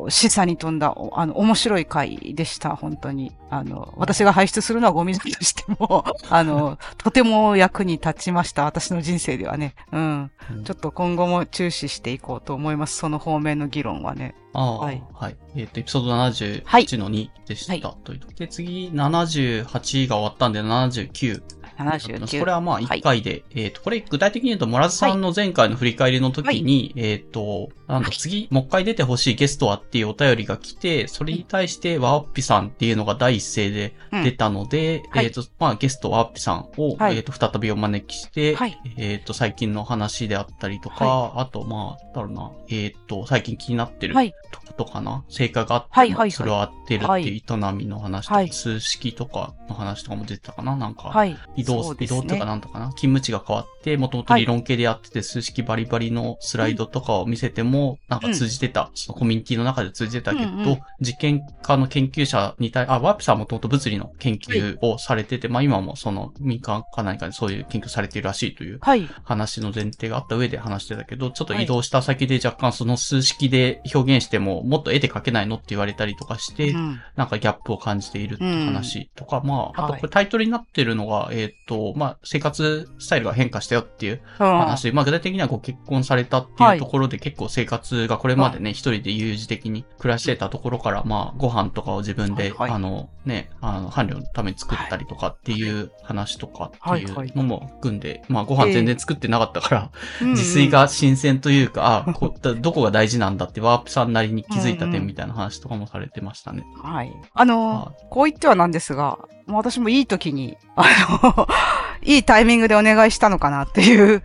[0.10, 3.32] 示唆に富んだ、おあの、面白い回でした、本当に。
[3.50, 9.76] あの、私が排出するのはゴミだとしても、 あの、とても役に立ちました、私の人生ではね。
[9.92, 10.32] うん。
[10.64, 14.36] ちょっと今後も注視していこうと思います、その方面の議論はね。
[14.54, 15.62] ああ、ははいい。
[15.62, 17.74] えっ、と、エピソード78の2でした。
[17.74, 21.44] はいというとで、次、78が終わったんで、79
[21.78, 22.40] 79。
[22.40, 35.26] これはまあ1回で、えっ、と、これ具体的に言うと、モラズさんの前回の振り返りの時に、えっ、と、なんだ、次、もう一回出てほしいゲストはっていうお便りが来て、それに対して、ワーッピさんっていうのが第一声で出たので、はい。
[35.26, 37.18] えっ、と、まあゲストワーッピさんを、はい。
[37.18, 38.80] えっ、と、再びお招きして、はい。
[38.98, 44.34] えっ、と、最近の話であったりとか、はあと、まあ、だろうな、えっ、と、最近気になってるはい。
[44.52, 46.32] とことかな、成果があっても、はいはいはい。
[46.32, 48.50] それを当てるっていう営みの話とか、はい。
[48.50, 51.10] 数式とかの話とかも出てたかな、なんか。
[51.10, 51.38] はい。
[51.56, 51.98] 移動、ね。
[52.02, 60.80] 移動っていうかなんとかな勤務地が変わって、もともと理論系でやってて、数式バリバリのスライドとかを見せても、なんか通じてた、そのコミュニティの中で通じてたけど、うんうん。
[61.02, 69.08] 実験家の研究者に対、あ、ワープさんはもともと物理の研究をされてて、まあ今もその民間か何かでそういう研究されているらしいというはい。
[69.24, 77.02] 話の前提があった上で話してたけど、ちょっと移動した先で若干その数式で表現しても、もっと絵で描けないのって言われたりとかして、うん。
[77.16, 84.48] なんかギャップを感じているって話とか、まあ、あとはいこれタイトルになってるのが、えっ、と、まあ、生活スタイルが変化したよっていううん。
[84.48, 92.72] 話、まあ、具体的にはご結婚されたってはいいうところで結構生活がこれまでね、一人で有事的に暮らしてたところから、まあ、ご飯とかを自分で、はいはい。
[92.72, 99.92] あの、ね、あの、伴侶のために作ったりとかっていう話とかっていうのも組んで、まあ、ご飯全然作ってなかったから、
[100.22, 100.34] うんうん。
[100.34, 106.66] 自炊が新鮮というか、あこだどこが大事なんだってワープさんなりに気づいたうんうん点みたいな話とかもされてましたね。
[106.82, 107.14] はい。
[107.34, 111.48] あのは、こう言ってはなんですが、もう私もいい時に、あの、
[112.04, 114.24] いいタイミングでお願いしたのかなっていう、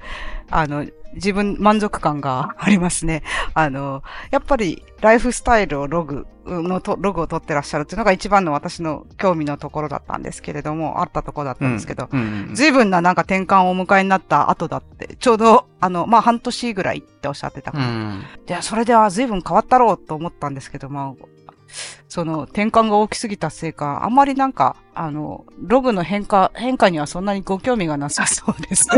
[0.50, 3.22] あの、自分満足感がありますね。
[3.54, 12.08] あの、やっぱりライフスタイルをログのと、ログを取ってらっしゃるっていうのが一番の私の興味のところだったんですけれども、あったところだったんですけど、
[12.54, 18.24] 随分ななんか転換をお迎えになった後だって、ちょうど、あの、まあ、半年ぐらいっておっしゃってたから、うん。
[18.46, 21.24] で、それでは随分変わったろうと思ったんですけど、まあ、
[22.08, 28.88] その転換が大きすぎたせいか、あんまりなんか、あの、ログの変化、変化にはそんなにご興味がなさそうです。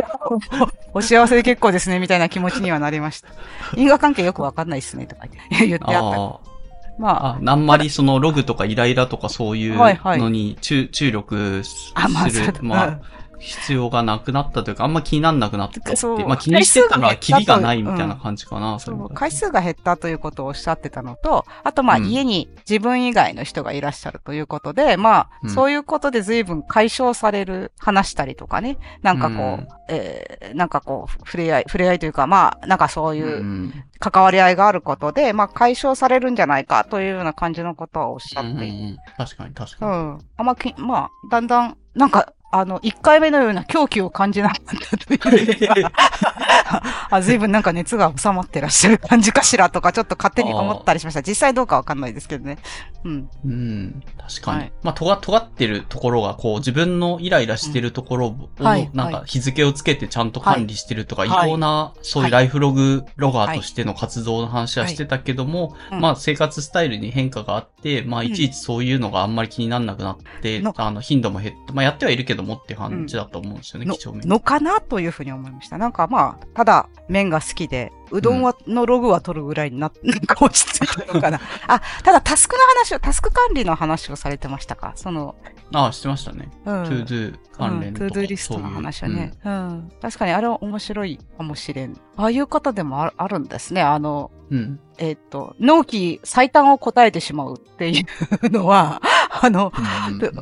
[0.94, 3.28] お幸せで結構ですね、みたいな気持ちにはなりました。
[3.76, 5.98] 因果関係よくわかんないですね、とか言って あった。
[5.98, 6.52] あ
[6.98, 13.00] まあ、あ、あんまりそのログとかイライラとかそういうはいはいのに注注力すあ、まあ、そうるだ、まあうん、
[13.42, 16.24] 必要がなくなったというか、あんま気になんなくなったって。
[16.24, 22.04] まあ気にしてたらキリがないみたいなうん感じかな、そうれも回数が減ったということをおっしゃってたのと、あとまあうん。
[22.06, 25.50] 家に自分以外の人がいらっしゃるということで、まあ、うん。
[25.50, 29.68] そういうことで随分解消される話したりとかね、なんかこう、うん。
[29.88, 38.66] えーなんかこう、触れ合い、触れ合いというか、まあ、なんかそういううん関わり合いがあることで、まあ解消されるんじゃないかというような感じのことをおっしゃうんって。
[38.66, 39.92] いて、うん確かに確うかに。
[39.92, 40.18] ん。
[40.38, 45.92] あんまき、まあ、だんだん、なんか、あの、一回目のような狂気を感じなかったというか、
[47.10, 51.22] あ、随分なんか熱が収まってらっしゃる感じかしらとか、ちょっと勝手に思ったりしました。
[51.22, 52.58] 実際どうかわかんないですけどね。
[53.04, 53.28] うん。
[53.44, 54.58] うん、確かに。
[54.58, 75.78] はいまあ、尖、尖ってるところが、こう、自分のイライラしてるところを、はいなんか日付をつけてちゃんと管理してるとか、はい異様な、そういうライフログロガーとしての活動の話はしてたけども、うんまあ、生活スタイルに変化があって、まあ、いちいちそういうのがあんまり気にならなくなって、のあの、頻度も減って、まあ、やってはいるけどもって感じだと思うんですよね、の几帳面のかなというふうに思いました。
[75.78, 81.40] なんかまあ、ただ麺が好きで、うどんは、のログは取るぐらいになっ、 なんか落ち着いたのかな。
[81.66, 84.92] あ、ただタスクの話を、タスク管理の話をされてましたか？
[84.96, 85.34] その、
[85.72, 86.50] ああ、してましたね。
[86.66, 86.84] うん。
[86.84, 89.32] ToDo 関連とか、うん、 ToDo リストの話はそういうね。
[89.44, 89.92] うん。
[90.00, 91.94] 確かにあれは面白いかもしれん。
[92.16, 93.80] ああいう方でもあるあるんですね。
[93.80, 94.58] あの、うん。
[94.58, 94.80] うん。
[94.98, 98.04] えっ、と、納期最短を答えてしまうってい
[98.42, 99.00] うのは、
[99.40, 99.80] あの、う
[100.12, 100.32] んうん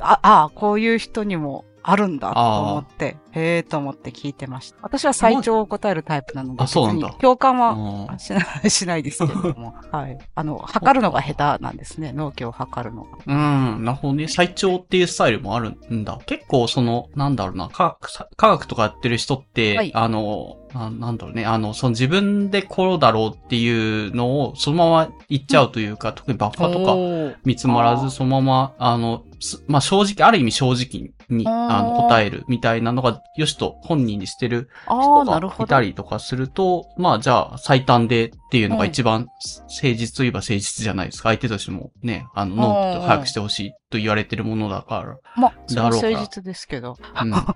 [0.00, 4.76] あ、あ、こういう人にもあるんだと思って、へえと思って聞いてました。
[4.82, 10.18] 私は最長を答えるタイプなので、あそうなんだ別に共感はうんしない、しないですけれども、はい。
[10.34, 12.12] あの、測るのが下手なんですね。
[12.12, 13.18] 納期を測るのが。
[13.26, 13.32] う
[13.80, 14.28] ん、なるほどね。
[14.28, 16.18] 最長っていうスタイルもあるんだ。
[16.26, 35.66] 結構その、なんだろうな、科学さ科学とかやってる人って、はいあの、ななんだろうね、あの、その自分でこうだろうっていうのをそのまま言っちゃうというか、特にバッファとか見積もらず、そのまま、あの、すまあ、正直、ある意味正直に、あの、答えるみたいなのが、よしと本人にしてるあ人あ、なるほど。
[35.66, 39.28] がいたりとかすると、まあじゃあ最短でっていうのが一番
[39.68, 41.28] 誠実といえば誠実じゃないですか。
[41.28, 45.18] 相手としてもね、あの、納期と早くしてほしいと言われてるものだから。
[45.36, 46.96] まあ、それはだろ誠実ですけど。
[47.00, 47.34] うん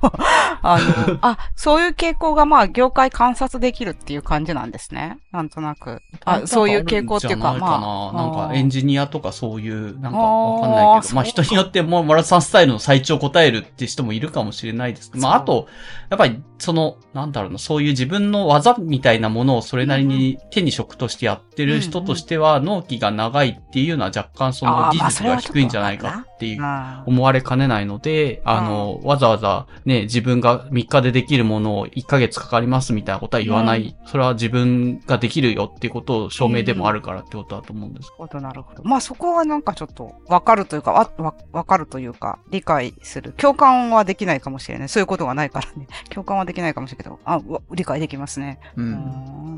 [0.65, 5.19] あの、あ、そういう傾向がまあ、業界観察できるっていう感じなんですね。
[5.33, 6.01] なんとなく。
[6.25, 8.13] あ、そういう傾向っていうか、まかあ。
[8.17, 15.67] なんかエンジニアとかそういう、なんかわかんないけど、まあ人によってもうマラソンスタイルの最長答えるって人もいるかもしれないですけど、まああと、
[16.11, 26.63] やっぱりその、なんだろうな、そういう自分の技みたいなものをそれなりに手に職としてやってる人としては、納期が長いっていうのは若干その技術が低いんじゃないかっっていう
[27.07, 33.97] 思われかねないので、あの、わざわざね、自分が3日でできるものを1ヶ月かかりますみたいなことは言わない。
[34.07, 38.07] それは自分ができるよっていうことを証明でもあるからってことだと思うんです。
[38.07, 38.83] なるほど、なるほど。
[38.85, 43.33] まあそこはなんかちょっとわかるというか、わ、わ、わかるというか、理解する。
[43.37, 44.89] 共感はできないかもしれない。
[44.89, 45.87] そういうことがないからね。
[46.11, 47.41] 共感はできないかもしれないけど、あ、
[47.73, 48.59] 理解できますね。
[48.77, 48.83] う。
[48.83, 48.97] うんー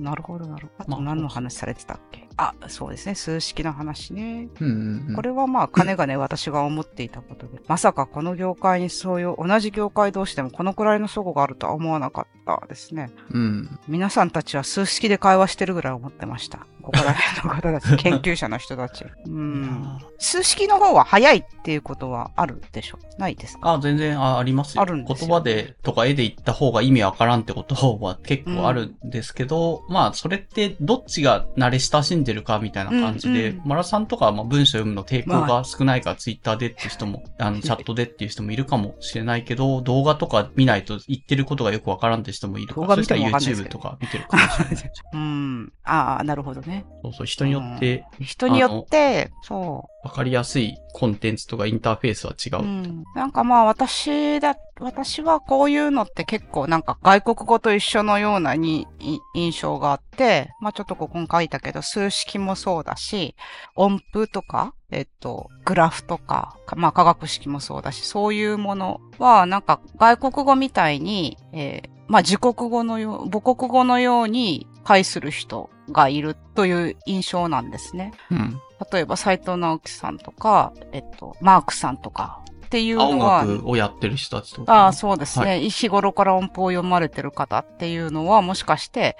[0.01, 0.85] んなるほど、なるほど。
[0.85, 2.20] あまあと何の話されてたっけ？
[2.20, 2.23] あ、
[2.68, 3.14] そうですね。
[3.14, 4.49] 数式の話ね。
[4.61, 5.14] うんうんうん。
[5.14, 13.11] これはまあ、かねがね、私が思っていたことで、 まさかこの業界にそういう、同じ業界同士でもこのくらいの齟齬があるとは思わなかったですね。
[13.30, 13.78] うん。
[13.89, 16.66] 皆さんたちは数式で会話してるぐらい思ってました。
[16.85, 19.07] ここら辺の方たち、研究者の人たち。
[19.26, 19.99] うん。
[20.18, 22.99] 数式の方は早いっていうことはあるでしょ？
[23.18, 23.72] ないですか？
[23.74, 24.82] あ、全然あありますよ。
[24.82, 44.93] あるんですよ言葉でとか絵で言った方が意味わからんってことは結構あるんですけど、まあそれってどっちが慣れ親しんでるかみたいな感じで、うんうんマラさんとかはまあ文章読むの抵抗が少ないからツイッターでっていう人も、あのチャットでっていう人もいるかもしれないけど、動画とか見ないと言ってることがよくわからんって人もいるから、動画見てそしたら YouTube とか見てるかもしれない。
[45.14, 45.72] うん。
[45.85, 46.73] ああ、なるほどね。
[47.02, 52.64] そうそう、人によって人によって、そわかりやすいコンテンツとかインターフェースは違う。
[52.64, 52.68] う。
[52.68, 53.04] うん。
[53.14, 63.34] なんかまあ私だ、私はこういうのって結構なんか外国語と一緒のようなにい印象があって、まあちょっとここに書いたけど、数式もそうだし、
[63.76, 78.12] 音符とか、えっと、グラフとか、かまあ化学式もそうだし、そういうものはなんか外国語みたいに、えーまあ自国語のよう、母国語のように介する人がいるという印象なんですね。
[78.30, 78.61] うん。
[78.93, 84.72] 例えば斎藤直樹さんとか、えっと、マークさんとかっていうのは、楽をやってる人たちとか。
[84.72, 89.16] ああ、そうですね、は日頃から音符を読まれてる方っていうのは、もしかして、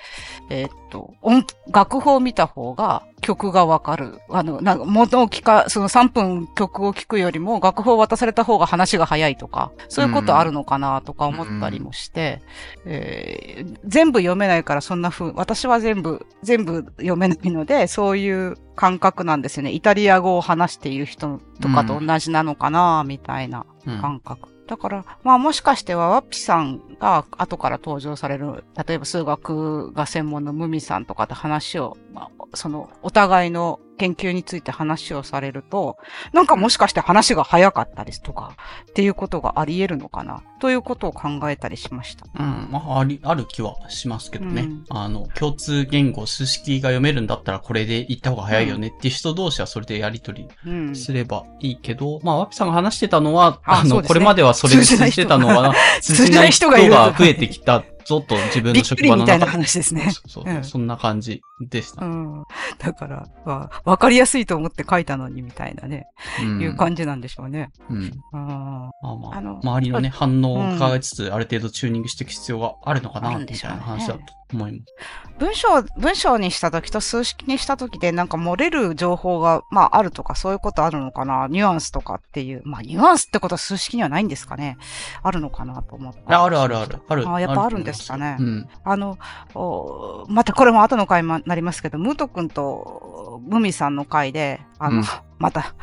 [0.51, 4.20] えっと、音、楽譜を見た方が曲がわかる。
[4.29, 12.43] あの、なんか、元を聞か、その3分曲を聞くよりも楽譜を渡された方が話が早いとか、そういうことあるのかなとか思ったりもして、
[12.85, 19.72] えー全部読めないからそんな風、私は全部、全部読めないので、そういう感覚なんですよね。
[19.72, 24.53] イタリア語を話している人とかと同じなのかな、みたいなうん感覚。
[24.67, 35.99] だから、まあもしかしては、ワッピさんが後から登場される、例えば数学が専門のムミさんとかと話を、まあ、その、お互いの研究について話をされると、
[36.32, 38.57] なんかもしかして話が早かったですとか、
[38.90, 42.26] っていうことがあり得るのかな、ということを考えたりしました。
[42.38, 42.68] うん。
[42.70, 44.62] まあ、あり、ある気はしますけどね。
[44.62, 50.95] うんあの、共通言語、数式が読めるんだったらこれで言った方が早いよねっていう人同士はそれでやりとりうん。
[50.95, 56.78] すればいいけど、まあ、ワピさんが話してたのは、あの、ねこれまではそれで通じてたのは、 通じない人が
[57.12, 59.50] 増えてきたぞと自分びっくの職りみたいな場の中で。
[59.52, 60.11] 話ですね。
[60.11, 62.09] そうそううんそんな感じでしたう。
[62.09, 62.44] ん。
[62.78, 66.07] だから、まあわかりやすいと思って書いたのにみたいなね、
[66.42, 67.70] うんいう感じなんでしょうね。
[67.90, 68.12] うん。
[68.32, 74.20] あまあまあ、あの周りのね、反応を伺いつつ、ある程度チューニングしていく必要があるのかな、みたいな話だと
[74.53, 74.95] 思います。
[75.38, 81.49] 文章、文章にした時と数式にした時でなんか漏れる情報が、まああるとかそういうことあるのかな？
[81.49, 82.62] ニュアンスとかっていう。
[82.64, 84.76] まあニュアンスってことは数式にはないんですかね？
[85.22, 86.20] あるのかなと思って。
[86.26, 87.01] ああるあるある。
[87.09, 87.28] ある。
[87.28, 88.36] あやっぱあるんですかね？
[88.38, 88.68] うん。
[88.84, 89.18] あの、
[89.55, 95.05] おまたこれも後の回になりますけど、ムート君とムミさんの回で、あの、うん
[95.36, 95.74] また、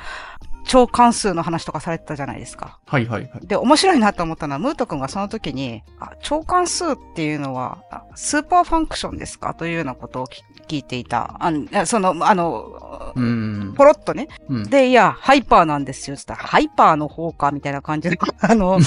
[0.71, 2.79] 超関数の話とかされてたじゃないですか。
[2.85, 3.45] はいはいはい。
[3.45, 9.53] で、面白いなと思ったのは、ムート君がその時に、あ超関数っていうのは、あ super function ですか？
[9.53, 11.35] というようなことをき聞いていた。
[11.41, 11.51] あ
[11.85, 13.73] その、あの、うん。
[13.75, 14.29] ポロッとね。
[14.47, 14.63] うん。
[14.69, 16.15] で、いや、ハイパーなんですよ。
[16.15, 18.79] つったら、ハイパーの方か、みたいな感じの、 あの、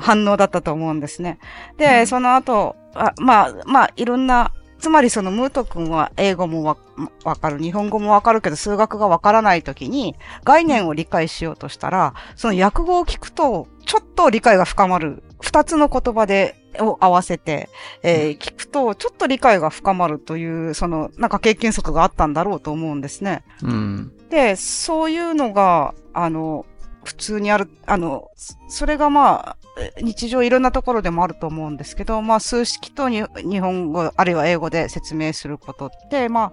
[0.00, 1.38] 反応だったと思うんですね。
[1.76, 4.52] で、その後、あまあ、まあ、いろんな、
[4.82, 6.76] つまりそのムート君は英語もわ
[7.22, 15.22] わかる、日本語もわかるけど数学がわからないときに概念を理解しようとしたら、その訳語を聞くとちょっと理解が深まる。
[15.40, 17.68] 二つの言葉で、を合わせて、
[18.02, 23.44] えー聞くとちょっと理解が深まるという、そのなんか経験則があったんだろうと思うんですね。
[23.62, 24.12] うん。
[24.30, 26.66] で、そういうのが、あの、
[27.04, 36.52] 普通にある、あの、そそれがまあ、え日常いろんなところでもあると思うんですけど、まあ、数式とに日本語、あるいは英語で説明することって、ま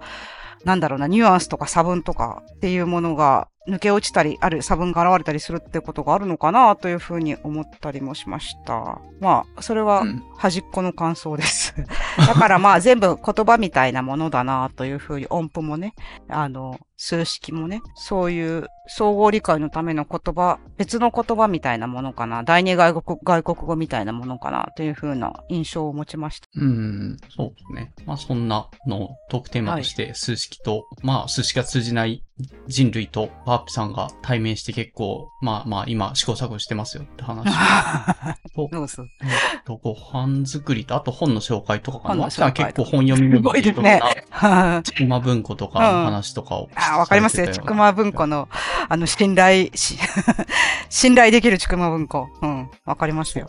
[0.64, 9.00] なんだろうな、ニュアンスとか差分とかっていうものが抜け落ちたり、ある差分が現れたりするってことがあるのかなというふうに思ったりもしました。
[9.20, 11.74] まあ、それはうん端っこの感想です。
[12.16, 15.94] だからまあ全部言葉みたいなものだなというふうに音符もね、
[16.28, 26.46] あの、数式もね、そういう総合理解のための言葉、別の言葉みたいなものかな、第二外国外国語みたいなものかなというふうな印象を持ちました。
[26.56, 27.16] うん。
[27.34, 27.92] そうですね。
[28.06, 32.24] まあそんなのをトークテーマとして数式と、まあ数式が通じない
[32.66, 37.44] 人類とワープさんが対面して結構、まあまあ今試行錯誤してますよって話
[38.54, 39.06] と、そうそう。
[39.64, 42.08] とご飯作りと、あと本の紹介とかかな。
[42.08, 44.00] 本のワープさんは紹介結構本読みすごいですね。
[44.84, 47.48] ちくま文庫とかの話とかを、あ、わかりますよ。
[47.48, 48.48] ちくま文庫の、
[48.88, 49.98] あの、信頼、し
[50.88, 52.28] 信頼できるちくま文庫。
[52.42, 52.70] うん。
[52.84, 53.48] わかりますよ。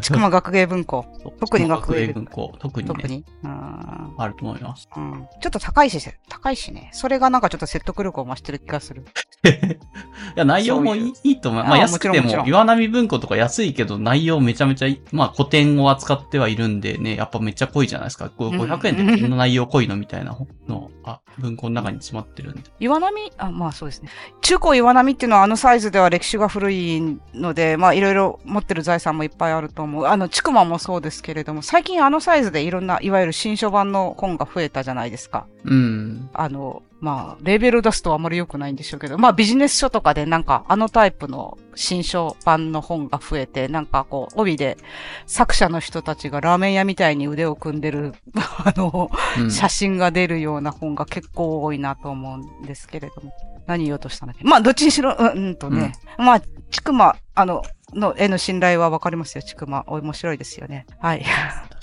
[0.00, 1.04] ち くま学芸文庫。
[1.40, 2.52] 特に学芸文庫。
[2.58, 2.94] 特にね。
[2.94, 3.24] 特に。
[3.42, 4.14] うん。
[4.18, 4.88] あると思います。
[4.96, 5.26] うん。
[5.40, 6.90] ちょっと高いし、高いしね。
[6.92, 9.04] それがなんかちょっと説得力を増してる気がする。
[9.44, 11.64] いや、内容もいいいいと思う。
[11.64, 18.30] まああ安くても、岩波文庫とか安いけど内容めちゃめちゃいい、まあ古典を扱ってはいるんでね、やっぱめっちゃ濃いじゃないですか。
[18.30, 20.36] こううん500円でこんな内容濃いのみたいな
[20.68, 22.62] の、あ、文庫の中に詰まってるんで。
[22.80, 24.08] 岩波、あ、まあそうですね。
[24.44, 30.04] 中高岩波っていうのはあのサイズでは歴史が古いので、まあいろいろ持ってる財産もいっぱいあると思う。
[30.04, 35.46] あの、ちくまもそうですけれども、最近あのサイズでいろんな、いわゆる新書版の本が増えたじゃないですか。
[35.64, 36.28] うん。
[36.34, 44.76] あの、まあ、レーベル出すとあまり良くないんでしょうけど、まあビジネス書とかでなんかあのタイプの新書版の本が増えて、なんかこう、帯で
[45.24, 53.32] 作者の人たちがラーメン屋みたいに腕を組んでる、 あの、うん写真が出るような本が結構多いなと思うんですけれども。
[53.66, 54.44] 何言おうとしたんだっけ？
[54.44, 55.92] まあ、どっちにしろ、うん、うんとね。
[56.18, 57.62] まあ、ちくま、あの、
[57.92, 59.84] の絵の信頼はわかりますよ、ちくま。
[59.86, 60.86] 面白いですよね。
[61.00, 61.24] はい。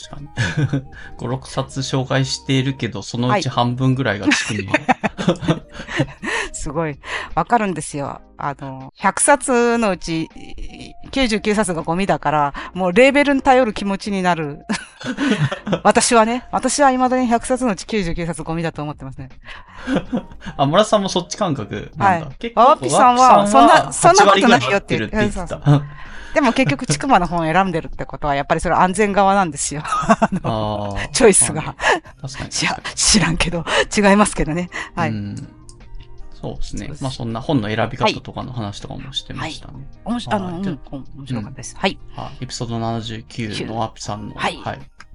[0.09, 0.27] 確かに。
[1.17, 4.79] 5、6冊紹介しているけど、そのうちはい半分ぐらいがつくのは。
[6.61, 6.97] すごい。
[7.35, 8.21] わかるんですよ。
[8.37, 10.29] あの、100冊のうち
[11.11, 14.59] 99冊がゴミだから、もうレーベルに頼る気持ちになる。
[15.83, 19.29] 私はね、私は未だに100冊のうち99冊ゴミだと思ってますね。
[20.55, 22.25] あ、村さんもそっち感覚なんだ。
[22.25, 25.61] はい結ワーピさんはそんなそんなことないよって8割ぐらい合ってるって言ってた。
[25.63, 25.81] あ
[26.33, 29.83] でも結局、ちくまの本を選んでるってことは、やっぱりそれは安全側なんですよ。
[29.85, 31.07] あの、あ。
[31.09, 31.75] チョイスが。
[32.21, 32.49] 確かに。
[32.49, 34.69] いや、知らんけど、違いますけどね。
[34.95, 35.13] はい。
[36.43, 36.75] うんそうです。
[36.75, 39.87] ねまあそんな本の選び方とかの話とかもしてましたね。
[40.05, 41.77] おもしあの、うん面白かったです。
[41.77, 41.97] はい。
[42.15, 42.43] はい。
[42.43, 44.57] エピソード79のワープさんの、はい。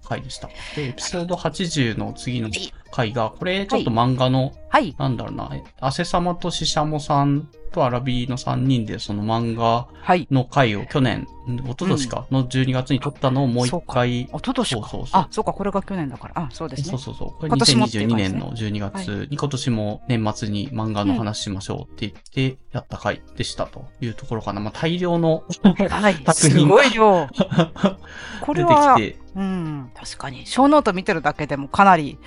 [0.06, 0.48] 回でした。
[0.76, 2.72] で、エピソード80の次のはい。
[2.92, 4.94] 回が、これちょっと漫画の、はい。
[4.98, 5.50] なんだろうな、
[5.80, 10.28] 汗様とししゃもさんとアラビの3人でその漫画はい。
[10.30, 14.88] の回を去年、ん一昨年か、の12月に撮ったのをもう一回、一昨年か？
[14.88, 16.42] そうそうそうあ、そうか、これが去年だから。
[16.42, 16.90] あ、そうですね。
[16.90, 17.28] そうそうそう。
[17.40, 24.60] これ今年もっていう2022感じですね年の12月に今年も年末に漫画の話しましょうって言ってやった回でしたというところかな。
[24.60, 25.44] まあ大量の
[25.88, 26.14] はい。
[26.16, 27.28] 作す品ごい量。
[28.42, 30.46] これ出てはき、て、うん、確かに。
[30.46, 32.18] 小ノート見てるだけでもかなり、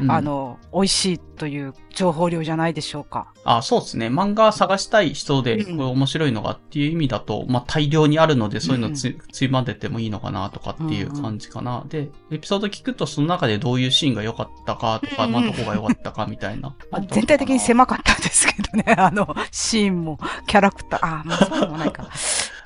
[0.00, 3.32] うんあの、美味しいという情報量じゃないでしょうか。
[3.44, 4.08] あ、そうですね。
[4.08, 11.84] 漫画探したい人で、うんこれ面白いのがっていう意味だと、まあ大量にあるので、そういうのつ、ついまでてもいいのかなとかっていう感じかな。
[11.88, 16.74] で、エピソード聞くとその中でどういうシーンが良かったかとか、うんまあどこが良かったかみたいな。
[16.90, 18.94] ま あ全体的に狭かったんですけどね。
[18.98, 22.08] あの、シーンも、キャラクター、あ、まあそうでもないか。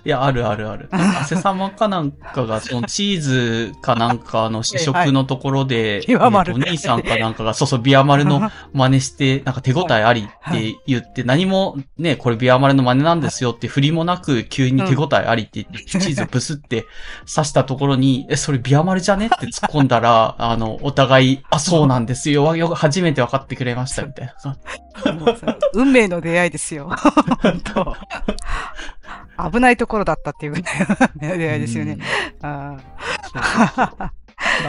[0.05, 0.89] いや、あるあるある。
[0.91, 16.87] 汗様 かなんかが、そのチーズかなんかの試食のところで、ビワマルえっとお兄さんかなんかが、そうそう、ビアマルの真似して、なんか手応えありって言って、何もね、これビアマルの真似なんですよって振りもなく、急に手応えありって言って、チーズをブスって
[17.33, 22.57] 刺したところに、 え、それビアマルじゃねって突っ込んだら、 あの、お互い、あ、そうなんですよ。
[22.57, 24.57] よ初めて分かってくれました、みたいな。
[25.75, 26.91] 運命の出会いですよ。
[29.51, 31.99] 危ないところだったっていうぐらいの出会いですよね。
[32.39, 32.77] あ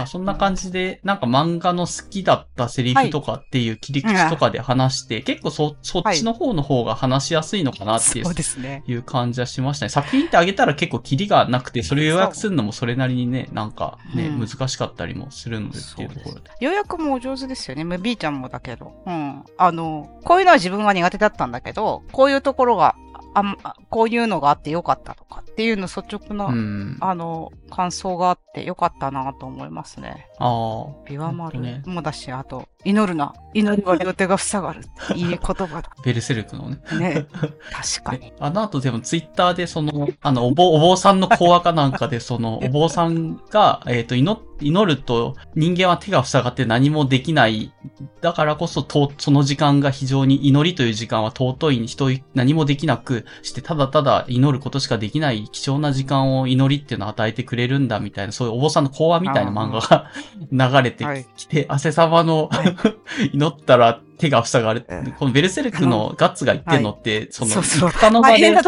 [0.07, 8.84] そんな感じで、なんか漫画の好きだったセリフとかっていう切り口とかで話して、結構そ、そっちの方の方が話しやすいのかなーっていう,、そうですね。
[8.88, 9.89] いう感じはしましたね。
[9.89, 16.51] 作品ってあげたら結構キリがなくて、それを予約するのもそれなりにね、なんかね、うん難しかったりもするのでっていうところで。
[16.59, 17.84] 予約もお上手ですよね。
[17.84, 18.93] まあ B ちゃんもだけど。
[19.05, 19.43] うん。
[19.57, 22.95] あの、こういうのは自分は苦手だったんだけど、こういうところが、
[23.34, 26.97] あこういうのがあってよかったとかっていうの率直な、うん。
[26.99, 30.27] ああの、感想があってよかったなと思いますね。
[30.39, 33.34] あビワマルほんとねもだし、あと、祈るな。
[33.53, 35.13] 祈りは両手が塞がるって。
[35.17, 35.89] いい言葉だ。
[36.03, 36.79] ベルセルクのね。
[36.99, 37.25] ね。
[37.71, 38.34] 確かに。
[38.39, 47.73] あの後でもツイッターでその、あの、お坊、お坊さんの講話かなんかで、その、 お坊さんが、えっ、と、祈、祈ると人間は手が塞がって何もできない。
[48.21, 60.09] だからこそ、と、その時間が非常に祈りという時間は尊いに人、何もできなくして、ただただ祈ることしかできない貴重な時間を祈りっていうのを与えてくれるんだみたいな、そういうお坊さんの講話みたいな漫画が
[60.51, 62.49] 流れてきて、汗様の
[63.34, 68.38] 祈ったら手が塞がれうんこのベルセルクのガッツが言ってんのって、その、そうそう戦の場で。
[68.38, 68.59] 祈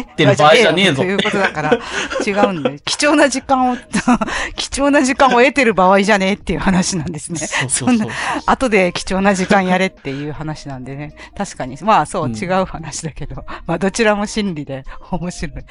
[0.00, 1.78] ってる場合じゃねえぞということだから、
[2.26, 3.76] 違うんで、 貴重な時間を、
[4.56, 7.38] 貴重な時間を得てる場合じゃねえっていう話なんですね。
[7.38, 8.08] そうそうそう。
[8.46, 11.14] 後で貴重な時間やれっていう話なんでね。
[11.36, 11.76] 確かに。
[11.82, 13.44] まあそう、うん違う話だけど。
[13.66, 15.64] まあどちらも真理で面白い。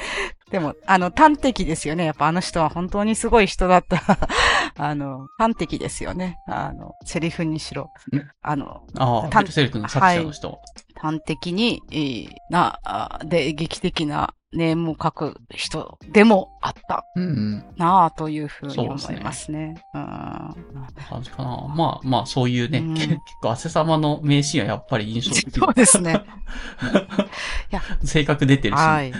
[0.53, 2.05] でも、あの、端的ですよね。
[2.05, 3.99] やっぱあの人は本当にすごい人だった。
[4.77, 6.37] あの、端的ですよね。
[6.47, 7.87] あの、セリフにしろん。
[8.43, 10.59] あの、ああ、たベルセルクの作者の人。
[11.01, 17.05] 端的に、えーな、あで、劇的なネームを書く人でもあった。
[17.77, 19.83] なあというふうに思いますね。
[19.93, 20.55] うん。
[21.09, 21.67] 感じかな。
[21.75, 26.23] まあまあ、そういうね、うん結構、汗様の名シーンはやっぱり印象的そうですね。
[28.03, 28.79] 性格出てるし。
[28.79, 29.13] はい。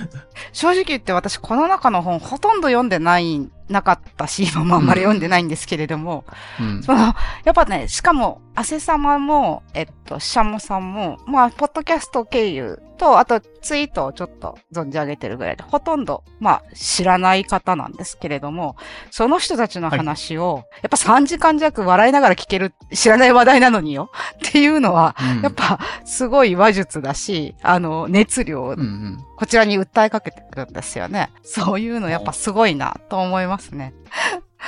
[0.52, 6.26] 正直言って私この中の本ほとんど読んでない、なかったし、今もあんまり読んでないんですけれども、
[6.60, 6.84] うん。
[6.84, 7.00] その、
[7.46, 18.76] やっぱね、しかも、汗様も、えっと、シャモさんも、まあ、ポッドキャスト経由と、あと、ツイートをちょっと存じ上げてるぐらいで、ほとんど、まあ、知らない方なんですけれども、
[19.10, 24.12] その人たちの話を、やっぱ3時間弱笑いながら聞ける、知らない話題なのによ、
[24.54, 29.26] っていうのは、うんやっぱ、すごい話術だし、あの、熱量うんうん。
[29.36, 31.32] こちらに訴えかけてくるんですよね。
[31.42, 33.96] そういうのやっぱすごいなと思いますね。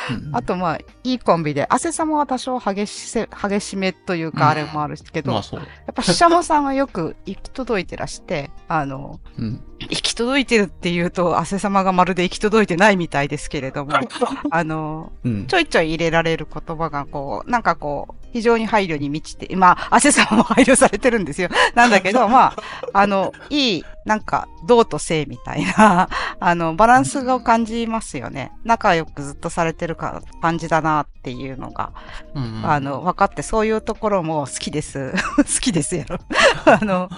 [0.10, 5.60] うんあとまあ、いいコンビで、汗様は多少激しせ、激しめといううんかあれもあるけど、やまあそう。
[5.62, 5.64] っ
[5.94, 9.62] ぱシシャモさんはよく行き届いてらして、あの、うん。
[9.80, 13.94] 行き届いてるっていうと、汗様がまるで行き届いてないみたいですけれども、
[14.50, 15.56] あの、うんち。
[15.56, 21.50] ょいちょい入れられる言葉がこう、なんかこう、非常に配慮に満ちて、まあ、汗様も配慮されてるんですよ。
[21.74, 22.56] なんだけど、まあ、
[22.92, 26.10] あの、いい、なんか、道と性みたいな、
[26.40, 28.52] あの、バランスを感じますよね。
[28.64, 31.92] 仲良くずっとされてるか感じだなっていうのが、
[32.36, 35.14] うんうんあの、分かって、そういうところも好きです。
[35.38, 36.06] 好きですよ。
[36.66, 37.10] あの、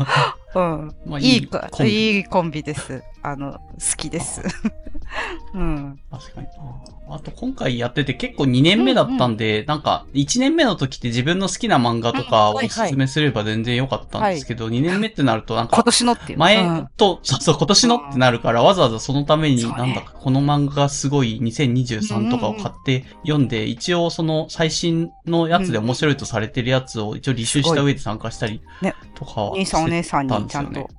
[0.56, 0.96] うん。
[1.06, 3.04] まあいいこコンビいいコンビです。
[3.24, 3.60] あの、好
[3.98, 4.42] きです。
[5.54, 6.00] うん。
[6.12, 6.48] 確かに。
[6.48, 6.54] な。
[7.10, 16.36] あと今回やってて結構2年目だったんで、なんか1年目の時って自分の好きな漫画とかをおすすめすれば全然良かったんですけど、2年目ってなるとなん今か年のっていう。
[16.36, 30.90] うん前と、そうそう、今年のってなるから、わざわざそのために、なんだか、この漫画がすごい2023とかを買って読んで、一応その最新のやつで面白いとされてるやつを一応履修した上で参加したりねとかはお兄さんお姉さんにちゃんと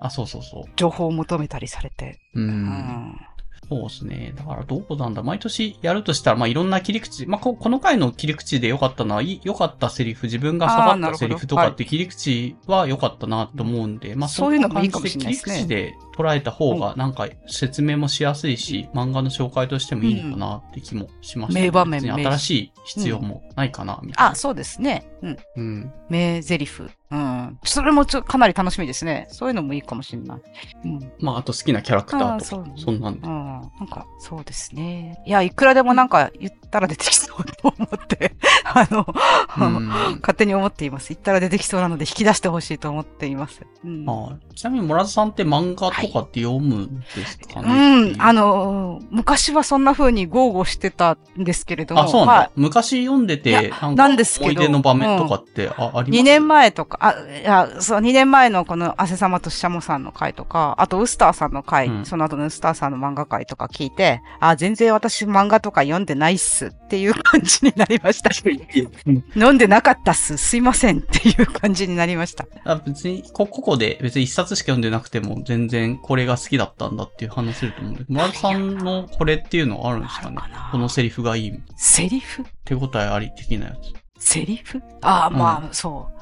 [0.00, 0.64] あ、そうそうそう。
[0.76, 2.18] 情報を求めたりされて。
[2.34, 2.40] う。
[2.40, 3.20] うんん。
[3.68, 4.32] そうですね。
[4.34, 5.22] だからどうなんだ。
[5.22, 24.32] 毎年やるとしたら、まあいろんな切り口、まあここの回の切り口で良かったのは、い良かったセリフ、自分が下がったセリフとかって切り口は良かったなと思うんで、まあそういうのもいいかもしれないですね切り口で捉えた方が、なんか説明もしやすいし、漫画の紹介としてもいいのかなって気もしました、名場面新しい必要もないかな、みたいな。
[24.32, 25.08] あ、そうですね。
[25.22, 25.38] うん。
[25.56, 25.92] うん。
[26.08, 26.82] 名台詞。
[27.10, 27.58] うん。
[27.64, 29.28] それもちょかなり楽しみですね。
[29.30, 30.40] そういうのもいいかもしれない。
[30.84, 31.12] うん。
[31.20, 33.30] まああと好きなキャラクターとか、そんなんでう。
[33.30, 33.60] ん。
[33.78, 35.22] なんか、そうですね。
[35.24, 38.34] いや、いくらでもなんか言ったら出てきそうと思って、
[38.64, 39.88] あの、うん
[40.20, 41.10] 勝手に思っています。
[41.10, 43.62] 言ったら出てきそうなので引き出してほしいと思っています。
[43.84, 44.04] うん。
[44.04, 52.32] はいちなみに、モラズさんって漫画とかって読むんですかね、うん、あの、昔はそんな風に豪語してたんですけれども、あ、そうなんだ。
[52.32, 68.30] はい昔読んでいて、やなんかなんですけど思い出の場面とかって、あ、あります？2年前とか、あ、いや、そう、2年前のこの汗様とシャモさんの回とか、あとウスターさんの回、うんその後のウスターさんの漫画回とか聞いて、あ、全然私漫画とか読んでないっすっていう感じになりました。
[68.32, 70.36] 読んでなかったっす。
[70.36, 72.46] すいませんっていう感じになりました。
[72.64, 80.38] あ別に、こ、ここで別に一冊しか読んでなくても、全然これが好きだったんだっていう話せると思うんで、モラズさんのこれっていうのはあるんですかね？
[80.72, 81.52] このセリフがいい。
[81.76, 82.44] セリフ？
[82.64, 83.92] 手応えあり的なやつ。
[84.18, 84.82] セリフ？
[85.02, 86.18] ああ、うんまあ、そう。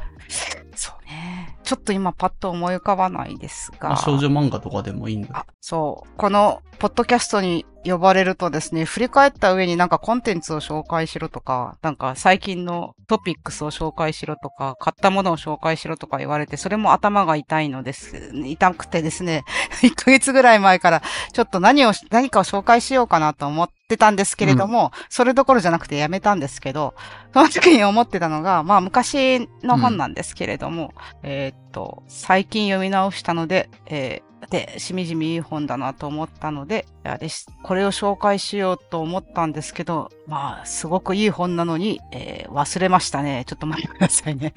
[0.75, 1.57] そうね。
[1.63, 3.91] ちょっと今パッと思い浮かばないですが。
[3.91, 5.29] まあ、少女漫画とかでもいいんだ。
[5.33, 6.11] あ、そう。
[6.17, 18.33] この、ポッドキャストに呼ばれるとですね、振り返った上になんかコンテンツを紹介しろとか、なんか最近のトピックスを紹介しろとか、買ったものを紹介しろとか言われて、それも頭が痛いのです。
[18.35, 19.45] 痛くてですね、
[19.83, 21.03] 1ヶ月ぐらい前から、
[21.33, 26.95] ちょっと何を、何かを紹介しようかなと思ってたんですけれども、それどころじゃなくてやめたんですけど、
[27.33, 30.93] その時に思ってたのが、まあ昔の本なんですけれども、
[31.23, 43.45] えーっと、最近読み直したので、えーで、しみじみいい本だなと思ったので、あれしこれを紹介しようと思ったんですけど、まあ、すごくいい本なのに、えー忘れましたね。
[43.47, 44.55] ちょっと待ってくださいね。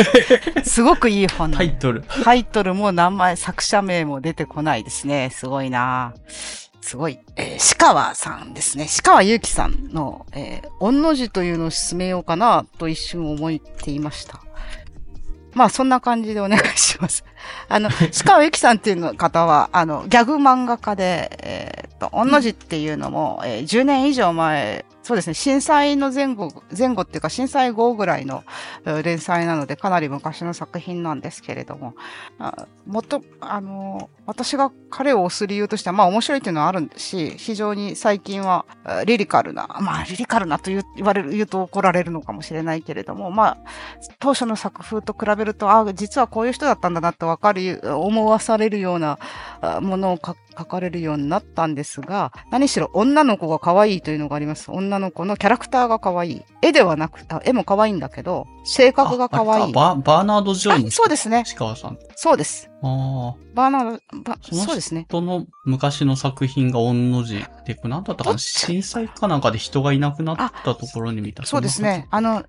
[0.64, 2.02] すごくいい本タイトル。
[2.24, 5.30] タイトルも名前、作者名も出てこないですね。
[5.30, 6.14] すごいな
[6.80, 7.18] すごい。
[7.36, 8.86] えー、鹿川さんですね。
[8.98, 14.45] 鹿川祐希さんの、えー、御の字というのを進めようかなと一瞬思っていました。
[15.56, 17.24] まあそんな感じでお願いします。
[17.70, 28.44] あの、須川由紀さんっていうの方は、あの、ギャグ漫画家で、えーっと、御の字っていうのも、えー10年以上前、そうですね、震災の前後、前後っていうか震災後ぐらいの
[29.02, 31.94] 連載なので、かなり昔の作品なんですけれども、
[32.38, 43.58] あもっと、あの、私が彼を推す理由としては、まあ面白いっていうのはあるし、非常に最近は、えーリリカルな、まあリリカルなと言われる、言うと怒られるのかもしれないけれども、まあ、
[44.18, 49.18] 当初の作風と比べると、あ実はこういう人だったんだなってわかる、思わされるような
[49.60, 54.70] あものを書書かれるようになったんですが、何しろ女の子が可愛いというのがあります。
[54.70, 56.42] 女の子のキャラクターが可愛い。
[56.62, 59.64] 絵ではなく、あ絵も可愛いんだけど、性格が可愛い。
[59.64, 61.98] あババーナード・ジョイのあそうですね施川さん。
[62.16, 62.70] そうです。
[62.86, 63.34] ああ。
[63.54, 65.06] バーナード、ばそうですね。
[65.08, 67.34] 人の昔の作品がオンノジ
[67.66, 68.38] で、これ何だったかな？
[68.38, 71.44] 震災かなんかで人がいなくなったところに見た。
[71.44, 72.06] そうですね。
[72.10, 72.44] あの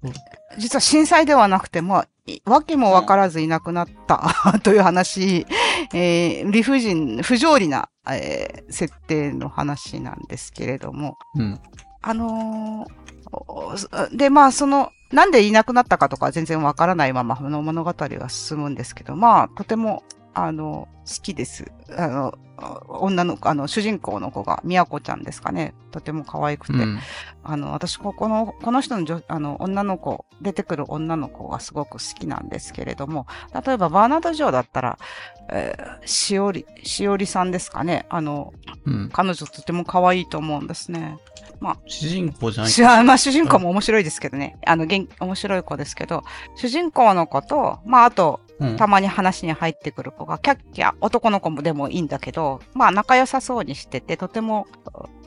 [0.58, 5.46] 実は震災ではなくて、まあ、いわけもわからずいなくなった という話、
[5.94, 11.60] えー理不尽、不条理な、えー設定の話なんですけれども、うん。
[12.02, 13.74] あのーお
[14.16, 20.04] で、まあ、その、なんでいなくなったかとかは全然わからないまま、この物語は進むんですけど、まあ、とても、
[20.40, 21.72] あの、好きです。
[21.98, 22.38] あの、
[22.88, 25.74] 女の子、あの、主人公の子が、みやこちゃんですかね。
[25.92, 26.74] とても可愛くて。
[26.74, 27.00] うん。
[27.44, 33.26] あの、私、ここの、この人の女、あの、女の子、出てくる女の子がすごく好きなんですけれども、
[33.66, 35.00] 例えば、バーナード・ジョーだったら、
[35.50, 38.06] えーしおり、しおりさんですかね。
[38.10, 38.54] あの、
[38.86, 39.10] うん。
[39.12, 41.18] 彼女とても可愛いと思うんですね。
[41.88, 42.72] 主人公じゃない
[43.04, 44.58] まあ、主人公も面白いですけどね。
[44.68, 46.24] あの、元面白い子ですけど、
[46.56, 54.68] 主人公の子と、まあ、あと、うんたまに話に入ってくる子が、キャッキャ、男の子もでもいいんだけど、まあ、仲良さそうにしてて、とても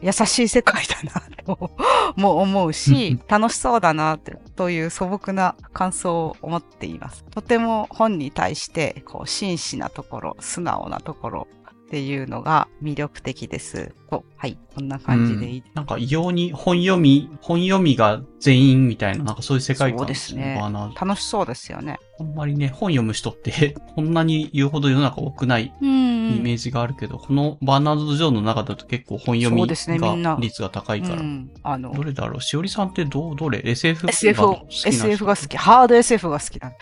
[0.02, 1.70] 優しい世界だな、と
[2.16, 4.19] も思うし、楽しそうだな、
[4.57, 7.24] という素朴な感想を思っています。
[7.31, 11.48] とても本に対して、こう、真摯なところ、素直なところ、
[11.90, 13.92] っていうのが魅力的です。
[14.08, 20.56] とはい、こんな感じでいいですなんか異様に本読み、本読みが全員みたいな、なんかそういう世界観ですね
[21.00, 21.98] 楽しそうですよね。
[22.20, 31.14] あんまりね、本読む人って、 こんなに言うほど世の中多くないうんイメージがあるけど、このバーナード・ジョーの中だと結構本読みが率が高いから。
[31.16, 32.40] うん、あのど、れだろう？
[32.40, 34.08] しおりさんってどう、どれ ?SF?
[34.08, 35.56] SF を好、きな人 SF が好き。
[35.56, 36.72] ハード SF が好きな。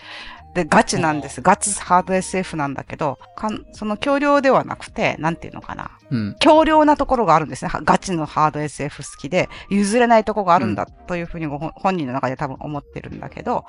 [0.59, 1.41] で、ガチなんです。
[1.41, 5.91] ガチハード SF なんだけど、かんその強量ではなくて、なんていうのかな。
[6.11, 6.35] うん。
[6.39, 7.69] 強量なところがあるんですね。
[7.69, 13.63] はガチのハード SF 好きで、譲れないところがあるんだというふうにご本本人の中で多分思ってるんだけど、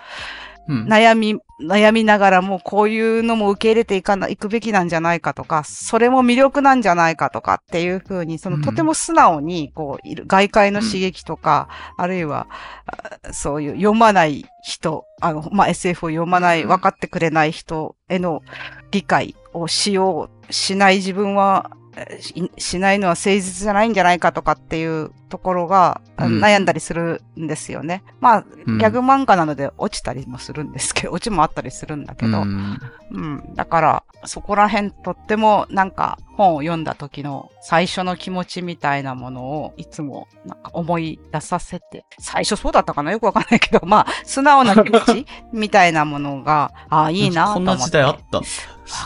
[0.68, 0.84] うん。
[0.86, 12.46] 悩み、悩みながらもこういうのも受け入れていかな、いくべきなんじゃないかとか、それも魅力なんじゃないかとかっていうふうに、そのうんとても素直に、こう、いる外界の刺激とか、あるいは、
[12.86, 18.42] あそういう読まない人、あの、まあ、SF を読まない、うん分かってくれない人への
[18.90, 28.04] 理解をしよう、しない自分は、えししないのは誠実じゃないんじゃないかとかっていうところが、あうん悩んだりするんですよね。
[28.20, 32.80] まあ、うんギャグ漫画なので落ちたりもするんですけど、 落ちもあったりするんだけど、うん
[33.10, 33.54] うん。
[33.54, 43.12] だから、そこら辺とってもなんか本を読んだ時の最初の気持ちみたいなものをいつもなんか思い出させて、最初そうだったかな？
[43.12, 47.76] よくわかんないけど、まあ、素直な気持ちみたいなものが、ああ、いいなと思って。
[47.76, 48.38] こんな時代あった？
[48.38, 48.44] わ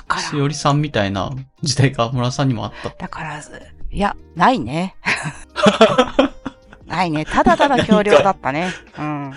[0.06, 1.32] かしおりさんみたいな
[1.62, 2.90] 時代が村さんにもあった。
[2.90, 3.40] だから、
[3.90, 4.94] いや、ないね。
[6.86, 7.24] ないね。
[7.24, 8.70] ただただ強量だったね。
[8.96, 9.34] うん。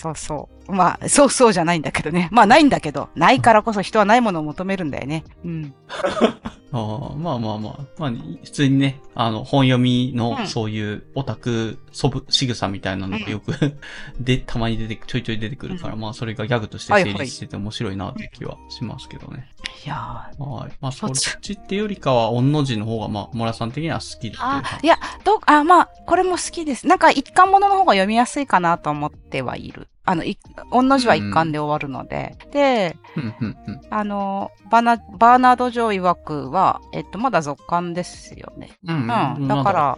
[0.00, 0.72] そうそう。
[0.72, 2.30] まあ、そうそうじゃないんだけどね。
[2.32, 5.24] まあ、ないんだけど、ないからこそ人はないものを求めるんだよね。
[5.44, 5.74] うん。
[6.72, 7.86] ああまあまあまあ。
[7.98, 8.10] まあ、
[8.44, 13.52] 普通にね、あの、本読みうんのそういうオタク、そぶ、仕草みたいなのがよく、
[14.20, 19.48] で、たまに出てく、ちょいちょい出てくるから、うんまあ、それがギャグとして成立してて面白いなって気はしますけどね。
[19.84, 20.72] いやーはい。
[20.80, 24.34] まあ、そっちちってよりかは、御の字の方が、まあ、村さん的には好きっていう
[24.82, 26.86] いや、どう、あ、まあ、これも好きです。
[26.86, 29.88] なんか一巻物の方が読みやすいかなと思ってはいる。
[30.10, 30.36] あの、い、
[30.70, 32.36] 御の字は一巻で終わるので。
[32.50, 33.80] で、うん、うん、うん。
[33.90, 38.72] あの、バナ、バーナード・ジョー曰くは、えっと、まだ続巻ですよね。
[38.88, 39.48] うん、うんうん。
[39.48, 39.96] だから。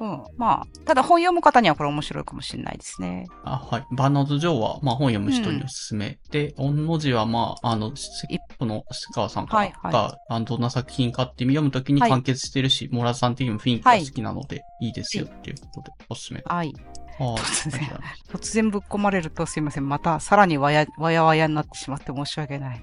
[0.00, 0.24] うん。
[0.36, 3.28] まあ、ただ本読む方にはこれ面白いかもしれないですね。
[3.44, 3.86] あ、はい。
[3.92, 6.18] バーナード・ジョーは、まあ、本読む人におすすめ。
[6.30, 16.42] で、御の字は、まあ、あの、一歩の須川さんかはいはいが、あのどんな作品かって読むときにはい完結してるし、モラさん的にも雰囲気が好きなので、いいですよっていうことで、おすすめ。
[16.44, 16.74] はい。
[17.20, 17.42] はい。
[17.42, 19.88] 突然 突然ぶっ込まれるとすいません。
[19.88, 22.82] またさらにわや、わやわやになってしまって申し訳ない。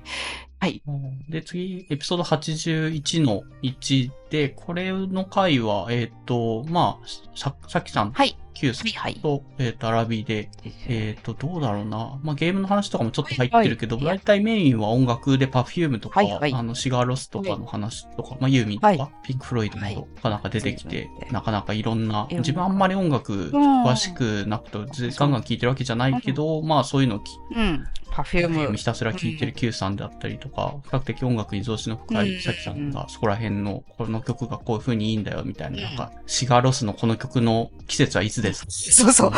[0.59, 0.81] はい。
[1.30, 8.35] で、次、エピソード81の1で、これの回は、えっ、と、まあ、さ、さきさんはい。
[8.57, 9.15] Q さんはい。
[9.15, 10.49] と、えっ、と、アラビで、
[10.88, 12.19] えっ、と、どうだろうな。
[12.23, 16.53] まあ、ゲームの話とかもちょっと入ってるけど、はい大体メインは音楽で Perfume とか、はいはい。
[16.53, 18.99] あの、シガーロスとかの話とか、まあ、ユーミンとか、はい。
[19.23, 23.84] ピンク・フロイドなど、なかなか出てきて、はいなかなかいろんな、自分あんまり音楽うん。
[23.84, 27.85] 詳しくなくて、ガンガン聴いてるわけじゃないけど、まあ、そういうのをきうん。
[28.18, 28.76] パフューム。
[28.76, 38.72] ひたすら聴いてる Q さんであったりとか、比較的音楽に増しの深うんいさきさんがそこら辺の、この曲がこういう風にいいんだよみたいな、なんか、シガーロスのこの曲の季節はいつですか？
[38.72, 39.31] そうそう。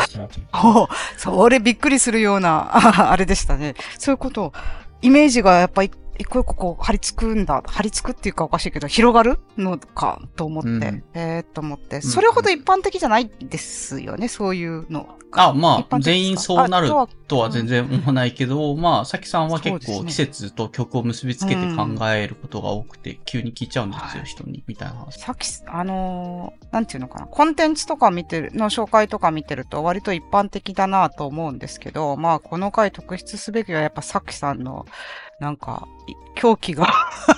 [0.54, 0.88] お
[1.18, 3.74] それびっくりするような、ああれでしたね。
[3.98, 4.54] そういうこと、
[5.02, 5.90] イメージがやっぱり
[6.20, 7.62] 一個一個こう張り付くんだ。
[7.66, 11.04] 張り付くっていうかおかしいけど、広がるのかと思って、うん。
[11.14, 15.16] えー、と思って、それほど一般的じゃないですよね、そういうの。
[15.32, 24.96] あ、まあ、全員そうなるあとは全然思わないけど、まあ、さきさんは結構季節と曲を結びつけて考えることが多くて、急に聞いちゃうんですよ、はい人に、みたいな。
[24.96, 25.20] 話。
[25.20, 34.84] さっき、あのーなんていうのかな、コンテンツとか見てる、の紹介とか見てると割と一般的だなと思うんですけど、まあ、この回特筆すべきはやっぱさっきさんの、
[35.40, 36.86] なんか、い狂気が、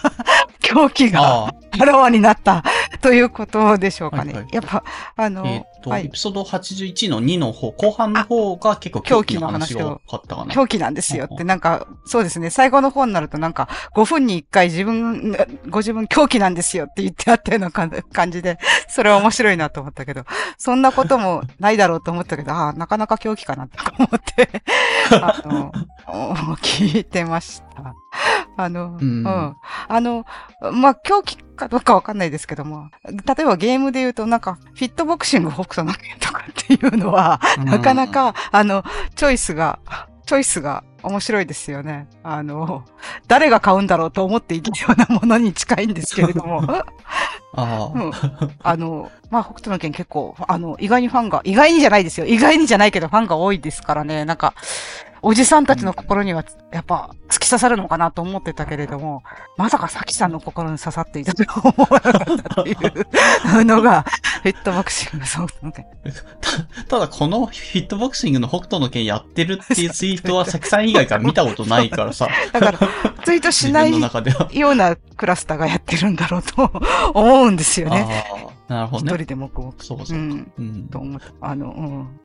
[0.61, 2.63] 狂気が あらわになった
[3.01, 4.33] ということでしょうかね。
[4.33, 4.85] はいはいやっぱ、
[5.17, 10.55] あの、えっと、はいエピソード81の2の方、後半の方が結構狂気の話が多かったかな。
[10.55, 15.37] 狂気なんですよって、うんなんか、そうですね、最後の方になるとなんか、5分に1回自分、
[15.69, 18.59] ご自分狂気なんですよって言ってあったような感感じで、
[18.89, 20.25] それは面白いなと思ったけど、
[20.59, 24.63] そんなこともないだろうと思ったけど、ああ、なかなか狂気かなと思って、
[25.13, 25.73] あの、
[26.07, 27.95] お聞いてました。
[28.57, 29.27] あの、ううんん。
[29.27, 30.25] あの、
[30.73, 38.85] まあ、狂気かどうかわかんないですけども、例えばゲームで言うとなんか、フィットボクシング北斗の拳とかっていうのは、なかなか、あの、
[39.15, 39.79] チョイスが、
[40.27, 42.09] チョイスが面白いですよね。
[42.23, 42.85] あの、
[43.29, 46.63] 誰が買うんだろうと思っていけるようなものに近いんですけれども。
[47.55, 48.13] ああ、うん
[48.63, 52.27] あの、まあ、北斗の拳結構、あの、意外にファンが、意外にじゃないですよ。
[52.27, 54.25] 意外にじゃないけどファンが多いですからね。
[54.25, 54.55] なんか、
[55.25, 59.23] おじさんたちの心には、やっぱ、突き刺さるのかなと思ってたけれども、
[59.57, 64.05] まさかさきさんの心に刺さっていたとは思わなかったというのが、
[64.43, 65.83] フィットボクシング、そう、なんか
[66.89, 72.79] ただこのフィットボクシングの北斗の拳やってるっていうツイートは、さきさん以外から見たことないからさ、だから、
[73.25, 73.93] ツイートしない。
[73.93, 76.71] ようなクラスターがやってるんだろうと
[77.15, 78.25] 思うんですよね。
[78.73, 79.13] なるほどね。
[79.13, 80.07] 一人でもこう、そうか。
[80.07, 80.35] そううか。
[80.35, 81.21] ん、うん。
[81.41, 81.73] あの、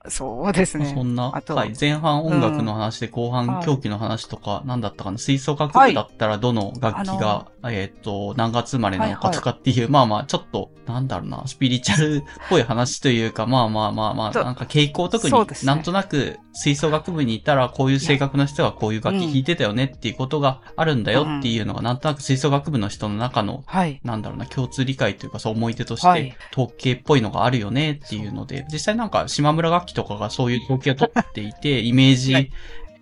[0.03, 0.91] うん、そうですね。
[0.93, 1.65] そんなあ、とは。
[1.65, 23.99] い、前半音楽の話で後半はい狂気の話とか、なんだったかな、吹奏楽部だったらどの楽器が、えっ、と、何月生まれなのかとかっていう、まあまあ、ちょっと、なんだろうな、スピリチュアルっぽい話というか、まあまあまあまあ、なんか傾向特になんとなく吹奏楽部にいたらこういう性格の人がこういう楽器弾いてたよねっていうことがあるんだよっていうのが、なんとなく吹奏楽部の人の中のはい。
[24.03, 32.51] なんだろうな、共通理解というか、そう思い出としてはい、統計っぽいのがあるよねっていうので、実際なんか島村楽器とかがそういう統計を取っていて、 イメージ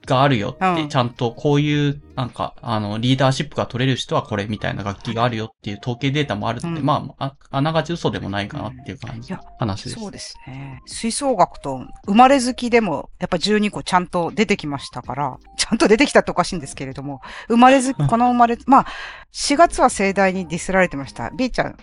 [0.06, 0.90] があるよって、うん。
[0.90, 10.00] ちゃんとこういう、なんか、あの、リーダーシップが取れる人はこれみたいな楽器があるよっていう統計データもあるので、うんまあ、ああながち嘘でもないかなっていう感じの話です。
[10.00, 10.82] そうですね。
[10.86, 18.86] 吹奏楽と生まれ好きでも、やっぱ12個ちゃんと出てきましたから、 ちゃんと出てきたっておかしいんですけれども、生まれ好き、この生まれ、まあ、
[19.34, 21.30] 4月は盛大にディスられてました。
[21.32, 21.78] B ちゃん、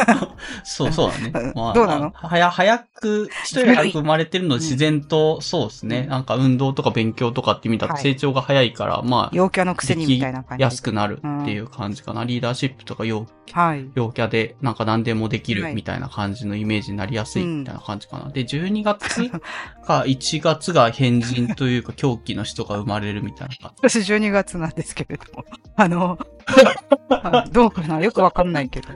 [0.64, 1.52] そう、そうだねうん。
[1.60, 2.12] まあ、どうなの？
[2.14, 6.00] はや、早く、人より早く生まれてるので自然と、そうですね。
[6.00, 10.62] うんなんか運動とか勉強とかって意味だとはい成長が早いから、まあ、陽キャのくせにみたいな感じ。
[10.62, 12.24] 安くなるっていう感じかな。
[12.24, 13.90] リーダーシップとか陽はい。
[13.94, 18.30] 陽キャでなんか何でもできはいるみたいな感じのイメージになりやすいみたいな感じかな。
[18.30, 19.30] で、12月
[19.86, 23.72] か1月が変人というか狂気の人が生まれるみたいな。
[23.78, 25.44] 私12月なんですけれども。
[25.76, 26.18] あの、
[27.08, 28.00] あ どうかな？
[28.00, 28.88] よくわかんないけど。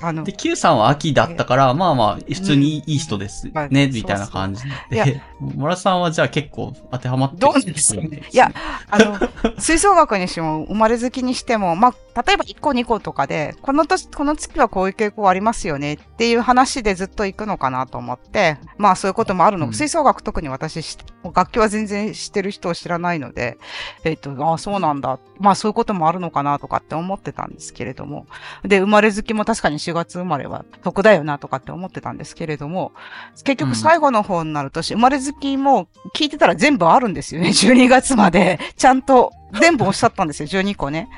[0.00, 5.22] あので、、Q さんは秋だったから、まあまあ、普通にいい人ですうんね、まあみたいな感じで。
[5.40, 8.52] モラさんはじゃあ結構当てはまってどうですかねいや、
[8.90, 9.18] あの、
[9.58, 19.66] 吹奏楽にしても、生まれ好きにしても、まあ、例えば1個2個とかで、この年、この月はこういう傾向ありますよねっていう話でずっと行くのかなと思って、まあそういうこともあるの。
[19.66, 20.98] うん吹奏楽特に私し、
[21.32, 23.56] 楽器は全然知ってる人を知らないので、
[24.04, 25.20] えっ、と、ああ、そうなんだ。
[25.38, 28.26] まあそういうこともあるのかなとかって思ってたんですけれども。
[28.64, 32.92] で、生まれ好きも確かに4月生まれは得だよなとかって思ってたんですけれども、
[33.44, 37.50] 結局最後の方になると、生まれ好きも聞いてたら全部あるんですよね。
[37.50, 38.58] 12月まで。
[38.76, 40.48] ちゃんと全部おっしゃったんですよ。
[40.48, 41.08] 12個ね。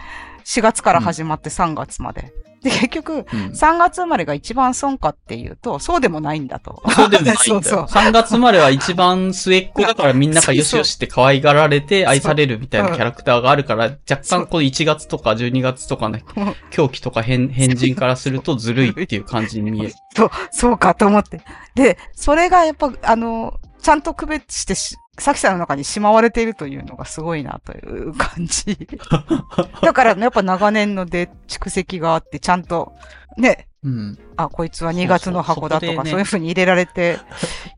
[0.44, 2.32] 4月から始まって3月まで。
[2.62, 3.24] で、結局、うん。
[3.24, 6.82] 3月生まれが一番損かっていうと、そうでもないんだと。
[6.90, 7.40] そうでもないんだよ。
[7.44, 16.24] そうそう3月生まれは一番末っ子だからみんながよしよしって可愛がられて愛されるみたいなキャラクターがあるから、若干この1月とか12月とかね、
[16.70, 19.94] 狂気とか変、変人からするとずるいっていう感じに見える。
[20.16, 21.40] そう、そうかと思って。
[21.74, 28.88] で、それがやっぱ、あの、ちゃんと区別してし、さきさんの中にしまわれているというのがすごいなという感じ。
[29.82, 32.92] だから、やっぱ長年ので蓄積があって、ちゃんと、
[33.36, 34.18] ね、うん。
[34.36, 37.18] あ、こいつは2月の箱だとか、そうそうそうに入れられて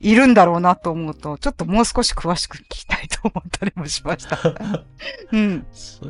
[0.01, 4.39] いるんだろうなと思うと、ちょっともう少し詳しく聞きたいと思ったりもしました。
[5.33, 5.67] うん。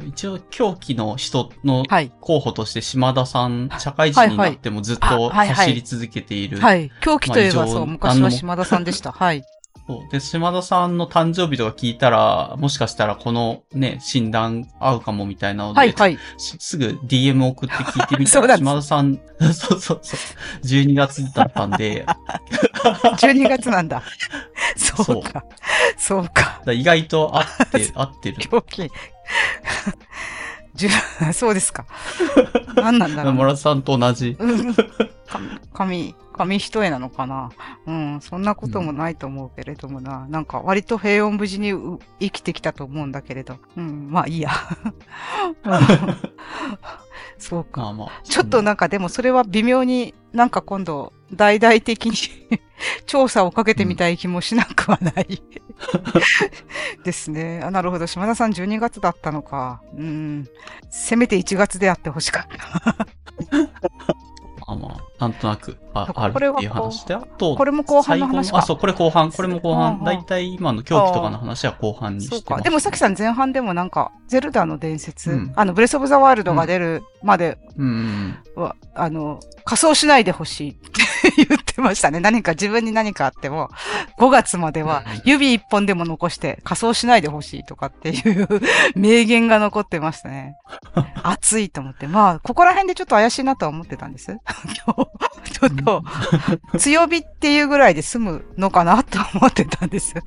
[0.07, 2.12] 一応、狂気の人のはい。
[2.20, 6.59] 候補として島田さん、社会人になってもずっとはいはいあはいはい走り続けている。
[6.61, 6.93] はい。
[7.01, 9.11] 狂気といえば、そう、昔は島田さんでした。
[9.12, 9.43] はい。
[9.90, 16.18] そうで、島田さんの誕生日とか聞いたら、もしかしたらこのね、診断合うかもみたいなので、はい、はい。
[16.38, 19.18] しすぐ DM 送って聞いてみたら、 島田さん、
[19.52, 24.02] そうそうそう、12月だったんで、だか12月なんだ。
[24.76, 25.44] そうか。
[25.98, 26.62] そうか。
[26.64, 28.38] ら意外と合って、合ってる。
[28.38, 28.90] 狂気。
[31.32, 31.84] そうですか。
[32.76, 33.32] 何なんだろうな。
[33.32, 34.36] 村田さんと同じ。
[34.38, 34.74] うん
[35.72, 37.50] 紙、紙一重なのかな？
[37.86, 40.26] うん、そんなこともないと思うけれどもな。
[40.28, 43.58] なんか割と平穏無事にう生きてきたと思うんだけれど。
[43.76, 44.50] うん、まあいいや。
[45.64, 45.80] うん
[47.38, 47.82] そうか。
[47.82, 48.10] まあまあ。
[48.24, 52.12] ちょっとなんかでもそれは微妙になんか今度大々的に
[53.06, 55.42] 調査をかけてみたい気もしなくはない。
[57.04, 57.60] ですね。
[57.64, 58.06] あ、なるほど。
[58.06, 59.82] 島田さん12月だったのか。
[59.96, 60.48] うん。
[60.90, 63.06] せめて1月であってほしかった。
[64.66, 69.98] まあまあ、なんとなくああるっていう話で、あと、これも後半の話あ、そう、これ後半、これも後うん半。
[69.98, 72.62] うんだいたい今の狂気とかの話は後半にしてます、そうか。
[72.62, 78.62] でもさきさん前半でもなんか、ゼルダの伝説、うんあの、ブレスオブザワールドが出るまでうんうんうん。
[78.62, 80.90] は、あの、仮装しないでほしいって
[81.36, 82.20] 言ってましたね。
[82.20, 83.68] 何か自分に何かあっても、
[84.18, 88.48] 5月まではうん指一本でも残して仮装しないでほしいとかっていう
[88.94, 90.56] 名言が残ってましたね。
[91.22, 92.06] 熱いと思って。
[92.06, 94.36] まあ、ここら辺でちょっと怪しいなとは思ってたんです。
[94.86, 95.10] 今日、
[95.53, 96.03] ちょっと、
[96.78, 100.15] 強火っていうぐらいで済むのかなと思ってたんです。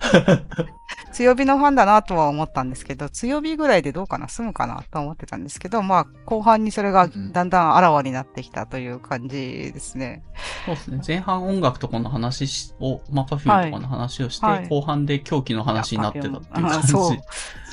[1.13, 10.23] 強火のファンだなとは思ったんですけど、強火ぐらいでどうかな、済むかなと思ってたんですけど、まあ、後半にそれがだんだんあらわになってきたという感じですね。
[10.65, 11.01] そうですね。
[11.05, 16.75] 前半音楽とかの話しを、まあ、パフュームとかの話をして、はい後半で狂気の話になってたっていう感じ。
[16.77, 17.17] あそう。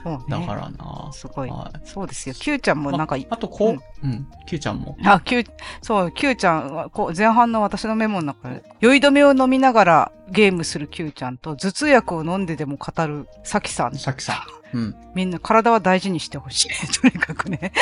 [0.03, 0.25] そうね。
[0.29, 1.51] だからなすごい。
[1.51, 2.35] はいそうですよ。
[2.35, 4.97] Q ちゃんもなんか、あと、こう、うん、Q ちゃんも。
[5.05, 5.45] あ、Q、
[5.83, 13.95] そう、Q ちゃんは、こう、前半の私のメモの中で、酔い止めを飲みながらゲームする Q ちゃんと、頭痛薬を飲んででも語るサキさん。
[13.97, 14.61] さきさん。
[14.73, 14.95] うん。
[15.15, 16.69] みんな体は大事にしてほしい。
[17.01, 17.73] とにかくね。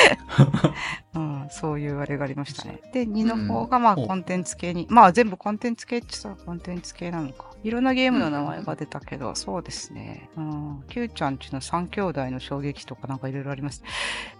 [1.13, 2.79] うん、そういうあれがありましたね。
[2.93, 7.48] で、2の方がまあうんコンテンツ系に、まあ全部コンテンツ系って言ったらコンテンツ系なのか。
[7.63, 10.29] いろんなゲームの名前が出たけど、そうですね。
[10.37, 13.83] うん、Q ちゃんちの3兄弟の衝撃とかなんかいろいろあります。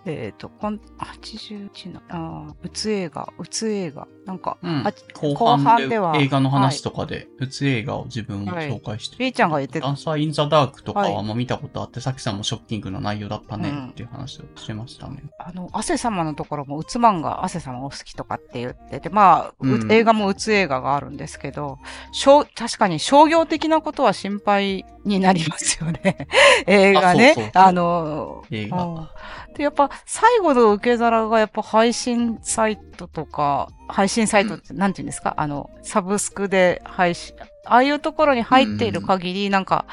[0.06, 4.08] えっ、と、こん、81の、あーうつ映画、うつ映画。
[4.26, 9.98] なんか、うんあ後後半では映画の話とかで、うつ映画を自分も紹介して、B ちゃんが言ってたダン。
[9.98, 15.24] サー・イン・ザ・ダークとかはいはまあ見たことあって、さきさんもショッキングな内容だったねうんっていう話をしてましたね。
[15.40, 21.80] あの、汗様のところも、うつ漫画、汗様お好きとかって言ってて、まあ、ううん映画もうつ映画があるんですけど、
[22.12, 26.28] 商確かに商業的なことは心配になりますよね。
[26.68, 27.52] 映画ね。
[27.56, 29.10] あの、映画うん
[29.56, 35.34] で、やっぱ、最後の受け皿がやっぱ配信サイトとか、配信サイトって、なんて言うんですか？
[35.38, 37.36] あの、サブスクで配信、
[37.70, 39.86] ああいうところに入っている限り、なんか、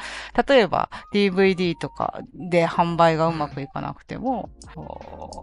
[0.47, 4.49] 例えば DVD とかで販売がうまくいかなくても、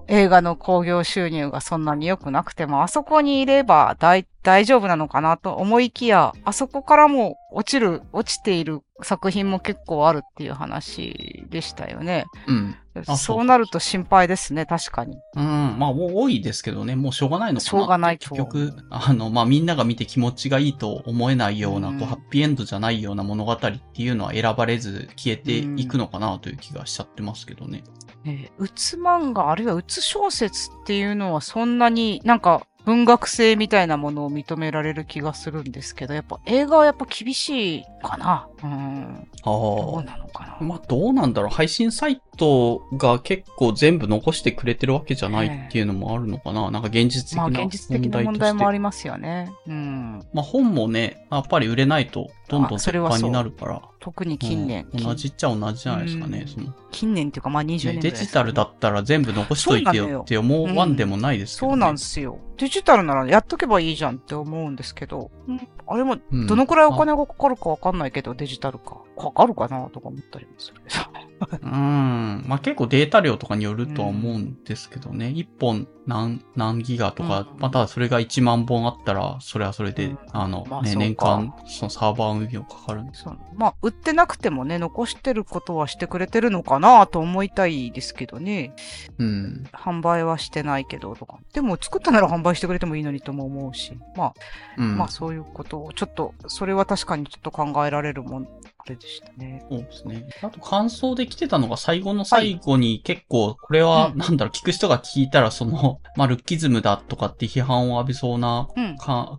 [0.08, 12.24] 映画の興行収入がそんなに良くなくても、あそこにいれば大大丈夫なのかなと思いきや、あそこからも落ちる、落ちている作品も結構あるっていう話でしたよね。
[12.46, 12.76] うん。
[13.06, 15.18] あそうなると心配ですね、確かに。
[15.34, 15.76] うん。
[15.78, 17.70] まあ、多いですけどね、もうしょうがないのかな。
[17.70, 23.70] しょうがないと結局、あの、まあ、みんなが見て気持ちがいいと思えないような、うんこう、ハッピーエンドじゃないような物語って
[24.02, 27.82] いうのは選ばれず消えていくのかなという気がしちゃってますけどね。
[28.26, 39.28] えーうつ漫画、あるいはうつ小説っていうのはそんなになんか文学性みたいなものを認められる気がするんですけど、やっぱ映画はやっぱ厳しいかなうん。
[39.44, 40.64] どうあなのかなあ。
[40.64, 41.50] まあ、どうなんだろう。
[41.50, 46.70] 配信サイトが結構全部残してくれてるわけじゃないっていうのもあるのかな。
[46.70, 47.94] なんか現実的まあ、な問題として。
[47.94, 49.52] 現実的な問題もありますよね。
[49.66, 50.22] うん。
[50.32, 53.82] まあ、本もね、やっぱり売れないとどんどんあそ鉄板れはそうになるから。
[54.00, 54.86] 特に近年。
[54.92, 56.40] うん同じっちゃ同じじゃないですかね。
[56.40, 62.38] うんその近年っていうか、まあ20年ねデジタルだったら全部残しといてよって思わんでもないですけど、ねそうなんですよ。
[62.56, 69.02] デジタルならやっとけばいいじゃんって思うんですけど、うんあれもうんどのくらいお金がかかるかわかんないけど、デジタルか。
[69.16, 71.04] かかるかなとか思ったりもするけど。
[71.62, 72.44] うん。
[72.46, 75.30] まあ結構データ量とかによるとは思うんですけどね。
[75.30, 88.74] 一、本何、何ギガとか、うんまあただそれが1万本あったら、それはそれで、うんあの、ね、まあ年間、そのサーバー運用かかるんですそうまあ、売ってなくてもね、残してることはしてくれてるのかなと思いたいですけどね。
[89.18, 89.64] うん。
[89.72, 91.38] 販売はしてないけどとか。
[91.52, 93.96] でも作ったなら販売してくれてもいいのにとも思うし。
[94.16, 94.34] まあ、
[94.76, 94.96] うん。
[94.98, 99.64] まあそういうことを、ちょっと、それは確かにちょっと考えられるもん、あれでしたね。
[99.70, 100.26] そうですね。
[100.42, 104.18] あと感想で来てたのが最後の最後に結構、これは、うん。
[104.18, 108.68] なんだろう、聞く人が聞いたらその、 まあルッキズムだとかって批判を浴びそうな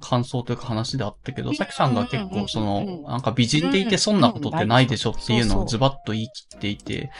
[0.01, 1.55] 感想というか話であったけど、うん。
[1.55, 7.11] さきさんが結構そのうん、なんか美人でいてそんなことってないでしょっていうのをズバッと言い切っていて、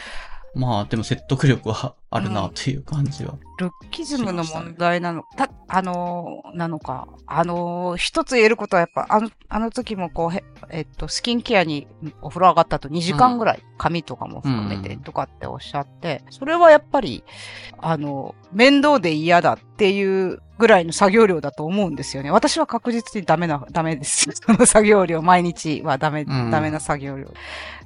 [0.56, 3.36] まあでも説得力はあるなという感じは。
[3.58, 7.08] ルッキズムの問題なの、た、あのーなのか。
[7.28, 11.88] あのー一つ言えることはやっぱ、あの、あの時もこう、へえっと、スキンケアに
[12.22, 17.24] お風呂上がった後2時間ぐらい、髪とかも含めてうんとかっておっしゃって、それはやっぱり、
[17.78, 22.32] あの、面倒で嫌だっていうぐらいの作業量だと思うんですよね。
[22.32, 24.30] 私は確実にダメな、ダメです。
[24.46, 27.34] その作業量、毎日はダメ、うんダメな作業量。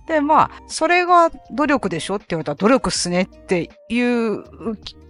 [0.10, 4.44] で、まあ、それが努力でしょって言われたら努力っすねっていう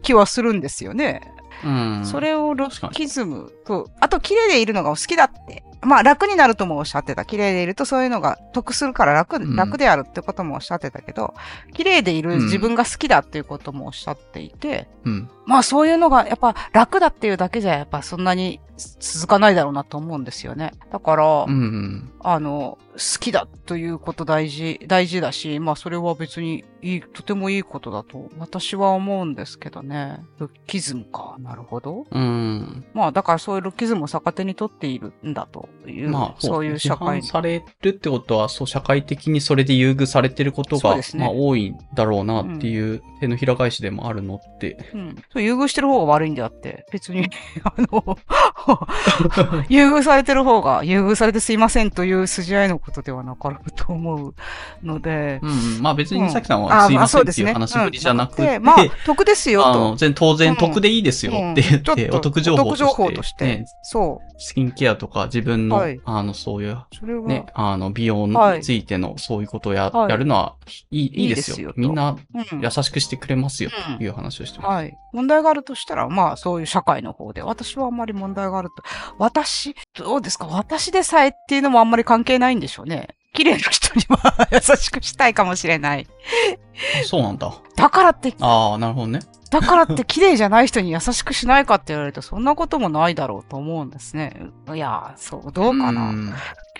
[0.02, 1.22] 気はするんですよね。
[1.64, 2.06] うん。
[2.06, 5.64] それをロッキズムと、あと綺麗でいるのがお好きだって。
[5.82, 7.24] まあ楽になるともおっしゃってた。
[7.24, 11.34] 綺麗でいるとそういうのが得するから楽、うん楽であるってこともおっしゃってたけど、
[11.74, 15.30] 綺麗でいる自分が好きだっていうこともおっしゃっていて、うん。
[15.46, 20.74] まあそういうのがやっぱ楽だっていうだけじゃやっぱそんなに続かないだろうなと思うんですよね。
[20.92, 22.12] だから、うんうん。
[22.22, 30.20] あの、好きだということ大事、大事だし、まあそれは別にいい、とてもいいことだと私は思うんですけどね。
[30.40, 31.36] ルッキズムか。
[31.40, 32.06] なるほど。
[32.10, 32.86] うん。
[32.94, 44.92] まあだからそういうルッキズムを逆手に取っているんだという、まあ、そういう社会されるってことは、そう、社会的にそれで優遇されてることが、ねまあ、多いんだろうなっていう手のひら返しでもあるのって。
[44.94, 45.16] うん。
[45.32, 47.28] そう優遇してる方が悪いんであって、別に、
[47.64, 48.18] あの、
[49.70, 54.36] 優遇されてる方が、優遇されてすいませんという筋合いのことではなかろうと思う
[54.84, 55.82] ので、うんうん。
[55.82, 58.64] まあ別に、さきさんあはすいませんっていう話ぶりじゃなくて、うん。
[58.64, 59.96] まあ、得ですよと。
[59.98, 62.16] 全当然得でいいですよって言って、うん。
[62.16, 63.46] お得情報として、お得情報として。
[63.46, 66.00] ね、そスキンケアとか自分の、はい。
[66.06, 66.78] あの、そういう、
[67.28, 70.10] ね、あの、美容についてのそういうことをや,、はい。
[70.10, 70.56] やるのは、
[70.92, 71.74] いい、いいですよ。
[71.76, 72.16] みんな
[72.52, 72.62] うん。
[72.62, 74.68] 優しくしてくれますよ、うんという話をしてます。
[74.68, 74.98] はい。
[75.14, 77.42] 問題があるとしたら、まあ、そういう社会の方で。
[77.42, 78.84] 私はあんまり問題があると。
[79.18, 80.46] 私、どうですか？
[80.48, 83.10] 私でさえっていうのもあんまり関係ないんでしょうね。
[83.34, 86.08] 綺麗な人には優しくしたいかもしれない。
[87.02, 87.54] あそうなんだ。
[87.76, 89.20] だからって、ああ、なるほどね。
[89.52, 94.36] だからって綺麗じゃない人に優しくしないかって言われると、そんなこともないだろうと思うんですね。
[94.74, 96.14] いや、そう、どうかな。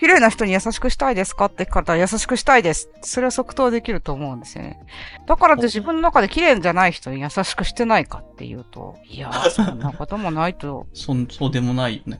[0.00, 2.88] 綺麗な人に優しくしたいですかって聞かれたら優しくしたいです。
[3.02, 4.80] それは即答できると思うんですよね。
[5.26, 12.18] だからって自分の中で綺麗じゃない人に優しくしてないかっていうと、いやー、 そんなこともないと、そん、そうでもないよね。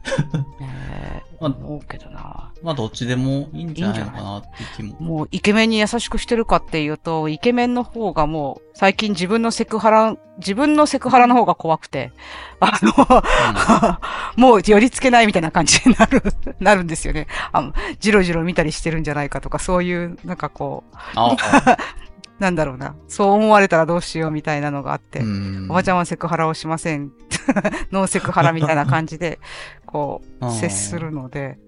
[0.60, 2.52] ね まあ思うけどな。
[2.62, 4.96] まあ、どっちでもいいんじゃないのかなっていう気も。
[5.00, 12.12] もうイケメンに優しくしてるかっていうと、イケメンの方がもう最近自分のセクハラ、自分のセクハラの方が怖くて、
[12.60, 14.00] あの、
[14.36, 16.22] もう寄り付けないみたいな感じになる、
[16.60, 17.26] なるんですよね。
[17.52, 21.16] あの、じろじろ見たりしてるんじゃないかとか、そういう、なんかこう、
[22.38, 22.94] なんだろうな。
[23.08, 27.12] そう思われたらどうしようみたいなのがあって、うんおばちゃんはセクハラをしません。
[27.92, 29.38] ノーセクハラみたいな感じで、
[29.84, 31.58] こう、接するので、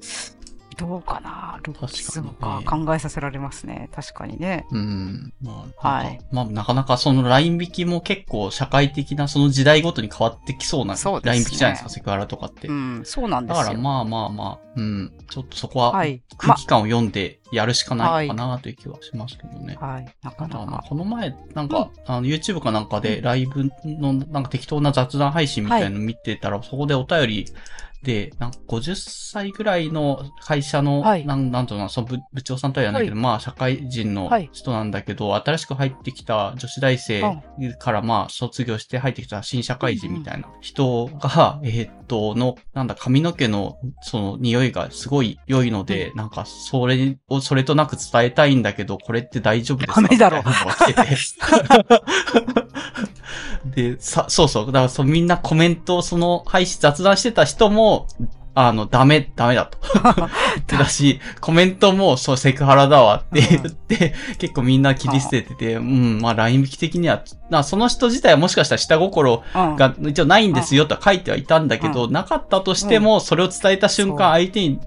[0.76, 1.58] どうかな？
[1.62, 3.88] ルッキズムか確考えさせられますね。
[3.94, 4.66] 確かにね。
[4.70, 5.32] うん。
[5.42, 6.18] まあ、ははいい。
[6.32, 12.68] まあ、なかなかそのライン引きも結構社会的なその時代ごとに変わってきそうなライン引きじゃないですか、セクハラとかって。
[12.68, 13.66] うん、そうなんでだすよ。
[13.68, 15.12] からまあまあまあ、うん。
[15.30, 16.22] ちょっとそこははい。
[16.38, 19.76] 空気感を読んでやるしかないのかなという気はしますけどね。
[19.80, 20.14] ま、はい。
[20.22, 20.88] なかなあとはまあか。
[20.88, 27.46] この前、なんか、あの、YouTube かなんかでライブの、なんか適当な雑談配信みたいなの見てたら、そこでお便り
[28.02, 31.24] で、なんか50歳ぐらいの会社の、はい。
[31.24, 34.50] なんなんとなその部部長さんとは言わないけど、まあ社会人のはい。
[34.52, 37.22] 人なんだけど、新しく入ってきた女子大生
[37.78, 40.48] からまあ卒業して入ってきた新社会人みたいな。
[40.60, 50.02] 人が、えーっと、の、なんだ、髪の毛のその匂いがすごい良いので、なんかそれを、それとなく伝えたいんだけど、これって大丈夫ですか？
[50.02, 50.42] ダメだろ
[53.64, 54.66] で、さ、そうそう。
[54.66, 58.06] だからそうみんなコメントをその配信雑談してた人も、
[58.54, 59.78] あの、ダメ、ダメだと。
[60.76, 69.76] だし、コメントも、そう、セクハラだわって言って、結構みんな切り捨ててて、うん、まあ、ライン引き的には、なその人自体はもしかしたら下心うん。
[69.76, 74.80] が一応ないんですよとは書いてはいたんだけど、なかったとしても、それを伝えた瞬間、相手に、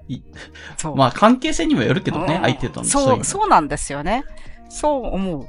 [0.94, 2.86] まあ、関係性にもよるけどね、うん相手との。
[2.86, 4.24] そう、うそうなんですよね。
[4.68, 5.48] そう思う。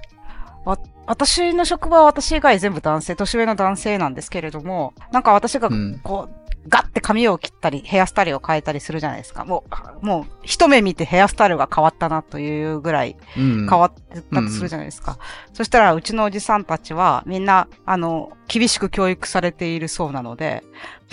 [1.07, 9.45] わ私の職場は私以外全部男性、年上の男性なんですけれども、なんか私がうんこう、ガッて髪を切ったり、ヘアスタイルを変えたりするじゃないですか。
[9.45, 9.63] も
[10.01, 13.67] う、もう、一目見てヘアスタイルが変わったなというぐらいうん。
[13.69, 13.93] 変わっ
[14.33, 15.17] たとするじゃないですか。
[15.53, 20.63] そしたら、うちのおじさんたちは、みんな、あの、厳しく教育されているそうなので、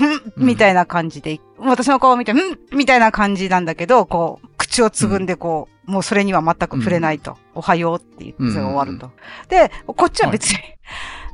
[0.00, 2.36] んうんみたいな感じで、私の顔を見て、ん
[2.72, 7.36] みたいな感じなんだけど、こう、口をつぐんで、こう、もうそれには全く触れないと。
[7.54, 9.10] おはようって言って、終わると。
[9.48, 10.58] で、こっちは別に、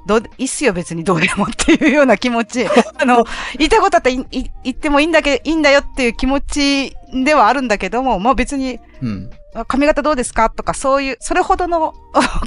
[0.06, 2.66] どうで、いいっすよ別にどうでもっていうような気持ち。
[2.98, 3.24] あの、
[3.58, 9.30] 言いたいことあったらいい言ってもいいんだけど、いいんだよっていう気持ちではあるんだけども、まあ別に、うん。
[9.66, 10.50] 髪型どうですか？
[10.50, 11.92] とか、そういう、それほどの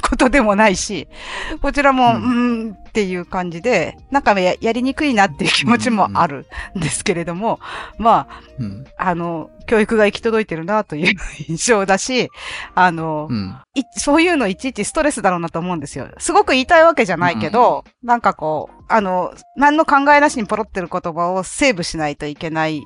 [0.08, 1.08] ことでもないし、
[1.60, 7.60] こちらも、ううんん、っていう感じで、なんかややりにくいなっていう気持ちもあるんですけれども、
[7.98, 8.26] ま
[8.58, 8.84] うん。
[8.96, 11.14] あ、あの、教育が行き届いてるなという
[11.48, 12.28] 印象だし、
[12.74, 13.28] あの、
[13.96, 16.08] そういうのいちいちストレスだろうなと思うんですよ。
[16.18, 22.82] すごく言いたいわけじゃないけど、なんかこう、あの、何の考えなしにポロってる言葉をセーブしないといけない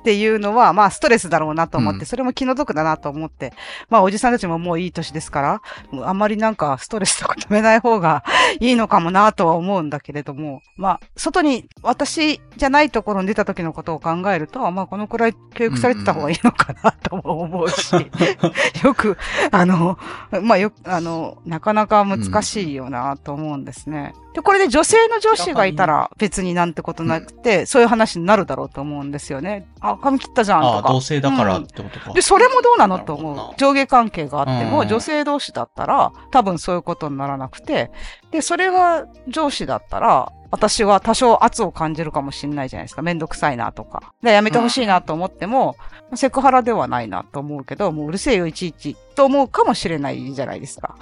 [0.00, 3.52] っていうのは、まあストレスだろうなと思って、うんそれも気の毒だなと思って、
[3.88, 5.62] まあおじさんたちももういい年ですから、
[6.04, 8.24] あんまりなんかストレスとか止めない方が
[8.58, 17.94] いいのかもなとは思うんだけれども、まあ、外に私じゃないところに出た時のことを考えると、まあこのくらい教育されてた方がいいのかなとも思うし、
[18.82, 19.18] よく、
[19.50, 19.98] あの、
[20.42, 24.14] まあよ、あの、なかなか難しいよなと思うんですね。
[24.34, 29.66] で、これで女性の上司がいたら別になんてことなくて、そういう話になるだろうと思うんですよね。
[29.90, 30.92] あ、髪切ったじゃんとか。
[30.92, 32.12] 同性だからうんってことか。
[32.12, 33.54] で、それもどうなのと思う。
[33.56, 37.90] 上下関係があっても、うん女性同士だったら、多分そういうことにならなくて、
[38.30, 43.02] で、それが上司だったら、私は多少圧を感じるかもしれないじゃないですか。
[43.02, 44.12] めんどくさいなとか。
[44.22, 45.76] で、やめてほしいなと思っても、
[46.14, 48.96] セクハラではないなと思うけど、もううるせえよ、いちいち。
[49.14, 50.96] と思うかもしれないじゃないですか。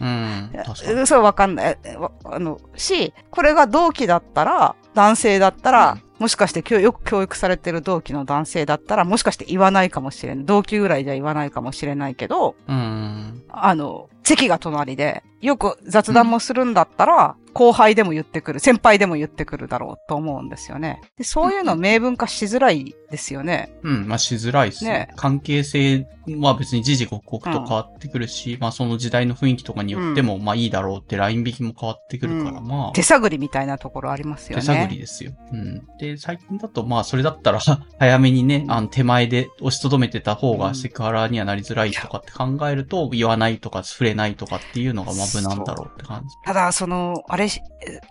[0.00, 0.50] うん。
[0.64, 1.06] 確かに。
[1.08, 1.78] そう、わかんない。
[1.98, 10.44] わあの、し、これが同期だったら、男性だったら、うんもしかして教よく教育されてる同期の男性だったら、もしかして言わないかもしれない。
[10.44, 13.42] 同期ぐらいじゃ言わないかもしれないけど、うん。
[13.48, 21.00] あの、席が隣で、よく雑談もするんだったら、後輩でも言ってくる、先輩でも言ってくるだろうと思うんですよね。
[21.16, 23.72] でそういうの明文化しづらいですよね。
[23.82, 25.08] うん、まあしづらいっすねね。
[25.14, 26.06] 関係性
[26.40, 32.92] は別に時々刻々と変わってくるし、まあその時代の雰囲気とかによっても、まあいいだろうってライン引きも変わってくるから、うんまあ。
[32.92, 34.62] 手探りみたいなところありますよね。
[34.62, 35.32] 手探りですよ。
[35.52, 35.86] うん。
[35.98, 37.60] で、最近だと、まあ、それだったら、
[37.98, 46.34] 早めにね、あの、手前で押しとどめてた方うんがセクハラにはなりづらいとかって考えると、言わないとか、触れないとかっていうのが、まあ、無難だろうって感じ。
[46.44, 47.48] ただ、その、あれ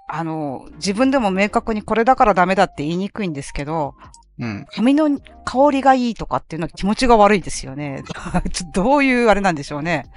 [0.08, 3.96] あの、自分でも明確にこれだからダメだって言いにくいんですけど、
[4.39, 4.65] うん。
[4.72, 8.03] 髪の香りがいいとかっていうのは気持ちが悪いですよね。
[8.73, 10.10] どういうあれなんでしょうね。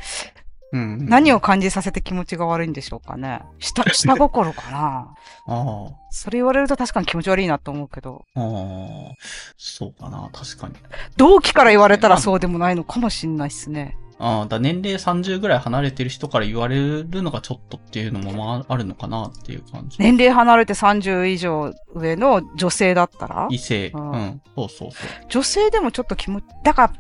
[0.73, 1.07] うん。
[1.07, 3.43] 何を感じさせて気持ちが悪いんでしょうかね。
[3.59, 5.15] 下、 下心かな。
[5.47, 8.41] あそれ言われると確かに気持ち悪いなと思うけど、あ。
[8.41, 9.15] ああ。
[9.57, 10.75] そうかな、確かに。
[11.17, 13.97] 同期から言われたらそうでもないのかもしんないっすね。
[14.19, 19.99] ああ、だ年齢30ぐらい離れてる人から言われるのがちょっとっていうのも、まあ、あるのかなっていう感じ。
[19.99, 23.49] 年齢離れて30以上上の女性だったら？
[23.51, 23.89] 異性。
[23.95, 24.43] ううんん。
[24.55, 25.09] そうそうそう。
[25.29, 26.93] 女性でもちょっと気持ち、だから、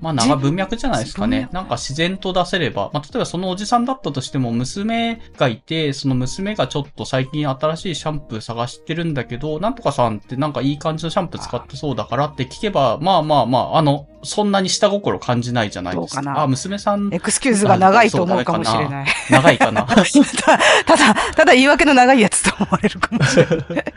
[0.00, 1.48] まあ、長文脈じゃないですかね。
[1.52, 16.22] なんか自然と出せれば、まあ、例えばそのおじさんだったとしても、娘がいて、その娘がちょっと最近新しいシャンプー探してるんだけど、なんとかさんってなんかいい感じのシャンプー使ってそうだからって聞けば、まあまあまあ、あの、そんなに下心感じないじゃないですか。
[16.22, 19.06] かなあ、娘さんエ、クスキューズが長いと思うかもしれない。
[19.30, 19.84] 長いかな。
[19.86, 23.58] たただ、ただ言い訳の長いやつと思われるかもしれない。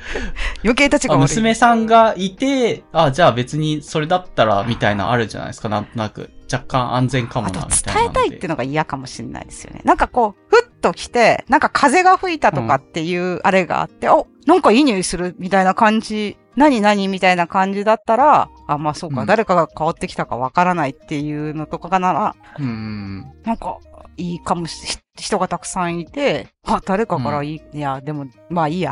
[0.64, 1.24] 余計立ちがあ悪い。
[1.24, 6.32] 娘さんがいて、あ、じゃあ別にそれだったら、みたいなあるじゃないですか、なんとなく。
[6.52, 9.82] 若干安全かもな、みたいな伝えたいっていうのが嫌かもしれないですよね。
[9.84, 23.26] なんかこう、ふっと来て、なんか風が吹いたとかっていうあれがあって、お、なんかいい匂いするみたいな感じ何何みたいな感じだったら、あ、まあそうか、うん誰かが変わってきたかわからないっていうのとかがなら、うん。
[23.46, 23.78] なんか、
[24.18, 28.92] いいかもし、人がたくさんいて、あ、誰かからいい、いや、でも、まあいいや。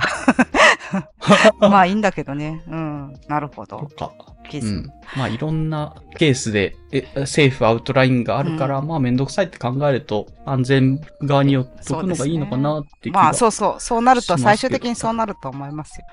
[1.60, 2.64] まあいいんだけどね。
[2.68, 3.14] うん。
[3.28, 4.08] なるほとど。
[4.08, 4.12] か。
[4.50, 4.92] ケースうん。
[5.16, 16.06] まあいろんなケースで、え、政府アウトラインがあるから、まあめんどくさいって考えると、安全側に寄っとくのがいいのかなって気がまあそうそう、そうなると、最終的にそうなると思いますよ。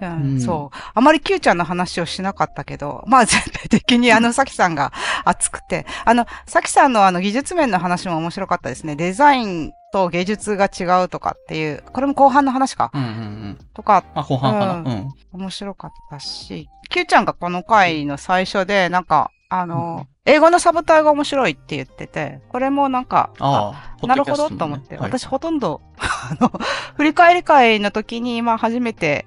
[0.00, 0.76] うん、うんそう。
[0.94, 4.92] あまり Q ちゃんの話をしなかったけど、まあ全体的にあの、さきさんが
[5.24, 8.96] 熱くて、あの、さきさんのあの、技術面の話も面白かったですね。
[8.96, 12.90] デザインと芸術が違うとかっていう、これも後半の話か。
[12.94, 13.58] うんうんうん。
[13.74, 14.74] とか、まあ後半かな？
[14.74, 15.08] ううんん。
[15.32, 26.52] 面白かったし、Q ちゃんがこの回の最初で、なんか、あの、英語のサブタイが面白いって言ってて、これもなんか、ああ、なるほどと思って、はい私ほとんど、あの、
[26.96, 29.26] 振り返り会の時に、まあ初めて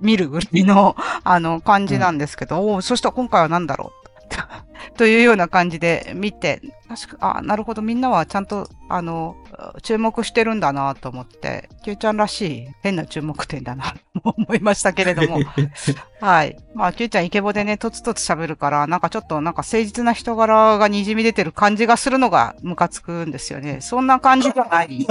[0.00, 0.94] 見るぐらいの、
[1.24, 9.36] あの、感じなんですけど、おおそしたら今回は何だろう というような感じで見て、確か、あ、なるほど、みんなはちゃんと、あの、
[9.82, 15.38] 注目してるんだなと思って、Q ちゃんらしい変な注目点だな、と思いましたけれども、
[16.20, 16.56] はい。
[16.74, 23.78] まあ、Q ちゃんイケボでね、とつとつ喋るから、なんかちょっとなんか誠実な人柄が滲み出てる感じがするのがムカつくんですよね。
[23.80, 25.06] そんな感じじゃない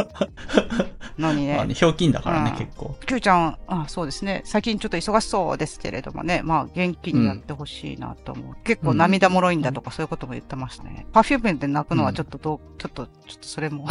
[1.18, 1.56] のにね。
[1.56, 2.98] まあね、ひょうきんだからね、うん結構。
[3.06, 4.42] Q ちゃん、あ、そうですね。
[4.44, 6.42] 最近ちょっと忙しそうですけれどもね。
[6.44, 8.56] まあ、元気になってほしいなと思う。
[8.64, 11.06] 結構涙もろいんだとか、そういうことも言ってましたね。
[11.12, 13.88] パフュームで泣くのはちょっとどう、ちょっと、ちょっとそれも。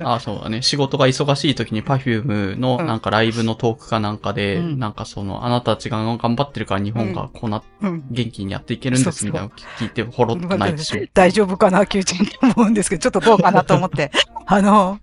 [0.00, 0.62] あ あ、そうだね。
[0.62, 8.04] 仕事が忙しい時に Perfume のうんなんかライブのトークかなんかで、うんなんかその、あなたたちが頑張ってるから日本がこうな、うん。
[8.10, 11.08] 元気にやっていけるんですみたいなの聞いて、ほろっと泣いてしまう。
[11.14, 12.04] 大丈夫かな、ゃんって
[12.42, 14.10] 思うんですけど、ちょっとどうかなと思って。
[14.46, 14.98] あの、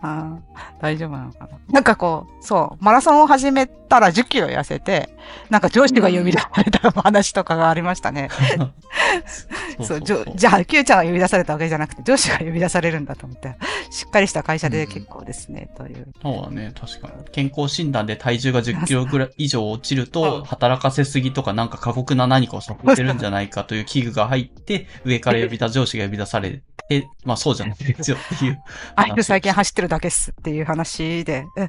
[0.00, 1.48] あー大丈夫なのかな。
[1.70, 5.10] なんかこう、そう、マラソンを始めたら10キロ痩せて、
[5.48, 8.28] なんか上司が呼び出された話とかがありましたね。
[9.82, 13.56] そう、じょじゃあ、Q ちゃんが呼び出されたわけじゃなくて、上司が呼び出されるんだと思って、
[13.90, 16.08] しっかりした会社で結構ですね、という。
[16.22, 17.24] そうだね、確かに。
[17.32, 28.60] 健康診断で体重が10キロぐらい以上落ちるうんと、働かせすぎとかなんか過酷な何かをさせてるんじゃないかという器具が入って、 上から呼び出、上司が呼び出されて、まあそうじゃないですよっていう。
[28.96, 31.68] あ、最近走ってるだけっすっていう話で、うん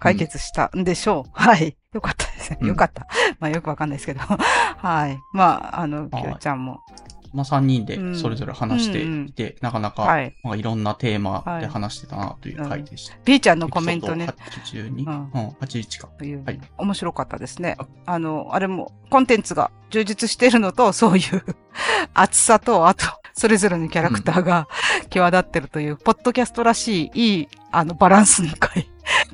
[0.00, 1.30] 解決したんでしょう。
[1.32, 1.76] はい。
[1.92, 2.58] よかったですね。
[2.62, 3.06] うんよかった。
[3.38, 4.20] まあよくわかんないですけど。
[4.78, 5.18] はい。
[5.34, 6.80] まあ、あの、はい Q ちゃんも。
[7.32, 10.34] まあ3人でうんそれぞれ話していて、なかなか、はい。
[10.42, 13.16] まあ、いろんなテーマで話してたなという回でした。
[13.24, 14.24] B ちゃんのコメントね。
[14.24, 16.08] エピソード82、ううんん、81か。
[16.18, 17.76] というはい面白かったですね。
[18.06, 21.44] あの、あれも、コンテンツが充実しているのと、そういう
[22.14, 24.68] 厚さと、あと、それぞれのキャラクターが
[25.08, 28.88] 際立ってるという、ポッドキャストらしい、いい、あの、バランスの回。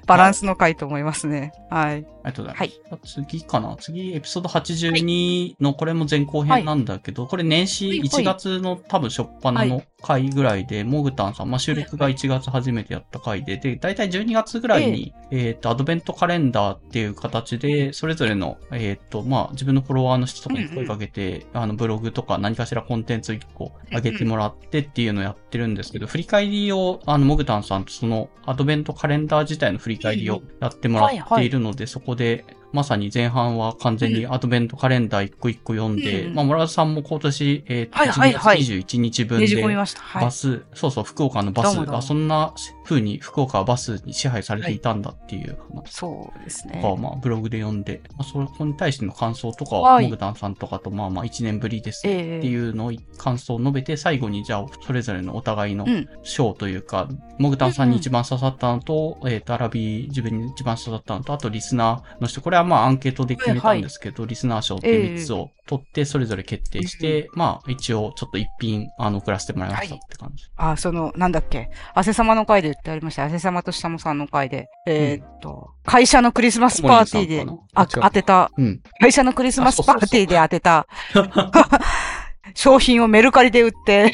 [0.06, 1.52] バランスの回と思いますね。
[1.70, 2.06] はい。
[2.26, 3.24] ありがとうございます。
[3.24, 3.76] 次かな？
[3.76, 32.44] 次、エピソード82の、これも前後編なんだけど、これ年始はい1月の多分初っ端の回ぐらいで、モグタンさん、まあ、収録が1月初めてやった回で、で、だいたい12月ぐらいに、えっ、と、アドベントカレンダーっていう形で、それぞれの、えっ、と、まあ、自分のフォロワーの人とかに声かけて、あの、ブログとか何かしらコンテンツ1個上げてもらってっていうのをやってるんですけど、振り返りを、あの、モグタンさんとそのアドベントカレンダー自体の振り返りをやってもらっているので、そこで、
[32.76, 36.34] まさに前半は完全にアドベントカレンダー一個一個読んで、うん。
[36.34, 38.58] まあ、村田さんも今年、えっ、と、はいはいはい。
[38.58, 39.76] 1月21日分ねで。
[40.14, 41.98] バス、そうそう、福岡のバスどうもどうも。
[41.98, 42.52] あそんな
[42.84, 46.82] 風に福岡はバスに支配されていたんだっていう話そうですね。
[47.00, 50.04] まあ、ブログで読んで、まあ、それに対しての感想とかを、はい。
[50.04, 52.38] モグタンさんとかと、まあまあ、1年ぶりですええ。
[52.38, 56.08] っていうのを、感想を述べて、最後に、じゃあ、それぞれのお互いのうん。
[56.22, 57.08] 賞というか、
[57.38, 70.44] モグタンさんに一番刺さったのと、えっ、と、アラビー自分に一番刺さったのと、あとリスナーの人、これはまあアンケートで決めたんですけど、リスナー賞っていう3つを取って、それぞれ決定して、まあ、一応、ちょっと一品、あの、送らせてもらいましたって感じ。
[70.56, 71.70] あ、その、なんだっけ？
[71.94, 73.24] 汗様の回で言ってありました。
[73.24, 74.68] 汗様と下もさんの回で。
[74.86, 78.80] えーっと、会社のクリスマスパーティーで当てた、うん。
[79.00, 80.86] 会社のクリスマスパーティーで当てた、
[82.54, 84.12] 商品をメルカリで売って、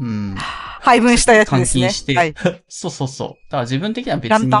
[0.00, 0.34] うん。
[0.80, 1.86] 配分したやつですね。
[1.86, 2.34] 換金して、はい。
[2.68, 3.28] そうそうそう。
[3.28, 4.52] だから自分的には別に。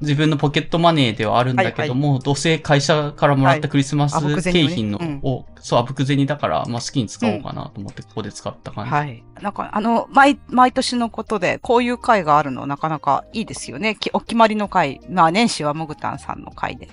[0.00, 4.18] 自分のポケットマネーではあるんだけども、どうせ会社からもらったクリスマス
[4.50, 8.90] 景品の、うんを、そう、あぶく銭だから、まあ好きに使おうかなと思ってここで使った感じ。
[8.90, 9.22] はい。
[9.42, 13.94] なんか、あの、毎、毎年のことで、こういう会があるの、なかなかいいですよね。
[13.94, 15.00] きお決まりの会。
[15.08, 16.88] まあ、年始はモグタンさんの会で、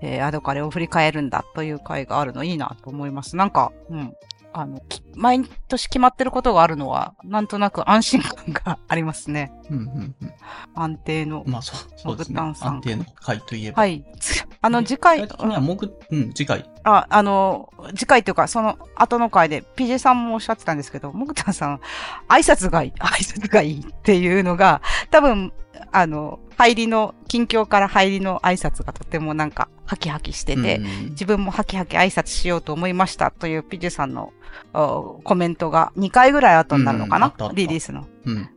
[0.00, 3.36] えー、アドカレを振り返るんだという会があるのいいなと思います。
[3.36, 4.14] なんか、うん。
[4.52, 9.52] あの、き毎年決まってることがあるのは、なんとなく安心感がありますね。
[9.70, 10.34] うんうんうん。
[10.74, 11.44] 安定の。
[11.46, 12.40] まあそう、そうですね。
[12.40, 13.82] 安定の回といえば。
[13.82, 14.04] はい。
[14.20, 15.28] つあの、次回、
[15.60, 16.64] もぐ、うん、次回。
[16.84, 21.80] あ、あの、次回というか、その後の回で、PJ さんもおっしゃってたんですけど、もぐたんさん、
[22.28, 24.80] 挨拶がいい、挨拶がいいっていうのが、
[25.10, 25.52] 多分、
[25.90, 34.32] あの、入りの、近況から入りの挨拶がとてもなんか、ハキハキしてて、うん自分もハキハキ挨拶しようと思いましたという PJ さんの
[34.72, 38.06] おコメントが2回ぐらい後になるのかな、うんリリースの。
[38.24, 38.48] うん。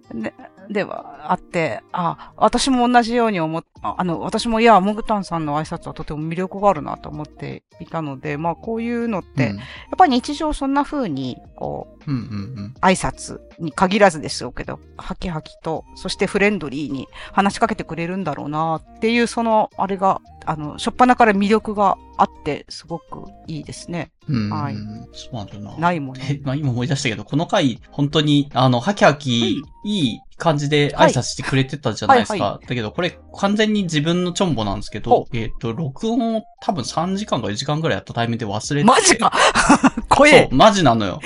[0.68, 24.12] で、では、あって、あ、私も同じように思っ、ああの、私もいや、モグタンさんの挨拶はとても魅力があるなと思っていたので、まあこういうのって、うんやっぱり日常そんな風に、こう、うんうん挨拶に限らずですよけど、ハキハキと、そしてフレンドリーに話しかけてくれるんだろうなっていう、その、あれが、あの、しょっぱなから魅力があって、すごくいいですね。
[24.28, 24.50] うん。
[24.50, 25.78] はいうんそうなんだよな。
[25.78, 26.22] ないもの。
[26.22, 32.34] え、まあ今思い出したけど、この回、本当に、あの、ハキハキ、いい感じで挨拶してくれてたじゃないですか。
[32.34, 38.84] はいはだけど、これ完全に自分のチョンボなんですけどほ、えっ、と、録音を多分3時間か4時間ぐらいやったタイミングで忘れてて。
[38.84, 39.32] マジか
[40.10, 41.22] 怖そうえ、マジなのよ。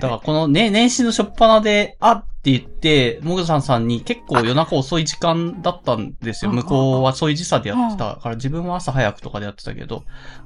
[0.00, 6.50] だからこのね、年始の初っ端で、あって言って、もぐさんさんに結構夜中遅い時間だったんですよ。
[6.52, 10.04] うん向こうはそういう時差でやってたから、自分は朝早くとかでやってたけど。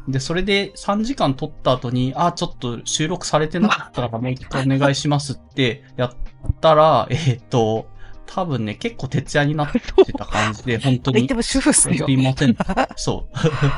[0.08, 6.10] で、それで3時間撮った後に、あ、ちょっと収録されてなかったからもう 一回お願いしますってやっ
[6.60, 7.86] たら、えっ、と、
[8.32, 9.80] 多分ね、結構徹夜になって
[10.12, 11.34] た感じで、本当に言って。
[11.34, 12.12] も主婦っすよす。
[12.12, 12.56] いません。
[12.96, 13.26] そ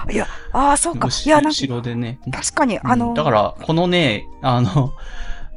[0.08, 0.12] う。
[0.12, 1.08] いや、ああ、そうか。
[1.08, 2.18] い後や、なんか、後ろでね。
[2.30, 4.92] 確かに、あの、うんだから、このね、あの、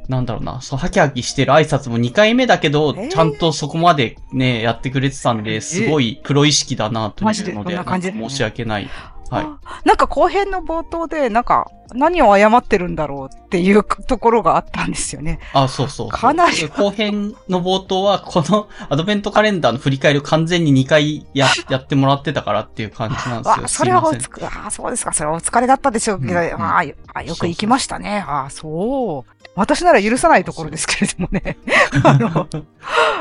[0.08, 7.76] なんだろうな、そう、ハキハキしてる挨拶も2回目だけど、えーちゃんとそこまでね、やってくれてたんで、すごいプロ意識だなというので、
[8.10, 8.12] で？
[8.12, 8.88] 申し訳ない。
[9.30, 9.44] はい。
[9.44, 15.38] あなんか後編の冒頭で、なんか、何を謝ってるんだろうっていうところがあったんですよね。
[15.52, 16.20] あ、そうそうそう。
[16.20, 23.64] かなり後編の冒頭は、このアドベントカレンダーの振り返りを完全に2回や、 やってもらってたからっていう感じなんですよ。
[23.64, 25.12] あ、それはおつく、あ、そうですか。
[25.12, 28.24] それはお疲れだったでしょうけど、うんうんあよあよく行きましたね。
[28.26, 29.36] あ、そう。
[29.56, 31.56] 私なら許さないところですけれどもね。
[32.04, 32.46] あの、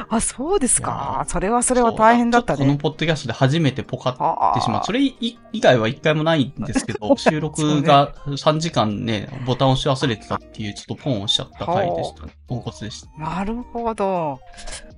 [0.09, 1.23] あ、そうですか。
[1.29, 2.59] それはそれは大変だったね。
[2.59, 4.83] このポッドキャストで初めてポカっあてしまう。
[4.83, 12.23] それ以以外は一回もないんですけど、 収録が3時間ね、ボタン押し忘れてたっていう、ちょっとポン押しちゃった回でした。
[12.47, 13.07] ポンコツでした。
[13.17, 14.39] なるほど。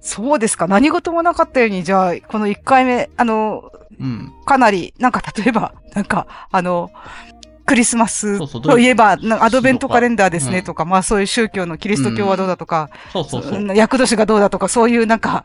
[0.02, 0.68] そうですか。
[0.68, 4.34] 何事もなかったように、じゃあ、この1回目、あの、うん。
[4.46, 6.92] かなり、なんか例えば、なんか、あの、
[7.68, 13.60] クリスマスそうそうといえば、なアドベントカレンダーですねうんとか、まあそういう宗教のキリスト教はどうだとか、そうそうそう。
[13.60, 13.76] うん。
[13.76, 15.44] 厄年がどうだとか、そういうなんか、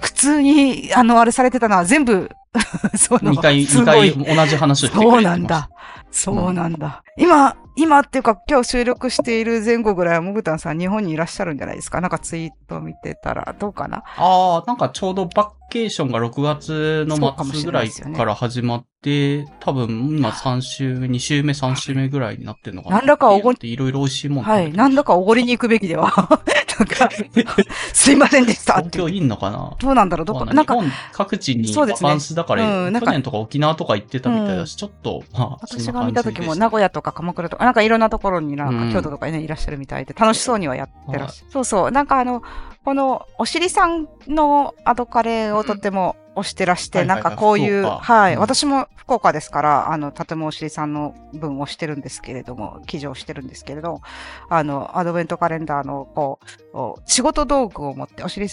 [0.00, 2.30] 普通に、あの、あれされてたのは全部、
[2.96, 5.68] その、2回、す二ごい回同じ話をしてくれてまそうなんだ。
[6.10, 7.02] そうなんだ。
[7.16, 12.00] 今、今っていうか今日収録している前後ぐらいはもぐたんさん日本にいらっしゃるんじゃないですか？
[12.00, 14.02] なんかツイート見てたらどうかな？
[14.16, 22.96] ああ、なんかちょうどバッケーションが6月の末ぐらいから始まって、多分今3週目、2週目、3週目ぐらいになってるのかな。
[22.96, 24.72] 何らかおごっていろいろ美味しいもんはい。
[24.72, 26.10] なんだかおごりに行くべきでは。
[26.78, 27.08] なんか、
[27.92, 28.74] すいませんでした。
[28.74, 29.76] 東京いんのかな？
[29.80, 30.24] どうなんだろう？
[30.24, 41.50] どこなんか、日本各地にバカンスだから、うん去年とか沖縄とか行ってたみたいだし、ちょっと、まあ、私なが見た時も名古屋とか鎌倉とか、なんかいろんなところになんうんか京都とかね、いらっしゃるみたいで、楽しそうにはやってらっしゃる。
[41.50, 41.90] そうそう。
[41.90, 42.42] なんかあの、
[42.84, 47.22] この、おしりさんのアドカレーをとても推してらして、はいはいはい。
[47.24, 48.40] なんかこういう、はい、うん。
[48.40, 54.00] 私も福岡ですから、あの、とてもおしりさんの文をしてるんですけれども、記事をしてるんですけれど、
[54.48, 56.38] あの、アドベントカレンダーの、こ
[56.72, 58.48] う、お仕事道具を持って、おしり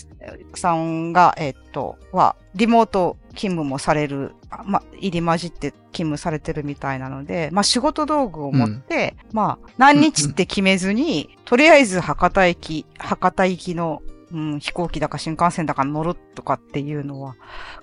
[0.56, 17.36] さんが、えっと、は、リモート勤務もされる、あま、入り混じって勤務されてるみたいなので、まあ、仕事道具を持って、まあ、何日って決めずに、とりあえず博多駅、博多行きの、うん、飛行機だか新幹線だか乗るとかっていうのは、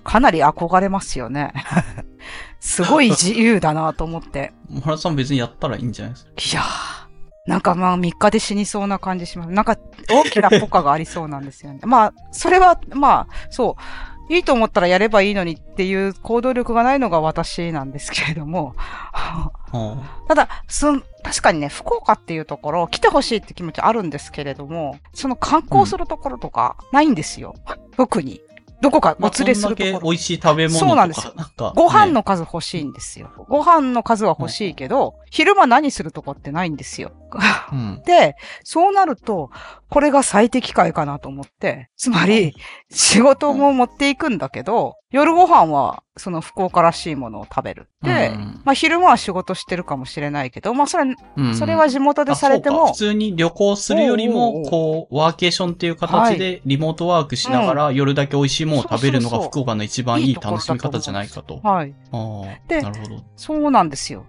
[0.03, 1.53] かなり憧れますよね。
[2.59, 4.53] すごい自由だなと思って。
[4.69, 6.31] 村田さん別にやったらいいんじゃないですか？
[6.37, 9.51] いやー、なんかまあ3日で死にそうな感じします。
[9.51, 9.77] なんか
[10.09, 11.79] 大きなポカがありそうなんですよね。
[11.83, 13.81] まあ、それは、まあ、そう、
[14.29, 18.75] いいと思ったらやればいいのにっていう行動力がないのが私なんですけれども、
[19.73, 27.55] うんただ、その、確かにね、福岡っていうところ、来てほしいって気持ちあるんですけれども、その観光するところとか、ないんですよ。
[27.97, 28.41] 特に。
[28.81, 29.99] どこかおまあ、連れするところ。
[29.99, 31.33] け美味しい食べ物とか、そうなんですよ
[31.75, 33.31] ご飯ねの数欲しいんですよ。
[33.47, 37.11] ご飯の数は欲しいけど、昼間何するとこってないんですよ。
[37.71, 38.03] うん。
[38.05, 39.49] で、そうなると、
[39.89, 42.53] これが最適解かなと思って、つまり、
[42.91, 47.89] 仕事も持っていくんだけど、夜ご飯は、その福岡らしいものを食べる。
[48.03, 61.59] で、うんまあ昼間は仕事してるかもしれないけど、まあそれ、うんそれは地元でされても普、通に旅行するよりも、うこう、ワーケーションっていう形でリモートワークしながら夜だけ美味しいものを食べるのが福岡の一番いい楽しみ方じゃないかと。
[61.63, 61.95] あはい。
[62.11, 63.23] あ、でなるほど。
[63.35, 64.27] そうなんですよ。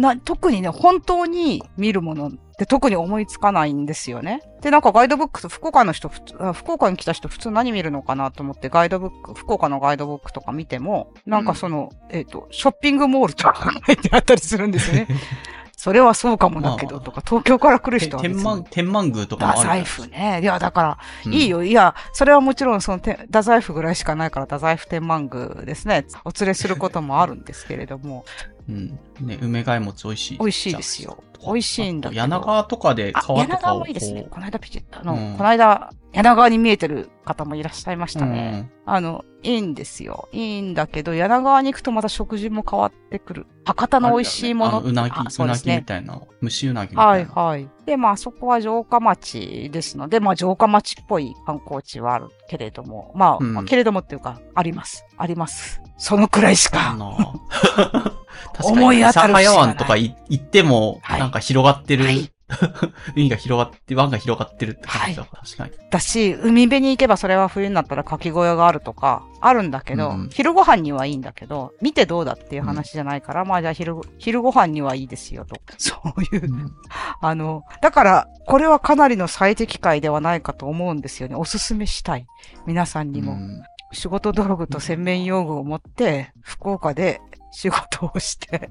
[0.00, 4.42] な、特にね、本当に見るものって特に思いつかないんですよね。
[4.60, 15.08] で、なんかガイドブックと、福岡の人、福岡に来た人普通何見るのかなと思ってガイドブック、福岡のガイドブックとか見ても、なんかその、えっ、と、ショッピングモールとか書いてあったりするんですよね。
[15.86, 20.40] それはそうかもだけど、まあとか、東京から来るて人は別に天満、天満宮とかもある太宰府ね。
[20.42, 21.62] いや、だから、うんいいよ。
[21.62, 26.04] いや、それはもちろん、その、て太宰府ぐらいしかないから、太宰府天満宮ですね。
[26.24, 28.24] お連れすることもあるんですけれども、
[28.68, 28.98] うん。
[29.20, 30.38] ね、梅貝餅美味しい。
[30.38, 31.22] 美味しいですよ。
[31.46, 32.20] 美味しいんだけど。
[32.20, 34.22] 柳川とかであ、川と柳川かをこもいいですね。
[34.22, 38.60] う、この間ピチあの、うんこの間、柳川に見えてる方もいらっしゃいましたうね。
[38.60, 40.28] んあの、いいんですよ。
[40.32, 43.46] いいんだけど、柳川に行くとまた食事も変わってくる。
[43.66, 45.84] 博多の美味しいものあうなぎ、あうなぎみ。
[45.84, 47.32] たいな、蒸しうなぎみたはいいな。
[47.32, 47.68] はい。
[47.84, 55.04] で、まあそこは城下町ですので、まあ城下町っぽい観光地はあるけれども、まあ、うんまあけれどもっていうか、あります。
[55.18, 55.82] あります。
[55.98, 56.92] そのくらいしか。
[56.92, 57.14] あの
[58.54, 62.30] 確かに、思い当たる節がない諫早湾とかい行っても、はいなんか広がってる、はい
[63.16, 65.72] 海が広がって、湾が広がってるって感じだから、確かに。
[65.90, 75.56] だし、海辺に行けばそれは冬になったらかき小屋があるとか、あるんだけど、うん昼ご飯にはいいんだけど、見てどうだっていう話じゃないから、まあじゃあ昼、昼ご飯にはいいですよと。
[75.78, 76.72] そういう、
[77.20, 81.34] あの、だから、これはかなりの最適解ではないかと思うんですよね。
[81.34, 82.26] おすすめしたい。
[82.66, 83.32] 皆さんにも。
[83.32, 83.62] うん
[83.92, 87.20] 仕事道具と洗面用具を持って、福岡で
[87.52, 88.70] 仕事をして、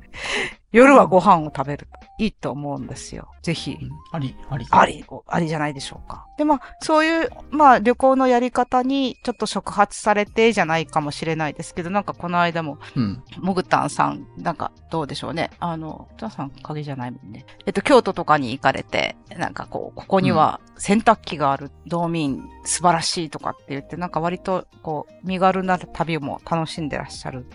[0.75, 1.87] 夜はご飯を食べる。
[2.17, 3.29] いいと思うんですよ。
[3.41, 3.77] ぜひ。
[3.81, 4.65] うんあり、あり。
[4.69, 6.27] あり、ありじゃないでしょうか。
[6.37, 13.23] で、まあ、そういう、まあ、旅行のやり方にちょっと触発されてじゃないかもしれないですけど、なんかこの間も、うん。
[13.37, 15.49] モグタンさん、なんかどうでしょうね。
[15.59, 17.45] あの、モグタンさん影じゃないもんね。
[17.65, 27.47] えっと、京都とかに行かれて、なんかこう、ここには洗濯機がある、道民素晴らしいとかって言って、なんか割とこう、身軽な旅も楽しんでらっしゃる。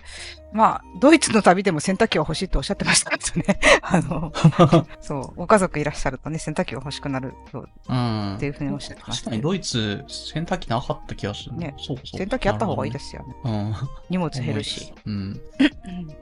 [0.52, 3.60] まあ、ドイツの旅でも洗濯機は欲しいとおっしゃってましたね。
[3.82, 4.32] あの、
[5.00, 8.34] そう、ご家族いらっしゃるとね、洗濯機が欲しくなるそううん。
[8.36, 9.24] っていうふうにおっしゃってました。
[9.24, 11.56] 確かにドイツ、洗濯機なかった気がする。
[11.56, 12.18] ねそうそう。
[12.18, 13.36] 洗濯機あった方がいいですよね。
[13.44, 13.90] なるほどね。
[14.10, 14.92] 荷物減るし。
[15.06, 15.12] うん。
[15.12, 15.20] うん。
[15.20, 15.40] うん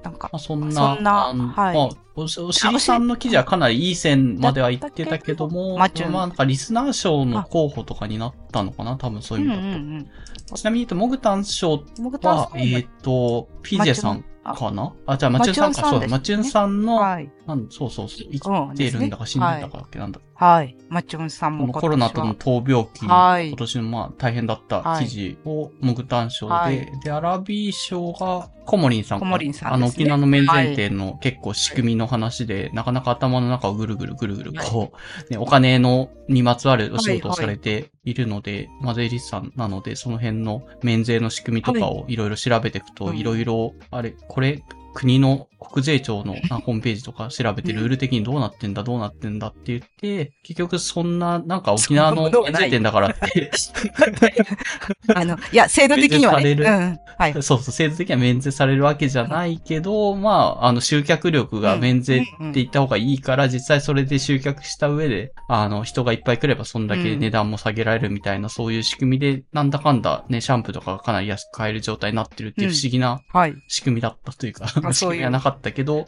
[0.02, 1.12] なんかまあ、そんな、そんな
[1.54, 8.96] はいまあ、おおしりさんの記事はかなりいい線までは言ってたけども、まあ、なんかリスナー賞の候補とかになったのかな？
[8.96, 10.10] 多分そういううんうんう意味だ
[10.46, 10.54] と。
[10.54, 10.56] ん。
[10.56, 14.94] ちなみに言うと、モグタン賞モグタンは、えっ、と、ピジェさんかな？
[15.06, 17.30] あ、じゃあ、ママチュンさんか、そうだ、ママチュンさんの、はい。
[17.46, 20.76] なんそうそうそう、生うんきてるんだか死んでたかだっけ、なんだはい。
[20.88, 23.48] マッチョンさんもコロナとの闘病期、はい。
[23.48, 27.00] 今年のまあ大変だった記事をモグタン賞で、はい。
[27.02, 29.74] で、アラビー賞がコモリンさんかコモリンさんね。
[29.74, 34.92] あの沖縄の免税店の結構仕組みの話で、なかなか頭の中をぐるぐるぐるぐるこ
[35.28, 42.14] う、ね、お金のにまつわるお仕事をされているので、まあ税理士さんなので、その辺の免税の仕組みとかをい。
[42.14, 44.62] ろいろ調べていくと、はいいろいろ、あれ、これ、
[44.94, 53.50] 国の国税庁のあホームページとか調べてルール的にどうなってんだ、どうなってんだって言って、結局そんな、なんか沖縄の免税店だからって、
[55.14, 56.54] あの、いや、制度的にはね。
[56.54, 56.86] 免税される。
[56.86, 56.98] うん。
[57.18, 57.32] はい。
[57.32, 72.74] そうそう、制度的には免税されるわけじゃないけど、まあ、あの、集客力が免税って言った方がいいから、実際それで集客した上で、あの、人がいっぱい来ればそんだけ値段も下げられるみたいな、そういう仕組みで、なんだかんだね、シャンプーとかがかなり安く買える状態になってるっていううん。
[72.74, 73.54] 不思議なはい。
[73.66, 76.06] 仕組みだったというか、あ仕組みはなかったけど、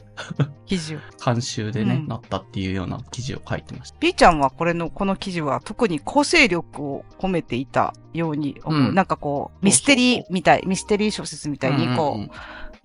[0.66, 0.98] 記事を。
[1.24, 3.96] 監修でね、うんなったっていうような記事を書いてました。
[4.00, 8.80] B ちゃんはこれの、この記事は特に構成力を込めていたように思う。
[8.88, 12.30] うんなんかこう、ミステリーみたい、ミステリー小説みたいに、こう、んんん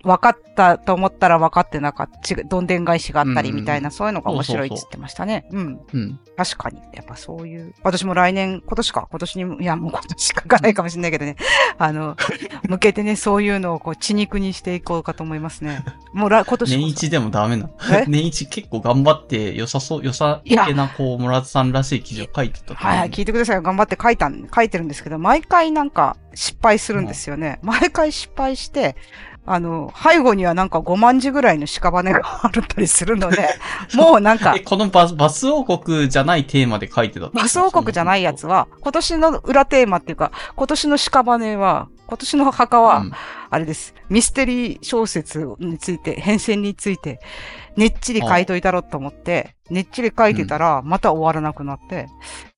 [0.05, 5.47] 分かったと思ったら分かってなかった、どんでん返しがあったりうんうんみたいな、そういうのが面白いってそうそうそう言ってましたね。
[5.51, 5.79] うん。
[5.93, 6.19] うん。
[6.37, 6.79] 確かに。
[6.93, 7.73] やっぱそういう。
[7.83, 11.35] 私も来年、今年か、今年にも、いや、もう今年書かないかもしれないけどね。
[11.79, 12.15] あの、
[12.69, 15.83] 向けてね、そういうのをこう、血肉にしていこうかと思いますね。
[16.13, 17.69] もう来、今年年一でもダメな。
[18.07, 23.61] 年一結構頑張って良さそう、良さげな、こう、村田さんらしい記事を書いてたはいはい、聞いてください。
[23.61, 27.59] 頑張って書いたん、書いてるんですけど、毎回なんか失敗するんですよね。
[27.61, 28.95] 毎回失敗して、
[29.47, 33.47] あの、背後にはなんか5万字ぐらいの屍があったりするので、
[33.93, 43.11] もうなんかえ、、このバスバス王国じゃないテーマで書いてたバス王国じゃないやつは、今年の裏テーマっていうか、今年の屍は、今年の墓は、うん
[43.55, 43.93] あれです。
[44.09, 47.21] ミステリー小説について、変遷について、
[47.77, 52.07] ねっちり書いといたろと思って、ねっちり書いてたら、また終わらなくなって、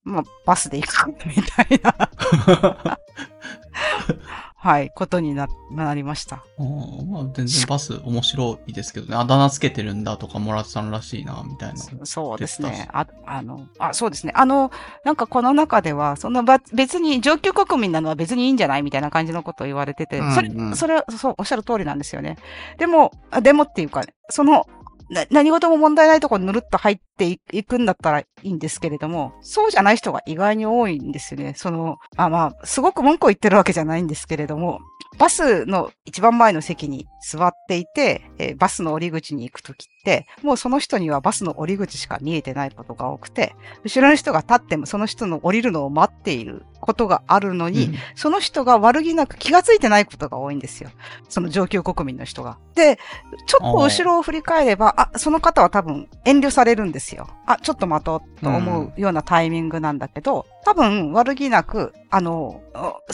[0.04, 2.98] まあ、バスで行くみたいな。
[4.60, 6.44] はい、ことにな、なりました。
[6.58, 9.16] うんまあ、全然バス面白いですけどね。
[9.16, 12.06] あだ名つけてるんだとか、モラツさんらしいな、みたいな。
[12.06, 12.88] そうですね。
[12.92, 14.34] あ、あの、あ、そうですね。
[14.36, 14.72] あの、
[15.06, 22.38] なんかこの中では、そのば、別に上級国民なのは別にいいんじゃないみたいな感じのことを言われてて、それうんう、んそれは、そう、おっしゃる通りなんですよね。
[22.80, 24.66] でも、あでもっていうか、その、
[25.10, 31.54] な何事も問題ないところにぬるっと入っていくんだったらいいんですけれども、そうじゃない人が意外に多いんですよね。
[31.56, 34.80] その、あ、まあ、すごく文句を言ってるわけじゃないんですけれども、
[35.18, 50.90] バスの一番前の席に座っていて、えーバスの降り口に行くときて、もうその人にはバスの降り口しか見えてないことが多くて、後ろの人が立ってもその人の降りるのを待っていることがあるのに、うんその人が悪気なく気がついてないことが多いんですよ。
[51.30, 52.58] その上級国民の人が。
[52.74, 52.98] で、
[53.46, 57.28] ちょっと後ろを振り返れば、あその方は多分遠慮されるんですよ。
[57.46, 62.62] あ、ちょっと待とうと思うようなタイミングなんだけど、多分悪気なく、あの、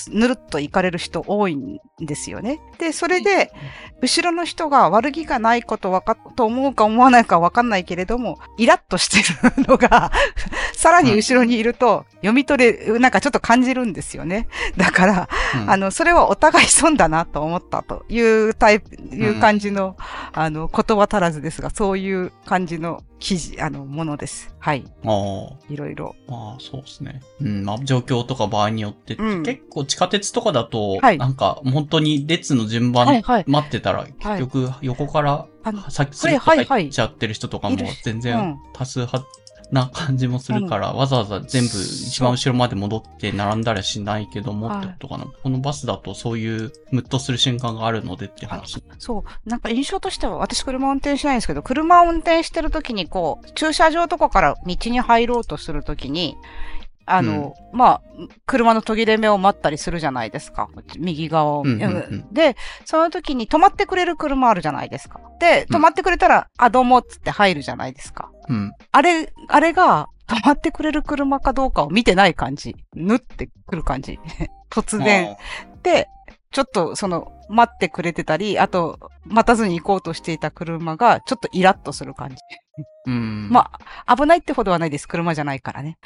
[0.09, 2.59] ぬるっと行かれる人多いんですよね。
[2.79, 3.51] で、それで、
[4.01, 9.19] 後ろの人が悪気がないことわかと思うか思わないかわかんないけれども、イラッとして
[9.57, 10.11] るのが、
[10.75, 14.47] さらに後ろにいると読み取れ、なんかちょっと感じるんですよね。
[14.77, 19.97] だから、うんあの、それはお互い損だなと思ったというタイプ、いう感じの、
[20.33, 24.53] あの、言葉足らずですが、そういう感じの記事、あの、ものです。
[24.59, 24.83] はい。
[25.05, 25.73] ああ。
[25.73, 26.13] いろいろ。
[26.27, 27.21] まあ、そうですね。
[27.39, 39.25] うん、まあ、状況とか場合によって、うん結構地下鉄とかだと、はいなんか、本当に列の順番、待ってたら、結局、横から、あのさっきスはいはいはい入っちゃってる人とかも全然多数派
[39.73, 45.25] な感じもするから、わざわざ全部一番後ろまで戻って並んだりはしないけども、はいってことかな。
[45.25, 48.83] このバスだとそういう、ムッとする瞬間があるのでって話。
[48.99, 49.49] そう。
[49.49, 56.37] なんか印象としては、私車運転しないんですけど、車を運転してるときに、こう、駐車場とかから道に入ろうとするときに、
[57.05, 58.01] あの、まあ、
[58.45, 60.69] 車の途切れ目を待ったりするじゃないですか。
[60.97, 61.61] 右側を。
[61.61, 61.87] うんうんう
[62.29, 62.55] んで、
[62.85, 65.19] その時に止まってくれる車あるじゃないですか。
[65.39, 68.31] で、うん止まってくれたら、あ、どうもっつって入るじゃないですか。
[68.47, 68.71] うん。
[68.91, 72.75] あれ、あれが、止まってくれる車かどうかを見てない感じ。
[72.95, 74.19] 縫ってくる感じ。
[74.71, 75.35] 突然。
[75.83, 76.07] で、
[76.51, 82.35] ちょっとその、待ってくれてたり、あと、待たずに行こうとしていた車が、ちょっとイラッとする感じ。
[83.07, 83.49] うん。
[83.49, 83.71] ま
[84.05, 85.07] あ、危ないってほどはないです。
[85.07, 85.97] 車じゃないからね。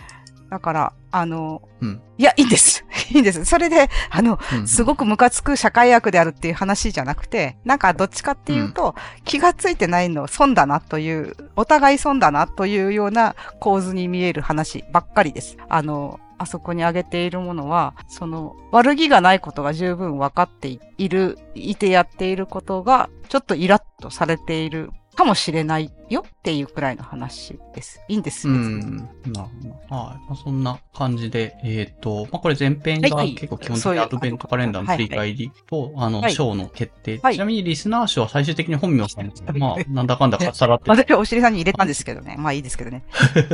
[0.49, 2.83] だから、あの、うんいや、いいんです。
[3.13, 3.45] いいんです。
[3.45, 15.57] それで、あの、うんすごくムカつく社会悪であるっていう話じゃなくて、なんかどっちかっていうと、気がついてないの損だなという、お互い損だなというような構図に見える話ばっかりです。
[15.69, 27.99] あの、あそこに挙げているものは、その、悪気がないことが十分分かっている、いてやっていることが、ちょっとイラッとされているかもしれないよっていうくらいの話です。
[28.07, 28.47] いいんです。
[28.47, 28.97] う別にん。
[29.33, 29.95] なるほど。
[29.95, 30.27] はい。
[30.27, 37.17] まあ、そんな感じで、えっ、と、まあ、これ前編が結構基本的にアドベントカレンダーの振り返りと、あの、はいショーの決定。
[37.17, 39.43] はいちなみにリスナー賞は最終的に本名さんです。
[39.53, 40.91] まあ、なんだかんだかっさらってて。
[40.91, 42.35] 私はお尻さんに入れたんですけどね。
[42.37, 43.03] まあいいですけどね。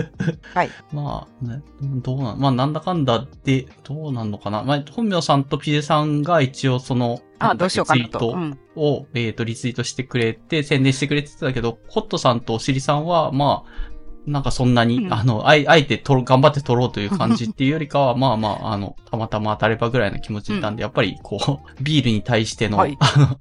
[0.54, 0.70] はい。
[0.92, 4.64] まあ、ね、どうなん、まあ、なんだかんだで、どうなんのかな。
[4.64, 8.20] まあ、本名さんとピゼさんが一応その、あ、どうしようかなと。
[8.20, 8.60] ツイートうん。
[8.76, 13.84] を、えっ、と、リツイートしてくれて、宣伝してくれてたけど、ホットさんとおしりさんは、まあ、
[14.26, 21.38] なんかそんなに、うんあの、あえあえて頑張って撮ろうという感じっていうよりかは、まあまあ、あの、たまたま当たればぐらいの気持ちでいたんで、やっぱりこ
[21.78, 23.40] う、ビールに対しての、はいあ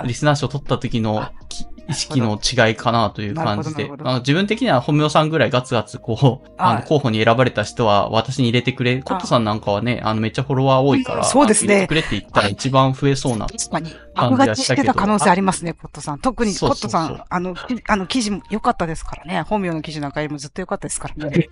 [0.00, 13.94] の、リスナー賞を取った時のき意識の違いかなという感じであの自分的には本名さんぐらいガツガツこう、あの、はい候補に選ばれた人は私に入れてくれ、コットさんなんかはね、あの、めっちゃフォロワー多いから、うんそうですね入れてくれって言ったら一番増えそうな確かに。
[14.14, 16.18] 感じはしけどしたてた可能性ありますね、コットさん。
[16.18, 19.42] 特にコットさん、あの、きあの、記事も良かったですからね。
[19.42, 21.48] 本名の記事なんかよりもずっと良かったですからね。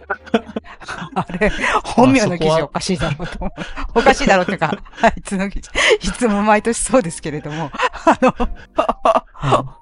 [1.14, 1.50] あれ、
[1.84, 3.50] 本名の記事おかしいだろうと思う。
[3.94, 5.70] おかしいだろうっていうか、 あいつの記事、
[6.02, 9.74] いつも毎年そうですけれども、あの、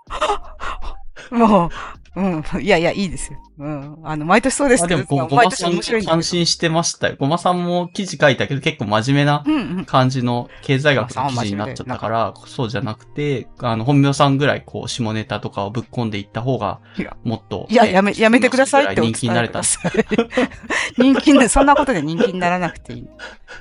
[1.30, 1.70] も
[2.16, 3.38] う、うん、いやいや、いいですよ。
[3.58, 3.98] うん。
[4.04, 7.16] あの、毎年そうですけど、あでもご、まさん年面白いんだ感心してましたよ。
[7.18, 9.44] ごまさんも記事書いたけど結構真面目な。
[9.86, 16.80] 感じの経済学の記事になっちゃったから、そうじゃなくて、あの、本名さんぐらいこう、下ネタとかをぶっ込んでいった方が
[17.24, 19.62] もっと、いや、やめ、やめてくださいって人気になれた。
[20.98, 23.08] 人気にな、そんなことで人気にならなくていい。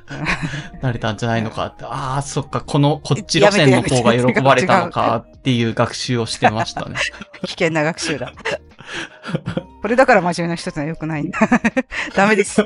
[0.82, 6.96] なれたんじゃないのかって、ああ、そっか、この、こっち路線の方が喜ばれたのかっていう学習をしてましたね。
[7.44, 8.34] 危険な学習だ。
[9.82, 11.40] これだから真面目な人ってのは良くないんだ。
[12.16, 12.66] ダメです。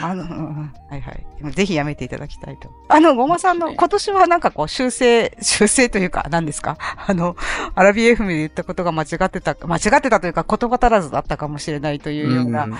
[0.00, 1.52] あの、うんはいはい。
[1.52, 2.70] ぜひやめていただきたいと。
[2.88, 6.78] あの、ごまさんの、今年はなんかこう、修正、 修正というか、何ですか？
[7.06, 7.36] あの、
[7.74, 12.76] アラビ FM で言ったことが間違ってた、間違ってたというか、言葉足らずだったかもしれないというようなうん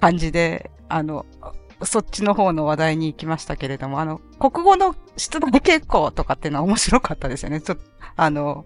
[0.00, 1.26] 感じで、あの、
[1.82, 7.60] そっちの方の話題に行きましたけれども、あの、国語の出題傾向とかっていうのは面白かったですよね。
[7.60, 7.82] ちょっと、
[8.16, 8.64] あの、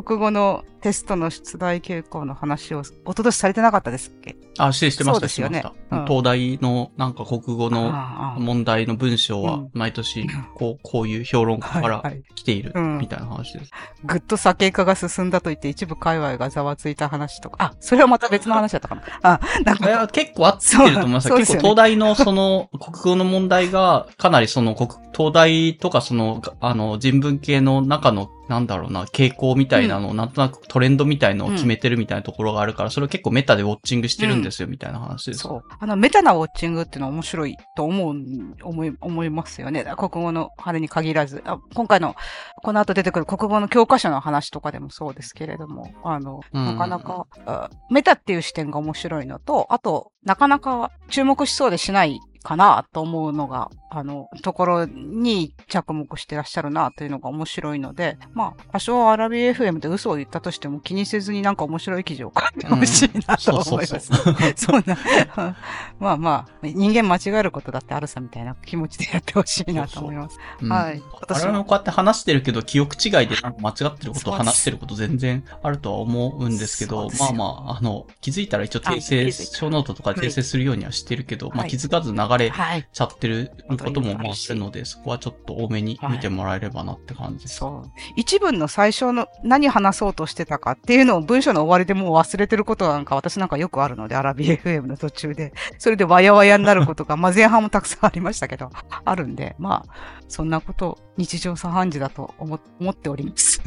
[0.00, 4.36] 国語のテストの出題傾向の話を、おととしされてなかったですっけ？
[4.56, 5.58] あ、してしてました、そうですよね。
[5.58, 5.96] してました。
[5.96, 6.06] うん。
[6.06, 7.90] 東大のなんか国語の
[8.38, 12.98] 問題の文章はうん毎年こう、こういう評論家から来ているうん。
[12.98, 13.72] みたいな話です。
[14.04, 19.02] ぐっと酒化が進んだと言って一部界隈がざわついた話とか、あ、それはまた別の話だったかな。
[19.22, 21.28] あ、なんか、結構合ってると思います。
[21.28, 35.40] 結構東大のその国語の問題がかなりその国、東大とかその、あの人文系の中のなんだろうな、傾向みたいなのをなんとなくトレンドみたいのを決めてるみたいなところがあるから、それを結構メタでウォッチングしてるんですよみたいな話です。
[35.40, 35.62] そう。
[35.78, 38.16] あの、メタなウォッチングっていうのは面白いと思う、
[38.62, 39.84] 思い、思いますよね。
[39.96, 41.42] 国語のあれに限らず。
[41.44, 42.16] あ今回の、
[42.62, 63.88] この後出てくる国語の教科書の話とかでもそうですけれども、あの、うんなかなか、あメタっていう視点が面白いのと、あと、なかなか注目しそうでしないかなと思うのが、あの、ところに着目してらっしゃるなというのが面白いので、まあ、多少アラビ FM で嘘を言ったとしても気にせずになんか面白い記事を書いてほしいなと思います。
[63.88, 64.52] そうそうそう。
[64.56, 64.96] そんな、
[65.98, 70.38] まあまあ、人間間違えることだってあるさみたいな気持ちでやってほしいなと思います。
[70.60, 70.72] うん。
[70.72, 71.02] はい。
[71.20, 79.02] 私も我々もこうやって話してるけど、記憶違いでなんか間違ってることを話してること全然あるとは思うんですけど、まあまあ、あの、気づいたら一応訂はい。
[79.02, 81.70] 正、小ノートとか訂正するようにはしてるけど、まあはい。
[81.70, 82.88] 気づかず流れはい。
[82.92, 87.56] ちゃってることもまあるので、そこはちょっと多めに見てもらえればなって感じです。
[87.56, 87.90] そう。
[88.16, 95.52] 一文の最初の何話そうとしてたかっていうのを文章の終わりでもう忘れてることなんか私なんかよくあるので、アラビ FM の途中で。
[95.78, 98.70] それでわやわやになることが、まあ前半もたくさんありましたけど、
[99.04, 99.94] あるんで、まあ、
[100.28, 103.62] そんなこと日常茶飯事だと思思っております。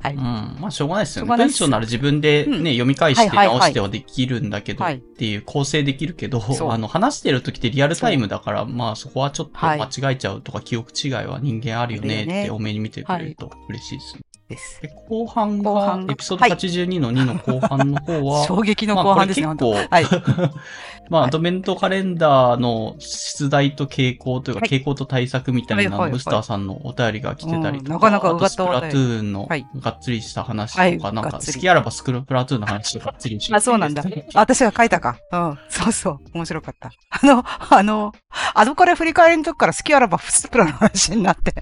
[0.00, 0.14] はい。
[0.14, 0.20] うん。
[0.22, 1.36] まあ、しょうがないですよね。
[1.36, 2.64] 文章なら自分でね、うん。
[2.64, 3.58] 読み返してはいはいはい。
[3.58, 4.96] 直してはできるんだけど、はい。
[4.96, 6.70] っていう構成できるけど、そう。
[6.70, 9.80] あの、話してる時ってリアルタイムだから、まあ、そこはちょっとはい。
[9.80, 12.42] 間違えちゃうとか、記憶違いは人間あるよねあるよね。
[12.42, 14.20] って多めに見てくれると嬉しいですね。
[14.48, 14.82] です。
[14.82, 20.06] で、後半がエピソード82の2の後半の方は、 衝撃の後半ですね、結構、はい。
[21.08, 34.02] まあ、はいアドベントカレンダーの出題と傾向というか、はい傾向と対策みたいな、はいはいはいムスターさんのお便りが来てたりとか、うんなかなかスプラトゥーンのはいがっつりした話とか、はいなんか、好きあらばスクラプラトゥーンの話とかがっつりしあ、そうなんだ。
[34.02, 35.16] あ私が書いたか。
[35.32, 35.58] うん。
[35.68, 36.18] そうそう。
[36.34, 36.90] 面白かった。
[37.10, 38.12] あの、あの、
[38.54, 41.54] アドカレ振り返りの時から好きあらばスプラの話になって。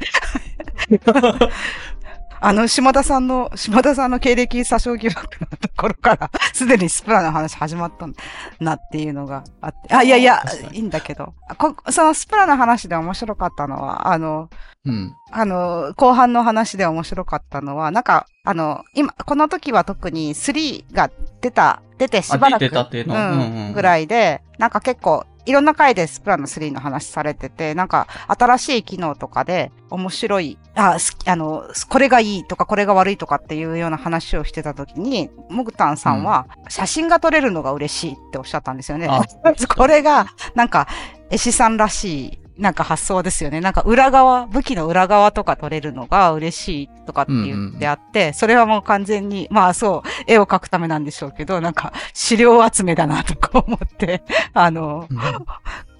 [2.46, 8.22] あの、島田さんの、島田さんの経歴詐称疑惑のところから、 すでにスプラの話始まったんだ
[8.60, 9.94] なっていうのがあって。
[9.94, 10.42] あ、いやいや
[10.72, 11.32] いいんだけど。
[11.56, 14.50] こそのスプラの話で面白かったのは、あの、
[14.84, 15.14] うん。
[15.32, 21.10] あの、後半の話で面白かったのは、なんか、あの、今、この時は特に3が
[21.40, 23.14] 出た、出てしばらく、出てたっていうの？
[23.14, 39.06] うんうんうんぐらいで、なんか結構、いろんな回でスプラの3の話されてて、なんか、新しい機能とかで、面白い、あ、すあの、これがいいとか、これが悪いとかっていうような話をしてた時に、モグタンさんは、写真が撮れるのが嬉しいっておっしゃったんですよね。
[39.08, 39.22] あ
[39.76, 40.88] これが、なんか、
[41.30, 43.60] 絵師さんらしい、なんか発想ですよね。
[43.60, 54.22] なんか裏側、武器の裏側とか撮れるのが嬉しいとかって言ってあって、それはもう完全に、まあそう、絵を描くためなんでしょうけど、なんか資料集めだなとか思って、
[54.52, 55.18] あの、うん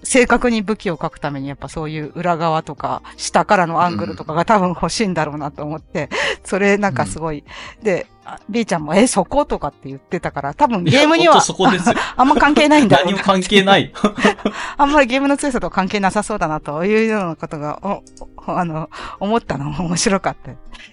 [0.05, 6.09] 正確に武器を描くためにやっぱそういう裏側とか、下からのアングルとかが多分欲しいんだろうなと思って、
[6.43, 7.43] それなんかすごい、
[7.81, 11.95] で、あ B ちゃんも、え、そことかって言ってたから、多分ゲームにはそこですよ。
[12.17, 13.91] あんま関係ないんだろうな何も関係ない。
[14.77, 18.03] あんまりゲームの強さとは関係なさそうだなというようなことが、お
[18.51, 20.51] おあの、思ったのも面白かった。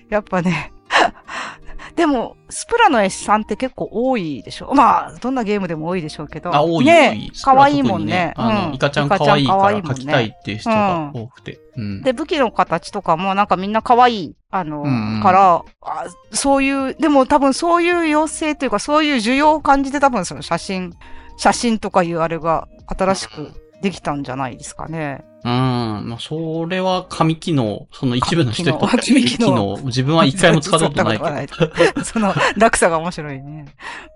[0.08, 0.72] やっぱね、
[1.96, 6.54] でも、スプラの絵師さんって結構多いでしょまあ、どんなゲームでも多いでしょうけど。
[6.54, 7.32] あ、多い、ね多い。
[7.42, 8.32] 可愛いもんね。
[8.36, 11.60] あの、うんイカちゃん可愛いから描きたいねっていう人が多くて。
[11.76, 12.02] うん。
[12.02, 20.94] で、武器の形とかもなんかみんな可愛い、あの、うんうんからあ、そういう、でも多分そういう要請というか、そういう需要を感じて多分その写真、
[21.36, 23.52] 写真とかいうあれが新しく
[23.82, 25.24] できたんじゃないですかね。
[25.44, 25.50] うん。
[25.50, 31.70] まあ、それは紙機能、その一部の人にとって紙機能紙機能、自分は一回も使ったことないけど。
[32.04, 33.66] その落差が面白いね。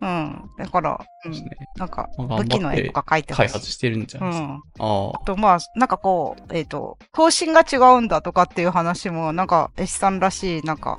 [0.00, 0.50] うん。
[0.58, 1.32] だから、うん
[1.76, 3.34] なんか、武器の絵とか描いて。
[3.34, 4.48] 開発してるんじゃうないですか。
[4.48, 4.62] ん。
[4.78, 10.98] ああと、まあ、なんかこう、えっ、と、方針が違うんだとかっていう話も、なんか、絵師さんらしい、なんか、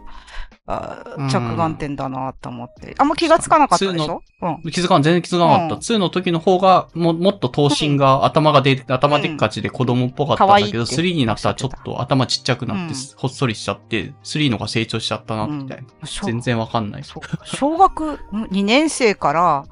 [0.68, 2.94] 着眼点だなと思って。
[2.98, 4.22] あんま気がつかなかったでしょ？
[4.42, 4.72] うん。
[4.72, 5.76] 気づかん、全然気づかなかった。
[5.76, 16.08] うん2の時の方が、も、もっと頭身が、頭がで、頭でっかちで子供っぽかったんだけど、可愛いって3になったらちょっと頭ちっちゃくなって、うんほっそりしちゃって、3のが成長しちゃったな、みたいな。
[16.08, 17.04] 小全然わかんない。
[17.04, 19.64] 小学2年生から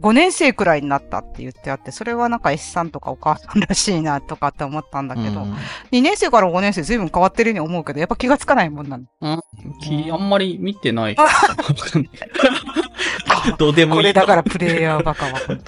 [0.00, 5.54] 5年生くらいになったって言ってあって、それはなんか S さんとかお母さんらしいなとかって思ったんだけど、うん
[5.92, 9.10] 2年生から5年生随分変わってるように思うけど、やっぱ気がつかないもんなんだ。
[9.82, 11.16] きあんまり見てない
[13.58, 14.00] どうでもいい。
[14.00, 15.60] これだからプレイヤーバカは本当に。
[15.60, 15.64] こ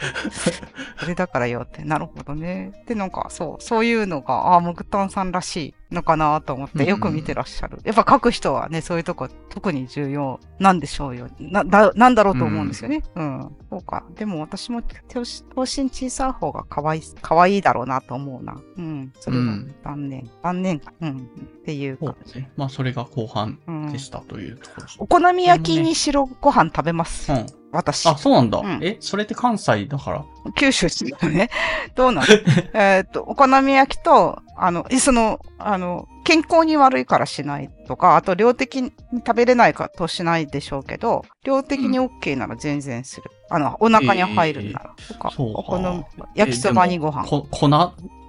[1.07, 1.83] れだからよって。
[1.85, 2.73] なるほどね。
[2.87, 7.79] で、なんかそう、そういうのが、ああ、モグタンさんらしいのかなと思ってよく見てらっしゃる。
[7.85, 11.29] やっぱ書く人はね、そういうとこ特に重要なんでしょうよ。
[11.39, 13.03] な、だ、なんだろうと思うんですよね。
[13.15, 13.57] うん。
[13.71, 14.05] そうか。
[14.17, 15.25] でも私も頭
[15.55, 18.57] 頭身小さい方が可愛い、可愛いだろうなと思うな。
[18.77, 19.13] うん。
[19.21, 20.31] それはうん残念。
[20.43, 20.93] 残念か。
[21.01, 21.19] うん。
[21.19, 22.17] っていうそうか。
[22.25, 22.51] ですね。
[22.57, 23.99] まあ、それが後半うんで。
[23.99, 24.97] したというところです。
[24.99, 27.31] お好み焼きに白ご飯食べます。
[27.33, 27.47] うん。
[27.73, 28.07] 私。
[28.09, 28.59] あ、そうなんだ。
[28.59, 30.25] うんえ、それって関西だから？
[30.57, 31.51] 九州ですよね。
[31.95, 32.27] どうなの？
[32.75, 38.93] えっと、お好み焼きと、あの、えその、あの、健康に悪いからしないとか、あと量的に
[39.27, 43.25] 食べれないかとしないでしょうけど、量的に OK なら全然する。
[43.51, 44.95] あの、お腹に入るんなら。
[45.09, 46.05] とか、そうかお好み、
[46.35, 47.27] 焼きそばにご飯。
[47.29, 47.69] こ、粉、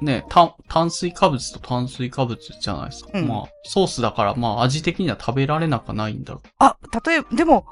[0.02, 3.11] ね、炭、炭水化物と炭水化物じゃないですか。
[3.14, 6.76] うんまあ、ソースだから、まあ、味的には食べられなくはないんだろあ、
[7.06, 7.65] 例えば、でも、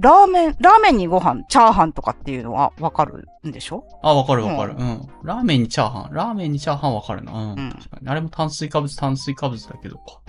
[0.00, 3.84] ラーメン、ラーメンにご飯、チャーハンとかっていうのはわかるんでしょ？
[3.88, 3.96] う。
[4.02, 4.72] あ、わかるわかる。
[4.76, 5.08] ううん。
[5.22, 6.12] ラーメンにチャーハン。
[6.12, 7.32] ラーメンにチャーハンわかるな。
[7.32, 7.50] うん。
[7.50, 8.08] うん確かに。
[8.08, 10.20] あれも炭水化物、炭水化物だけどか。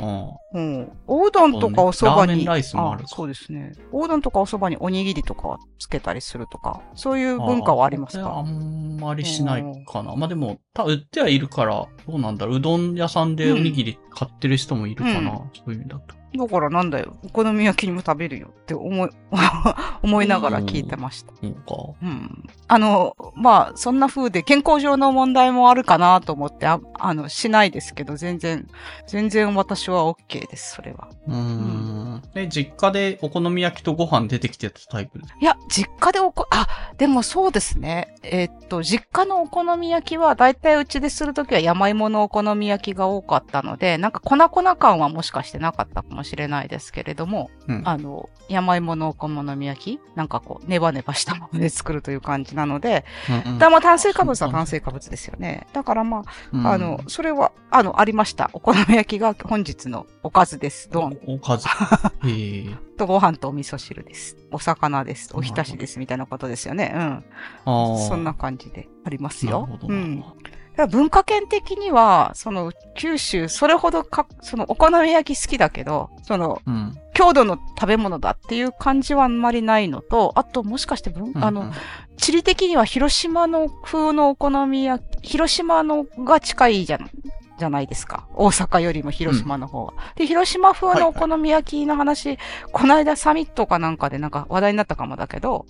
[0.54, 0.78] うん。
[0.78, 0.92] うん。
[1.08, 2.28] おうどんとかお蕎麦に。
[2.28, 3.74] ラーメンライスもあるかそうですね。
[3.92, 10.16] おうどんとかお蕎麦におにぎりとかつけたりするとか、そういう文化はありますあかんまりしないかな。
[10.16, 12.56] まあでも、た売ってはいるから、どうなんだろう。
[12.58, 15.32] うどん屋さんでおにぎり買ってる人もいるかな。
[15.32, 16.17] うんそういう意味だと。
[16.36, 17.18] だからなんだよ。
[17.24, 19.10] お好み焼きにも食べるよって思い、
[20.04, 21.34] 思いながら聞いてました。
[21.42, 21.98] そうか。
[22.02, 22.44] うん。
[22.68, 28.68] あの、まあ、そんな風で健康上の問題もあるかなと思って、ああの、しないですけど、全然、
[29.08, 31.08] 全然私は OK です、それは。
[31.28, 32.22] うーん。
[32.34, 36.68] で、実家でお好み焼きとご飯出てきてたタイプいや、実家でおこ、あ、
[36.98, 38.16] でもそうですね。
[38.24, 53.06] えーっと、実家のお好み焼きは、だいたいうちでするときは山芋のお好み焼きが多かったので、なんか粉々感はもしかしてなかったかもしれないですけれども、うんあの、山芋のお好み焼きなんかこう、ネバネバしたもので作るという感じなので、
[53.46, 55.68] うんうんだまあ炭水化物は炭水化物ですよね。
[55.74, 56.24] だからま
[56.54, 58.50] うんあ、あの、それは、あの、ありました。
[58.54, 60.90] お好み焼きが本日のおかずです。
[60.90, 61.18] どん。
[61.26, 61.68] おおかず。
[62.98, 64.38] とご飯とお味噌汁です。
[64.52, 65.30] お魚です。
[65.34, 66.00] おひたしです。
[66.00, 66.94] みたいなことですよね。
[66.96, 67.98] うん。
[68.08, 69.88] そんな感じでありますよなるほ。
[69.88, 69.96] どな。
[69.96, 70.24] うん。
[70.86, 76.96] 文化圏的には、その、九州、それほどか、その、お好み焼き好きだけど、その、うん。
[77.16, 81.74] 郷土の食べ物だっていう感じはあんまりないのと、あと、もしかして文、うんあの、、
[82.18, 87.10] 地理的には広島の風のお好み焼き、広島のが近いじゃん、
[87.58, 88.28] じゃないですか。
[88.36, 89.94] 大阪よりも広島の方が。
[90.16, 92.38] で、広島風のお好み焼きの話、
[92.72, 95.66] この間サミットかなんかでなんか話題になったかもだけど、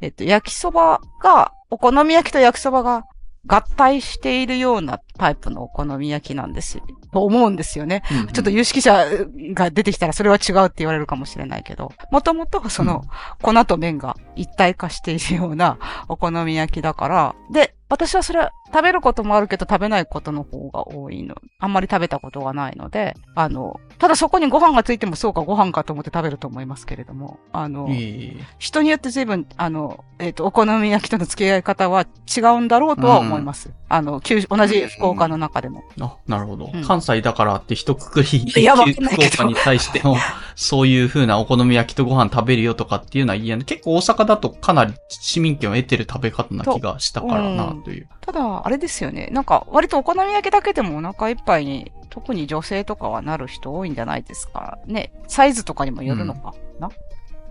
[0.00, 3.06] えっと、焼きそばが、お好み焼きと焼きそばが
[3.46, 6.78] 合体しているようなタイプのお好み焼きなんです。
[7.12, 8.02] と思うんですよね。
[8.10, 9.06] うんうんちょっと有識者
[9.54, 13.04] が出てきたらそれは違うって言われるかもしれないけど、もともとその
[13.42, 15.78] 粉と麺が一体化しているような
[16.08, 21.34] お好み焼きだから、で、私はそれは食べることもあるけど食べないことの方が多いの。
[21.58, 33.70] あんまり食べたことがないので、あの、ただそこにご飯がついてもそうかご飯かと思って食べると思いますけれども、あの、ええ人によって随分、あの、えっ、と、お好み焼きとの付き合い方は違うんだろうとは思います。
[33.90, 35.84] あの、九同じ福岡の中でも。
[36.00, 36.70] あ、なるほど。
[36.72, 40.16] うん関西だからって一括り、福岡に対しても、
[40.54, 43.64] そういう風なお好み焼きとご飯食べるよとかっていうのは嫌な。
[43.64, 48.08] 結構大阪だとかなり市民権を得てる食べ方な気がしたからな、という。
[48.20, 49.28] ただ、あれですよね。
[49.32, 54.78] なんか、割とお好み焼きだけでもお腹いっぱいに、特に女性とかはなる人多いんじゃないですか。
[54.86, 55.12] ね。
[55.28, 56.90] サイズとかにもよるのかな？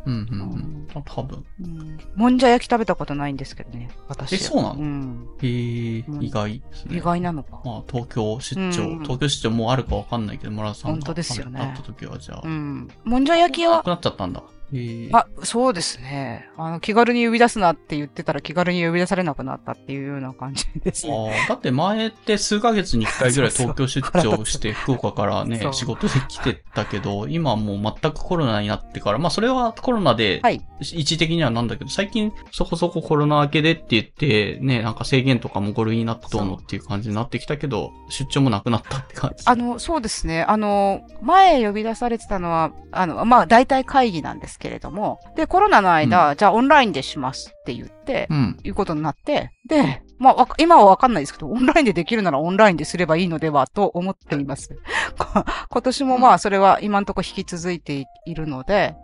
[0.05, 0.87] うん、うん、うん。
[1.05, 1.45] 多分。
[1.61, 1.99] うん。
[2.15, 3.89] もんじゃ焼き食べたことないんですけどね。
[4.07, 4.35] 私は。
[4.35, 4.75] えそうなの？
[4.75, 5.27] うん。
[5.41, 6.97] へえ、うん意外ですね。
[6.97, 7.61] 意外なのか。
[7.63, 10.97] まあ、東京出張、うん東京出張もうあるかわかんないけど、村田さんが。
[10.97, 12.41] 本当ですよねあった時は、じゃあ。
[12.43, 12.87] うん。
[13.03, 13.77] もんじゃ焼きは？
[13.77, 14.43] なく、なっちゃったんだ。
[14.73, 16.49] えーあ、そうですね。
[16.57, 21.13] あの、気軽に呼び出すなって言ってたら気軽に呼び出されなくなったっていうような感じですね。
[21.13, 30.61] あーだって前って数ヶ月に1回ぐらい東京出張して 福岡からね仕事で来てたけど、今はもう全くコロナになってから、まあそれはコロナではい。
[30.81, 39.43] 一時的にはなんだけど、最近そこそこコロナ明けでって言って、ね、なんか制限とかも5類になってどうのっていう感じになってきたけど、出張もなくなったって感じ。
[39.45, 40.43] あの、そうですね。
[40.43, 48.57] あの、前呼び出されてたのは、あの、まあ、大体会議なんですけれども、で、コロナの間、じゃあオンラインでしますって言って、うん。
[48.63, 54.69] いうことになって、で、まあ、今はわかんないですけど、オンラインでできるならオンラインですればいいのではと思っています。
[55.17, 58.95] こ今年もまあ、それは今のところ引き続いているので、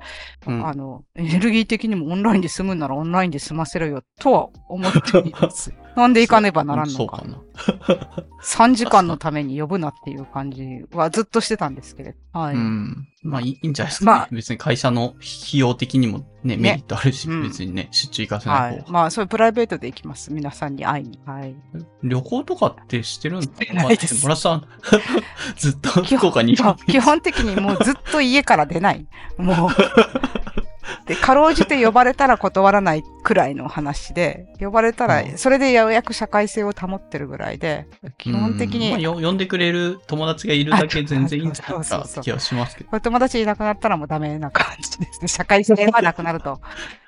[0.46, 5.74] うんあの、エネルギー的にもオンラインで済むならオンラインで済ませろよとは思っています。
[5.98, 7.24] なんで行かねばならんのかそうか。
[7.28, 7.42] な。
[8.44, 10.64] 3時間のために呼ぶなっていう感じ
[10.94, 12.40] はずっとしてたんですけれど。
[12.40, 12.56] はい。
[12.56, 13.08] うん。
[13.24, 14.18] まあいいいいんじゃないですか、ね。
[14.20, 18.66] まあ別に会社の費用的にもね、メリットあるし、うん別にね、出張行かせな方が。
[18.68, 18.92] はいい。
[18.92, 20.32] まあ、そういうプライベートで行きます。
[20.32, 21.20] 皆さんに会いに。
[21.26, 21.56] はい。
[22.04, 23.74] 旅行とかってしてるんですか？
[23.74, 24.68] ないですまあ村さん、
[25.58, 29.08] ずっと福岡に基本的にもうずっと家から出ない。
[29.40, 29.70] もう。
[31.08, 42.90] で、かろうじて呼ばれたら断らないくらいの話で、 呼ばれたうら、んそれでようやく社会性を保ってるぐらいで、基本的に、うんまあよ呼んでくれる友達がいるだけ全然いいんじゃないかって気はしますけど。
[42.92, 45.28] お友達いなくなったらもうダメな感じですね。
[45.28, 46.60] 社会性がなくなると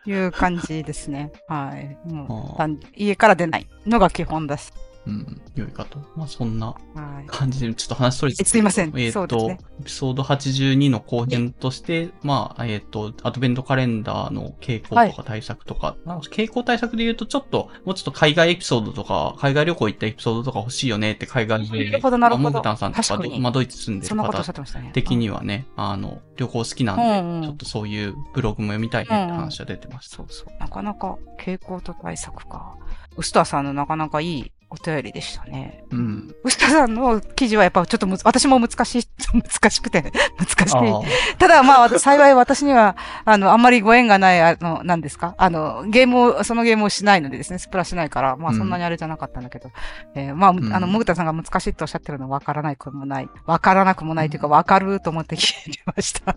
[0.05, 1.31] いう感じですね。
[1.47, 1.97] はい。
[2.11, 4.73] もう家から出ないのが基本です。
[5.07, 5.99] うん、良いかと。
[6.15, 6.75] まあそんなは
[7.23, 7.27] い。
[7.27, 24.91] 感じで、ちょっと話それてえすいませんえっ、と、そうですねエピソード82の後編として、まあ、えっ、と、アドベントカレンダーの傾向とか対策とか、なんか傾向対策で言うと、ちょっと、もうちょっと海外エピソードとか、海外旅行行ったエピソードとか欲しいよねって海外で、なるほどなるほどモグタンさんとかまあ、ドイツ住んでるそんなことおっしゃ方。
[24.91, 30.17] 的にはね、あの、旅行好きなんで、うんうんちょっとそういうブログも読みたいねって話は出てました。
[30.17, 30.59] そうそう。
[30.59, 32.75] なかなか傾向と対策か。
[33.17, 35.83] ウスターさんのなかなかいいお便りでしたね。
[35.91, 36.35] うん。
[36.43, 40.01] ウスターさんの記事はやっぱちょっとむず私も難しい、 難しくて、
[40.37, 41.37] 難しあい。
[41.37, 45.33] ただまあ、幸い私には、 あの、あんまりご縁がない、あの、なんですか？
[45.37, 49.71] あの、ゲームを、そのゲームをしないのでですね、スプラしないから、まあうんそんなにあれじゃなかったんだけど、
[50.15, 53.29] えーまあ、んあの、もぐたさんが難しいとおっしゃってるのはわからないくもない。
[53.45, 56.35] わからなくもないというか、わかると思って聞いてました。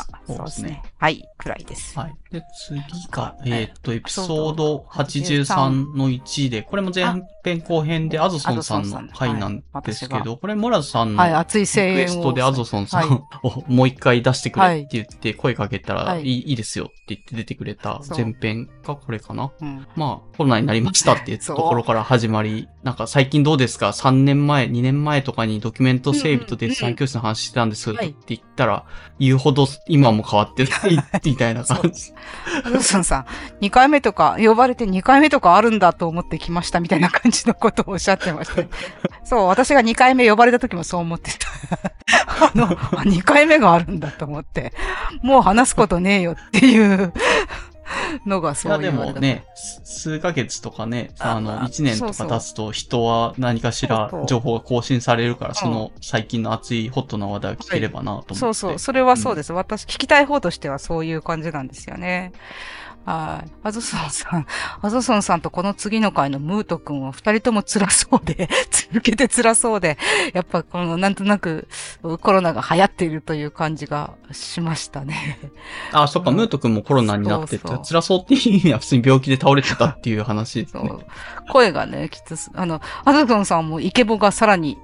[0.00, 0.06] あ。
[0.10, 0.82] まあ、そうですすね。
[0.98, 1.98] はい、くらいです。
[1.98, 2.14] はい。
[2.30, 11.22] で、次が、えーっと、エピソード83の1で、これも前編後編でアゾソンさんの回なんですけはいど、これモラズさんの。
[11.90, 19.50] リクエストでアゾソンさんはいを もう一回出してくれって言って声かけたら、はいいですよって言って出てくれた前編がこれかな。
[19.60, 19.86] うん。
[19.96, 28.84] まあ、コロナになりましたっていうところから始まり、なんか最近どうですか ?3 年前、2年前とかにドキュメント整備とデッサン教室の話してたんですって言ったら、
[29.18, 32.12] 言うほど今も変わってない みたいな感じ。
[32.64, 33.18] アドソンさ
[33.60, 38.68] ん、2回目とか、呼ばれて2回目とかあるんだと思ってきましたみたいな感じのことをおっしゃってましたね。
[39.24, 41.48] そう、私が2回目呼ばれた時もそう思ってた。
[42.46, 44.72] あの、あ2回目があるんだと思って、
[45.22, 47.12] もう話すことねえよっていう
[48.26, 58.34] のがいや、そういうでもね、す数ヶ月とかね、あの、あ1年とか経つと人は何かしら情報が更新されるから、その最近の熱いホットな話題を聞ければなと思って。
[58.34, 59.52] そうそう、それはそうです。
[59.52, 62.32] 私、聞きたい方としてはそういう感じなんですよね。
[63.04, 63.50] はい。
[63.64, 64.46] アゾソンさん、
[64.80, 69.98] アゾソンさんとこの次の回のムート君は二人とも辛そうで、 続けて辛そうで、
[70.34, 71.68] やっぱこのなんとなく
[72.20, 75.38] コロナが流行っているという感じがしましたね。
[75.92, 80.88] あ、そっか、ムート君もコロナになってて、そうそう辛そうっていう意味は普通に病気で倒れてたっていう話ですね。
[80.88, 81.06] そう。
[81.50, 84.78] 声がね、きつす、あの、アゾソンさんもイケボがさらに、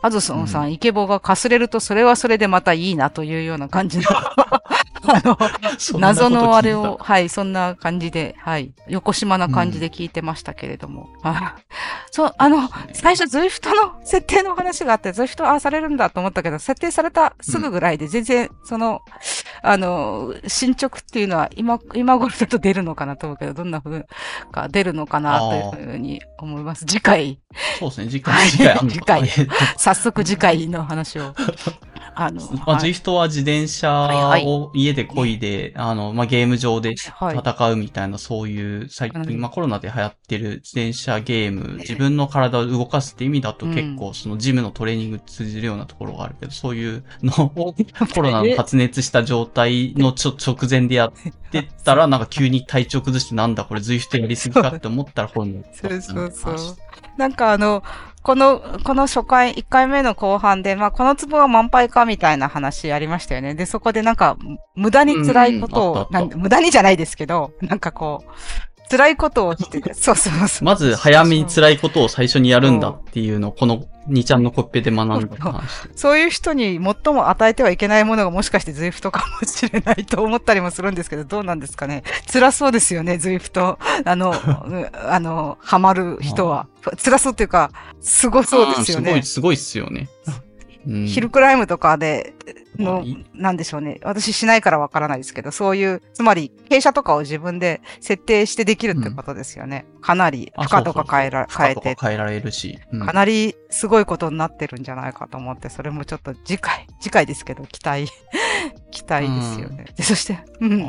[0.00, 4.04] アゾソンさん、うんイケボがかすれるとそれはそれでまたいいなというような感じの、
[5.04, 5.38] あの、
[5.98, 6.98] 謎のあれを、。
[7.00, 11.08] はい、そんな感じで、はい、横島な感じで聞いてましたけれども。
[11.22, 11.62] はい
[12.10, 19.02] そう、あの、最初、ズイフトの設定の話があって、ズイフトああされるんだと思ったけど、設定されたすぐぐらいで、全然、その、
[19.62, 24.06] あの、進捗っていうのは、今、今頃だと出るのかなと思うけど、どんな風
[24.50, 26.86] が出るのかなというふうに思います。
[26.86, 27.38] 次回、
[27.78, 31.34] そうですね、次回、はい次回次回えっと早速次回の話を。
[32.20, 32.90] あの、まあ、はい。
[32.90, 47.74] Zwift は自転車はいを家で漕いで、あの、まあ、ゲーム上ではい戦うみたいな、そういう、最うん近、まあ、コロナで流行ってる自転車ゲーム、自分の体を動かすって意味だと結構、そのジムのトレーニングに通じるようなところがあるけど、そういうのを、
[48.12, 51.12] コロナの発熱した状態のちょ直前でやっ
[51.52, 56.76] てたら、なんか急に体調崩してなんだこれ Zwift やりすぎかって思ったら、コロナ そうそうそう。
[57.16, 57.82] なんかあの、
[58.22, 63.54] この、この初回、1回目の後半で、まあ、この壺は満杯かみたいな話ありましたよね。
[63.54, 64.36] で、そこでなんか、
[64.74, 70.64] 無駄に辛いことを、うんうん無駄にじゃないですけど、なんかこう、辛いことをして、 そうそうそう。
[70.64, 75.62] まず早めに辛いことを最初にやるんだっていうのを、この2ちゃんのコッペで学んだって話。
[75.94, 82.02] そういう人に最も与えてはいけないものがもしかしてズイフトかもしれないと思ったりもするんですけど、どうなんですかね。
[82.30, 83.78] 辛そうですよね、ズイフト。
[84.04, 84.34] あの、う
[84.72, 86.66] んあの、ハマる人は。
[87.02, 87.70] 辛そうっていうか、
[88.00, 89.22] すごそうですよねんすごい、。
[89.22, 90.08] すごいっすよね。
[90.86, 92.34] うんヒルクライムとかで、
[92.78, 93.98] のなんでしょうね。
[94.04, 99.86] 私しないからわからないですけど、そういう、つまり、傾斜とかを自分で設定してできるってことですよね。
[100.00, 102.78] かなり、負荷とか変えら、変えて変えられるし。
[102.92, 108.06] うんかなりすごいことになってるんじゃないかと思って、それもちょっと次回、次回ですけど、期待、
[108.90, 109.86] 期待ですよね。
[109.96, 110.88] でそして、うん。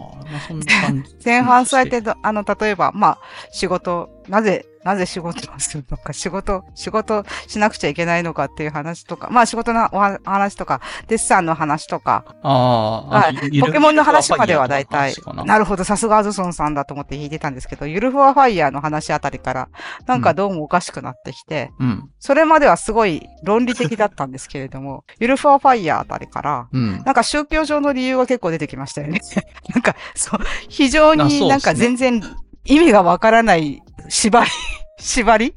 [1.23, 3.19] 前半されてど、あの、例えば、まあ、
[3.51, 15.13] 仕事、なぜ、なぜ仕事をするのか、仕事、仕事しなくちゃいけないのかっていう話とか、まあ仕事のおは話とか、デッサンの話とか、ああ、ポケモンの話までは大体。
[15.35, 15.43] な？
[15.45, 19.69] なるほど、さすがアズソンさんだと思って聞いてたんですけど、ゆるふわファイヤーの話あたりから、
[20.05, 22.09] なんかどうもおかしくなってきて、うん。
[22.19, 27.03] それまではすごい論理的だったんですけれども、 ゆるふわファイヤーあたりから、うん。
[27.03, 29.19] なんか宗教上の理由が結構出てきましたよね。
[29.73, 30.39] なんか、そう、
[30.69, 32.21] 非常になんか全然
[32.65, 34.49] 意味がわからない縛り、
[34.99, 35.55] 縛り？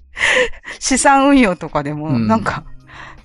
[0.78, 2.64] 資産運用とかでも、うんなんか、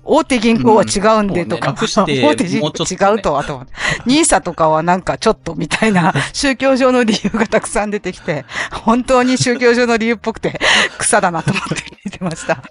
[0.03, 3.65] 大手銀行は違うんでとか、うんね大手銀行もうとね違うとはと。
[4.07, 10.59] ニーサとかはなんかちょっとみたいな宗教上の理由がたくさん出てきて、本当に宗教上の理由っぽくて
[10.97, 12.63] 草だなと思って見てました。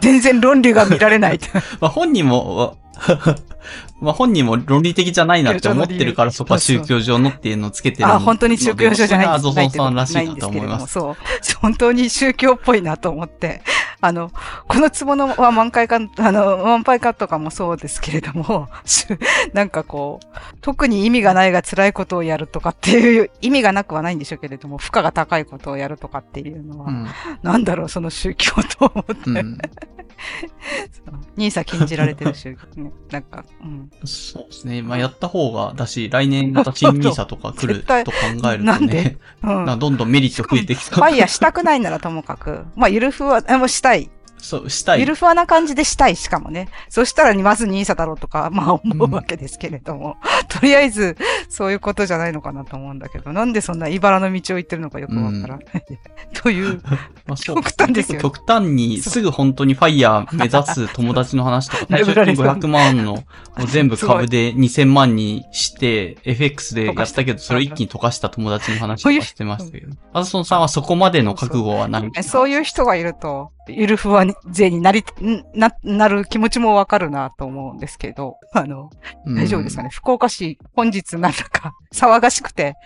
[0.00, 1.40] 全然論理が見られない。
[1.80, 2.76] まあ本人も、
[4.00, 10.92] まあ本人も論理的じゃないなって思ってるから、そこは宗教上のっていうのをつけてるあ、本当に宗教上じゃないアゾソンさんらしないなと思います。
[10.92, 11.16] そう。
[11.60, 13.62] 本当に宗教っぽいなと思って、
[14.04, 14.30] あの、
[14.68, 18.68] この壺のは満開か、あの、満杯かとかもそうですけれども、
[19.54, 20.26] なんかこう、
[20.60, 27.08] 特に意味がないが辛いことをやるとかっていう、意味がなくはないんでしょうけれども、負荷が高いことをやるとかっていうのは、うん。
[27.42, 29.58] なんだろう、その宗教と思って、うん。
[31.36, 32.92] ニーサ禁じられてる宗教ね。
[33.10, 33.90] なんか、うん。
[34.04, 34.82] そうですね。
[34.82, 38.16] まあやった方が、だし、来年また新ニーサとか来る と考
[38.52, 39.02] えるとなんで？
[39.04, 39.48] ね、うん。
[39.50, 40.96] なんかどんどんメリット増えてきた。
[40.96, 44.10] ファイヤーしたくないならともかく、まあ、ゆるふわ、えもうしたい。
[44.44, 45.00] そう、したい。
[45.00, 46.68] ゆるふわな感じでしたい、しかもね。
[46.90, 50.16] そしたら、まずニーサだろうとか、 まあ思うわけですけれども。
[50.48, 51.16] とりあえず、
[51.48, 55.64] そういうことじゃないのかなと思うんだけど、なんでそんな茨の道を行ってるのかよくわからない。
[56.34, 56.82] という、
[57.26, 63.24] まあそう極端ですよ極端に、すぐ本当にファイヤー目指す友達の話とか、最初に500万の、
[63.66, 69.96] 全部株で2000万にして、FX でやったけど、それを一気に溶かした友達の話とかしてましたけど。
[70.12, 78.90] アザソンさんはそこまでの覚悟はないそういう人がいると、ゆるふわ勢になり、んな、なる気持ちもわかるなと思うんですけど、あの、
[79.26, 79.88] 大丈夫ですかね？
[79.90, 82.76] 福岡市、本日なんだか 騒がしくて、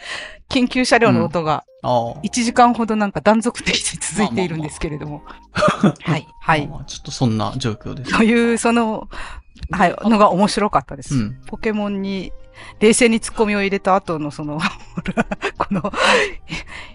[0.49, 2.15] 緊急車両の音がああ。
[2.23, 5.23] 1時間ほどなんか断続的に続いているんですけれども。
[5.53, 6.27] はい。
[6.41, 6.67] はい。
[6.69, 8.17] まあちょっとそんな状況です。
[8.17, 9.09] という、その、
[9.71, 11.15] はい、のが面白かったです。
[11.15, 11.41] うん。
[11.47, 12.33] ポケモンに、
[12.81, 14.61] 冷静に突っ込みを入れた後のその、
[15.59, 15.83] この、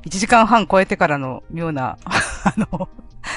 [0.05, 2.89] 1時間半超えてからの妙な、 あの、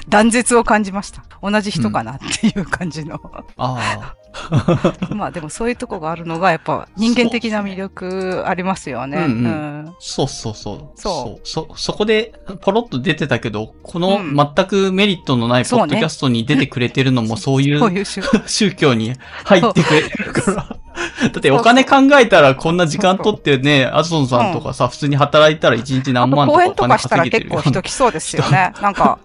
[0.09, 1.25] 断絶を感じました。
[1.43, 3.21] 同じ人かなっていう感じの。
[3.57, 4.15] あ
[5.11, 9.19] まあでもそういうとこがあるのが、やっぱ人間的な魅力ありますよね。
[9.19, 9.95] うんうんうんあ。
[9.99, 11.01] そうそうそう。。
[11.01, 20.77] そうそ、そこで、ポロッと出てたけど、このうん全くメリットのないポッドキャストに出てくれてるのもそういうこういう種宗教に入ってくれてるから。
[21.21, 28.73] だってお金考えたらこんな時間取ってね、アソンさんとかさ、普通に働いたら1日何万と公園とかしたら結構人来そうですよね。
[28.81, 29.19] なんか、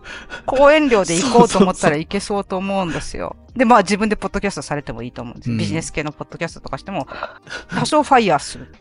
[0.46, 3.36] 公園料で行こうと思ったら行けそうと思うんですよ。
[3.56, 7.08] で、まあ自分でポッドキャストされてもいいと思うんですビジネス系のポッドキャストとかしても、
[7.70, 8.74] 多少ファイヤーする。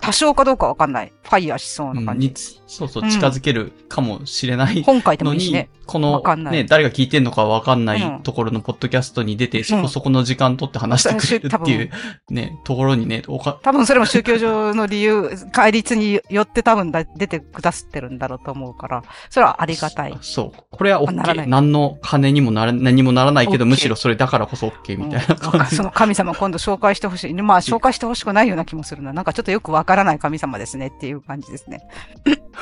[0.00, 1.12] 多少かどうかわかんない。
[1.22, 2.34] ファイヤーしそうなうん感じ。
[2.82, 11.90] にそうそう、うん近づけるかもしれない本書いてものにいいしね。、このわかんないね、誰が聞いてんのかわかんなうんいところのポッドキャストに出て、そこそこの時間取って話してくれるっていう
[12.30, 20.18] ね、ところにね、おか、多分それも宗教上の理由、 戒律によって多分だ出てくださってるんだろうと思うから、それはありがたい。
[20.20, 20.62] そう。
[20.70, 21.46] これはならな OK。
[21.46, 25.82] い何の金にもなら、何もならないけど、OK むしろそれだからこそ OK みたいなうん感じそ。
[25.82, 27.34] の 神様今度紹介してほしい。
[27.34, 29.12] まあ紹介してほしくないような気もするな。
[29.12, 31.80] なんかちょっとよくわからない神様ですねっていう感じですね。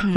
[0.05, 0.17] うん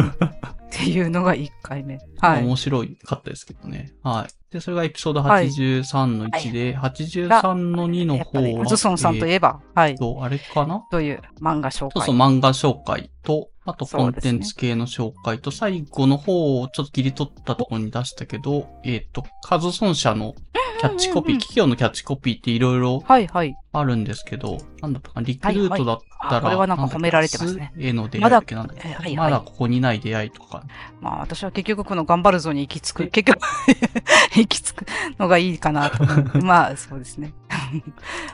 [0.76, 2.00] っていうのが1回目。
[2.20, 2.44] はい。
[2.44, 3.94] 面白いかったですけどね。
[4.04, 4.54] はい。
[4.54, 9.98] で、それがエピソードはい83の1で、83の2の方は、ズソンさんといええば、はいー。
[9.98, 10.84] と、あれかな？
[10.92, 11.92] という漫画紹介。
[11.94, 20.36] そうそう、漫画紹介と、あとコンテンツ系の紹介と、最後の方をちょっと切り取ったところに出したけど、えっ、と、カズソン社の
[20.80, 23.56] キャッチコピー、うんうんうん企業のキャッチコピーっていろいろはいはい。
[23.74, 25.98] あるんですけど、なんだったかな、リクルートだっ
[26.30, 30.64] たら、はいはいあこれはなんか褒められてますねへの出会いまだけなんだはいはいまだここにない出会いとか。
[31.02, 33.40] まあ私は結局この頑張るぞに行き着く、結局
[34.36, 34.86] 行き着く
[35.20, 36.04] のがいいかなと。
[36.44, 37.34] まあそうですね。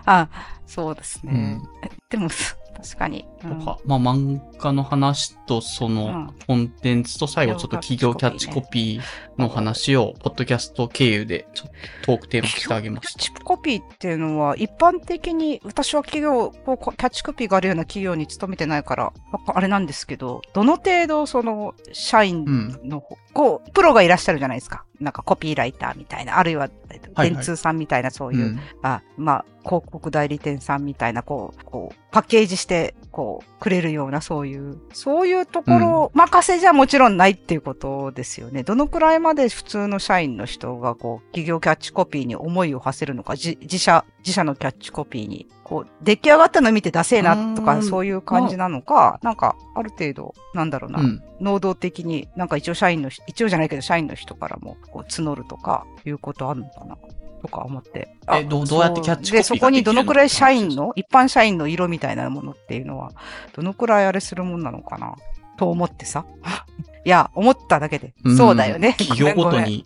[0.05, 0.27] あ、
[0.65, 1.59] そうですね。
[2.09, 2.29] でも、
[2.75, 3.25] 確かに。
[3.43, 11.67] うんとか、まあ漫画の話とそのうんコンテンツと最後ちょっと企業キャッチコピーの話を、ポッドキャスト経由でちょっ
[12.01, 13.19] とトークテーマしてあげました。
[13.19, 19.13] キャッチコピーっていうのは、一般的に、私は企業、キャッチコピーがあるような企業に勤めてないから、
[19.47, 23.01] あれなんですけど、どの程度、その、社員うん。
[23.33, 24.85] こう、プロがいらっしゃるじゃないですか。
[24.99, 26.69] なんかコピーライターみたいな、あるいは、
[27.17, 28.59] 電通さんみたいな、そういう、うん。
[28.83, 38.63] あ、まあ、広告代理店さんみたいな、こう、こう、パッケージして、こう、くれるような、そういう、そういうところ、任せじゃもちろんないっていうことですよね。
[38.63, 51.23] どのくらいまで普通の社員の人が、こう、企業キャッチコピーに思いを馳せるのか、じ自社、自社のキャッチコピーに、こう、出来上がったの見て出せえなとか、うんそういう感じなのか、なんか、ある程度、なんだろうな、うん。
[51.41, 56.97] 能動的に、なんか一応社員の人、一応じゃないけど社員の人からもこう募るとかいうことあるのかな
[57.41, 58.15] とか思って。
[58.27, 63.11] あえどうどうやってキャッチコピーがで、そこにどのくらい社員の、一般社員の色みたいなものっていうのは、
[63.53, 65.15] どのくらいあれするもんなのかな？
[65.57, 66.26] と思ってさ。
[67.03, 68.13] いや、思っただけで。
[68.27, 68.95] んそうだよね。
[68.97, 69.49] 企業ご。
[69.49, 69.85] とに、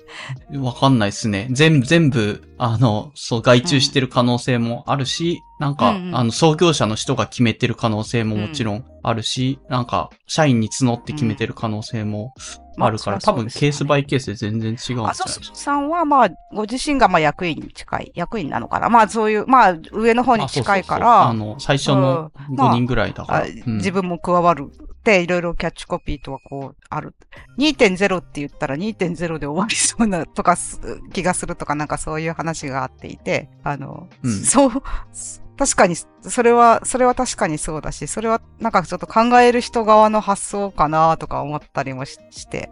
[0.54, 1.48] わかんないですね。
[1.50, 6.16] 全部、全部、あの、そう、外注してる可能性もあるし、なんか、うんうん。
[6.18, 12.34] あの、創業者の人が決めてる可能性ももちろんあるし、なんか、社員に募って決めてる可能性も
[12.78, 15.56] あるから、まあ多分ケースバイイケースで全然違うんじゃないあ、そうそう。
[15.56, 18.90] さんは、まあ、ご自身がまあ役員に近い、役員なのかな。
[18.90, 22.56] まあ、そういう、まあ、上の方に近いかあそうそうそうあら、の、最初のうん。
[22.56, 23.38] まあ5人ぐらいだから。
[23.40, 23.78] あうん。
[23.78, 27.16] 自分も加わるって、いろいろキャッチコピーとはこう、ある。
[27.58, 30.80] 2.0って言ったら2.0で終わりそうなとかす
[31.14, 34.32] 気がするとか、なんかそういう話があっていて、あの、うん。
[34.32, 34.72] そう、
[35.58, 42.70] 確かに、それは、それは確かにそうだし、それはなんかちょっと考える人側の発想かなとか思ったりもしして、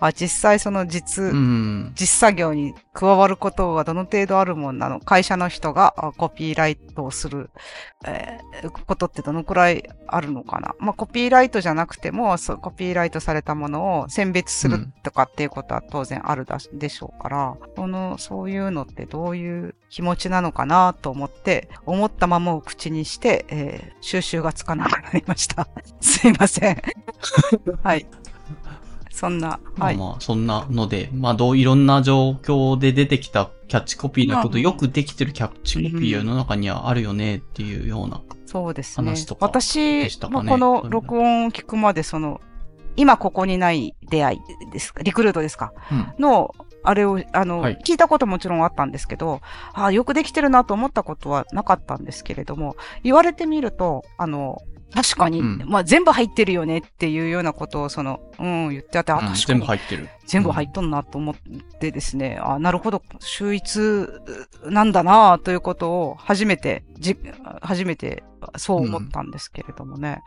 [0.00, 1.92] あ、実際その実、うん。
[1.94, 5.00] 実作業に加わることがどの程度あるもんなの？
[5.00, 7.50] 会社の人があコピーライトをする、
[8.06, 10.74] えーことってどのくらいあるのかな？
[10.78, 25.68] まあ、コピーライトじゃなくても、そうコピーライトされたものを選別するとかっていうことは当然あるだしでしょうから、その、そういうのってどういう気持ちなのかなと思って、思ったままを口にして、えー収集がつかなくなりました。
[26.00, 26.82] すいません。
[27.82, 28.06] はい。
[29.10, 29.96] そんな、はい。
[29.96, 38.20] まあまあ、そんなので、まあ、どういろんな状況で出てきたキャッチコピーだけど、まあよくできてるキャッチコピー世の中にはあるよねっていうような。
[38.46, 39.36] そうですね話と。
[39.36, 42.40] か私、でしたかねまあこの録音を聞くまで、その、
[42.96, 45.72] 今ここにない出会いですか、リクルートですか？
[45.90, 46.14] うん。
[46.18, 49.40] の、あれを、あの、はい聞いたこともちろんあったんですけど、
[49.72, 54.62] ああ、よくできてるなと思ったことはなかったんですけれども、言われてみると、あの、
[54.92, 55.62] 確かに、うん。
[55.66, 60.08] まあ全部入ってるよねっていうようなことを、その、うん、言ってあって、あ、うん確か全部に入ってる。
[60.30, 61.34] 全部入っとんなと思っ
[61.80, 63.80] てですね、あなるほど、秀逸
[64.64, 67.16] なんだなということを初めて、じ、
[67.60, 68.22] 初めて
[68.56, 70.22] そう思ったんですけれどもね。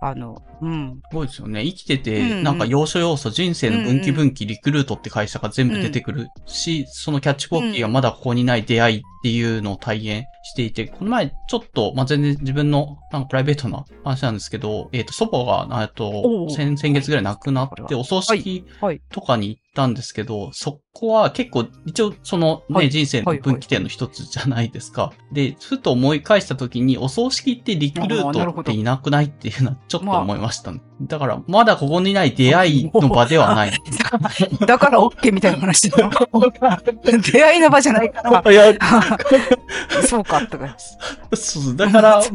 [0.00, 1.00] あの、うん。
[1.10, 1.64] すごいですよね。
[1.64, 2.42] 生きてて、うんうん。
[2.42, 19.00] なんか要所要所、人生の分岐分岐、リクルートって会社が全部出てくるし、そのキャッチコピーがまだここにない出会いっていうのを体現していて、この前ちょっと、まあ、全然自分のなんかプライベートな話なんですけど、えっ、と、祖母が、えっと先先月ぐらい亡くなって、お葬式はい。
[19.10, 25.12] とかに行ったんですけど、そこは結構、一応そのね、はい人生の分岐点の一つじゃないですか。
[25.32, 30.80] で、ふと思い返した時に、お葬式ってリクルートっていなくないっていうのはちょっと思いましたね。
[31.02, 33.72] だから、まだここにない出会いの場ではない。
[34.66, 36.10] だから OK みたいな話だよ。
[37.32, 38.52] 出会いの場じゃないから。
[38.52, 38.74] いや、
[40.08, 40.76] そうか、とか。
[41.34, 42.32] そう、だから、そ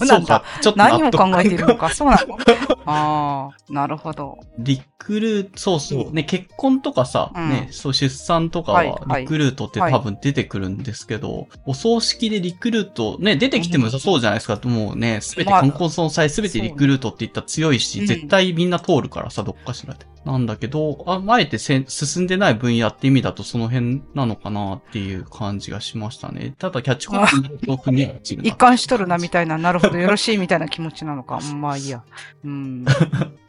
[0.00, 1.90] うなんだかちょっと納何を得考えているのか。
[1.90, 2.38] そうなの
[2.86, 4.38] ああ、なるほど。
[4.58, 6.12] リクルート、そうそう。
[6.12, 7.50] ね、結婚とかさ、うん。
[7.50, 9.22] ね、そう、出産とかはいは、はい。
[9.22, 14.60] リクルートって多分出てくるんですけど、お葬式でリクルート、ね、出てきても良さそうじゃないですか。
[14.68, 18.06] もうね、すべて、まあ冠婚葬祭すべてリクルートって言ったら強いし、うん。
[18.06, 20.06] 絶対みんな通るからさ、どっかしらで。
[20.26, 21.84] なんだけど、あ、あえて進
[22.22, 26.52] んでない分野って意味だとその辺なのかなっていう感じがしましたね。
[26.58, 31.38] ただ、キャッチコピーの一貫しとるなみたいな、なるほど、よろしいみたいな気持ちなのか。
[31.40, 32.02] う んまあいいや。
[32.44, 32.84] うん。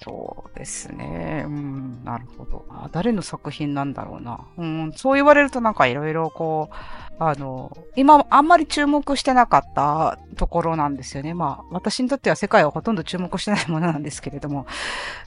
[0.03, 1.45] そうですね。
[1.47, 2.67] うん、なるほど。
[2.69, 4.41] あ誰の作品なんだろうな。
[4.57, 6.75] うん、そう言われるとなんかいろいろこう、
[7.19, 11.33] あの、今あんまり注目してなかったところなんですよね。
[11.33, 14.67] まあ、私にとっては世界はほとんど注目してないものなんですけれども、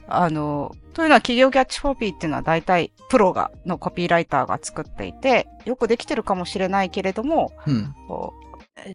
[0.08, 7.94] あの、というのは企業キャッチコピーっていうのは大体プロが、のコピーライターが作っていて、よくできてるかもしれないけれども、うん。
[8.06, 8.49] こう、え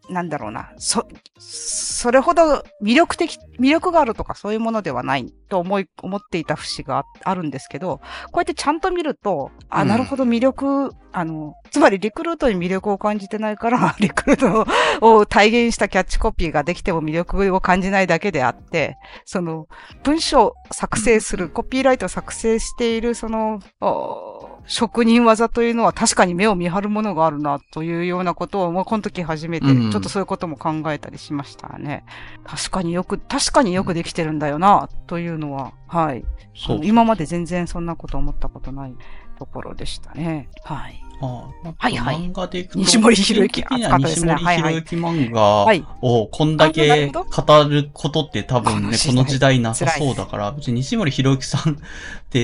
[0.09, 1.07] なんだろうな、そ、
[1.37, 7.99] それほど魅力的、魅力があるとかそういうものではないと思い、思っていた節がああるんですけど、
[8.31, 9.87] こうやってちゃんと見ると、あ、うん。
[9.87, 14.65] なるほど魅力、あの、つまりリクルートに魅力を感じてないから、 リクルー
[15.01, 19.67] トを体現したキャッチコピーができても魅力を感じないだけであって、その、
[20.03, 24.34] 文章を作成する、コピーライトを作成している、その、お
[24.67, 32.03] 職人技というのは確かに目を見張るものがあるな、というようなことを、もうこの時初めて、うんちょっとそういうことも考えたりしましたね。
[32.43, 36.25] 確かによく、確かによくできてるんだよな、というのは、はい。
[36.55, 36.79] そう。
[36.83, 38.95] 今まで全然そんなこと思ったことない
[39.37, 40.49] ところでしたね。
[40.63, 41.05] はい。
[41.21, 45.85] ああはいはい漫画でいくと、西森博之個人的には熱かったです西森ねはいはい博之漫画はい。
[46.01, 51.77] をこんだけ語ることって多分ね、 この時代なさそうだから、別に西森博之さん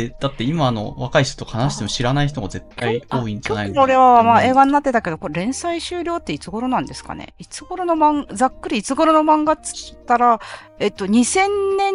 [0.08, 3.74] って、だって今の若い人と話しても知らない人も絶対多いんじゃないの？
[3.74, 7.34] かなこれはまあ映画画になってたけど、これ連載終了っていつ頃なんですかね？
[7.40, 10.40] いつ頃の漫ざっくりいつ頃の漫画っつったら、
[10.80, 11.94] えっと、2000年、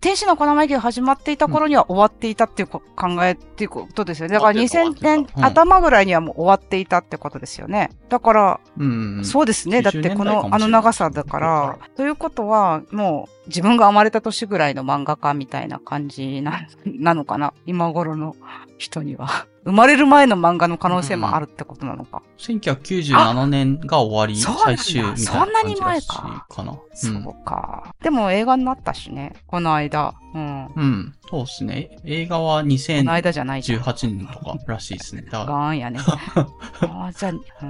[0.00, 4.34] 天使の粉巻が始まっていた頃には終わっていたっていうこ考えっていうことですよね。
[4.34, 7.90] だから2000終わってた終わって年頭ぐらいにはもう終わっていたってことですよね。
[8.08, 9.24] だから、うん。
[9.24, 9.82] そうですね。
[9.82, 17.54] だって90この、あの長さだから、ということは、もう自分が生まれた年ぐらいの漫画家みたいな感じな、 なのかな？
[17.66, 18.36] 今頃の
[18.78, 19.46] 人には。
[19.64, 26.78] 生まれる前の漫画の可能性もあるってことなのか？1997年が終わり、最終みたいな感じそんなに前らしいかかな。
[26.94, 27.94] そうか。
[28.02, 29.34] でも映画になったしね。
[29.46, 30.14] この間。
[30.34, 30.68] うん。
[30.68, 30.82] こうん。
[30.82, 31.14] うん。
[31.30, 31.90] そうですね。
[32.04, 33.80] 映画はの間じゃないじゃん。
[33.80, 35.22] 2018年とからしいですね。
[35.30, 36.00] だガーンやね。
[36.82, 37.66] ああ、じゃあ、うー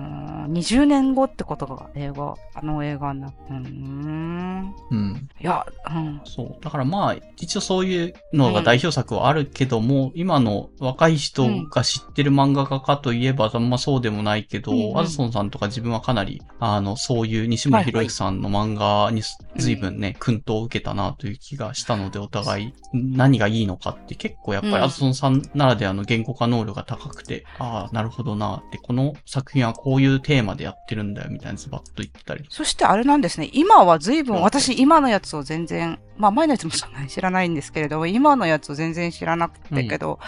[0.49, 4.75] ん、20年後ってことが映画、あの映画になうーん。
[4.91, 5.29] うん。
[5.41, 6.21] いや、うん。
[6.25, 6.57] そう。
[6.61, 19.23] だからまあ、一応そういうのが代表作はあるけども、今の若い人が知ってる漫画家かといえば、あんまそうでもないけど、うんうんアズソンさんとか自分はかなり、あの、そういう西村博之さんの漫画に
[19.57, 22.58] 随分ね、訓導を受けたなという気がしたので、お互い
[22.93, 32.45] 何がいいのかって結構やっぱりうんアズソンさんならではの言語化能力が高くて、ああ、なるほどなって、この作品はこういうテーマでやってるんだよみたいなズバッと言ってたり。
[32.49, 33.51] そしてあれなんですね。
[33.53, 40.19] 今は随分、うん私今のやつを全然、まあ前のやつも知らないんですけれども、今のやつを全然知らなくてけど、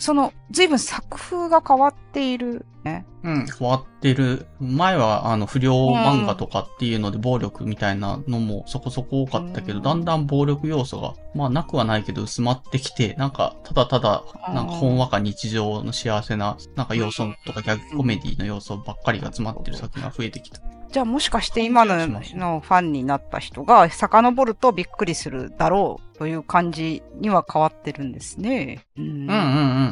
[0.00, 3.04] その、随分作風が変わっているね。
[3.22, 4.46] うん、変わってる。
[4.58, 20.60] 前は、あの、不良漫画とかっていうので、暴力みたいなのもそこそこ多かったけど、うんだんだん暴力要素が、まあ、なくはないけど薄まってきて、なんか、ただただ、なんか、ほんわか日常の幸せな、なんか要素とか、ギャグコメディの要素ばっかりが詰まってる作品が増えてきた。
[20.92, 28.84] じゃあもしかして今ののファンになった人が遡るとびっくりするだろうという感じには変わってるんですね。
[29.00, 29.30] うん。
[29.30, 29.36] うんうんう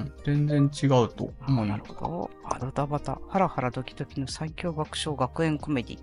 [0.05, 0.13] ん。
[0.25, 1.77] 全然違うと思いな。
[1.77, 2.31] るほど。
[2.45, 5.99] あドタバタ、ハラハラドキドキの最強爆笑学園コメディ。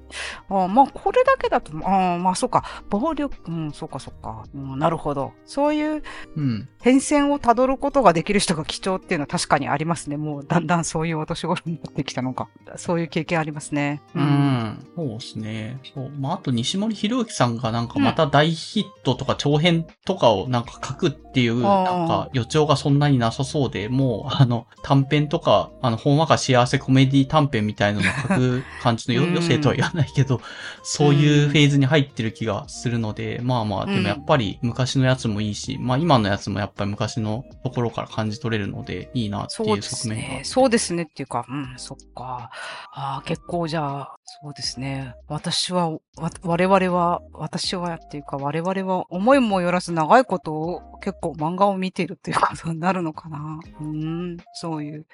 [0.50, 2.64] あーまあ、これだけだと、あーまあ、そうか。
[2.90, 4.44] 暴力、うん、そうか、そうか。
[4.54, 5.34] うん、なるほど。
[5.46, 6.04] そういう
[6.36, 6.68] うん。
[6.82, 10.18] 変遷をたどることができる人が貴重っていうのは確かにありますね。
[10.18, 12.50] もう、だんだんそういうお年頃になってきたのか。
[12.78, 14.02] そういう経験ありますね。
[14.16, 14.22] う。
[14.22, 14.88] ん。
[14.96, 15.80] そうですね。
[15.94, 16.10] そう。
[16.20, 30.42] まあ、あと西森博之さんがなんかまた大ヒットとか長編とかをなんか書くっていう、なんか予兆がそんなになさそうで、もう、あの、短編とか、あの、ほんわか幸せコメディ短編みたいなのを書く感じのようん余生とは言わないけど、
[30.84, 40.40] そういうフェーズに入ってる気がするので、まあまあ、でもやっぱり昔のやつもいいし、まあ今のやつもやっぱり昔のところから感じ取れるので、いいなっていうそうです側面があっね。
[40.40, 40.46] て。
[40.46, 42.50] そうですねっていうか、うん、そっか。
[42.94, 44.16] ああ、結構じゃあ、
[44.46, 45.16] そうですね。
[45.28, 46.00] 私は、わ
[46.44, 53.60] 我々は、私はっていうか、我々は思いもよらず長いことを結構漫画を見ているっていうことになるのかな。
[53.82, 55.08] うん、そういう。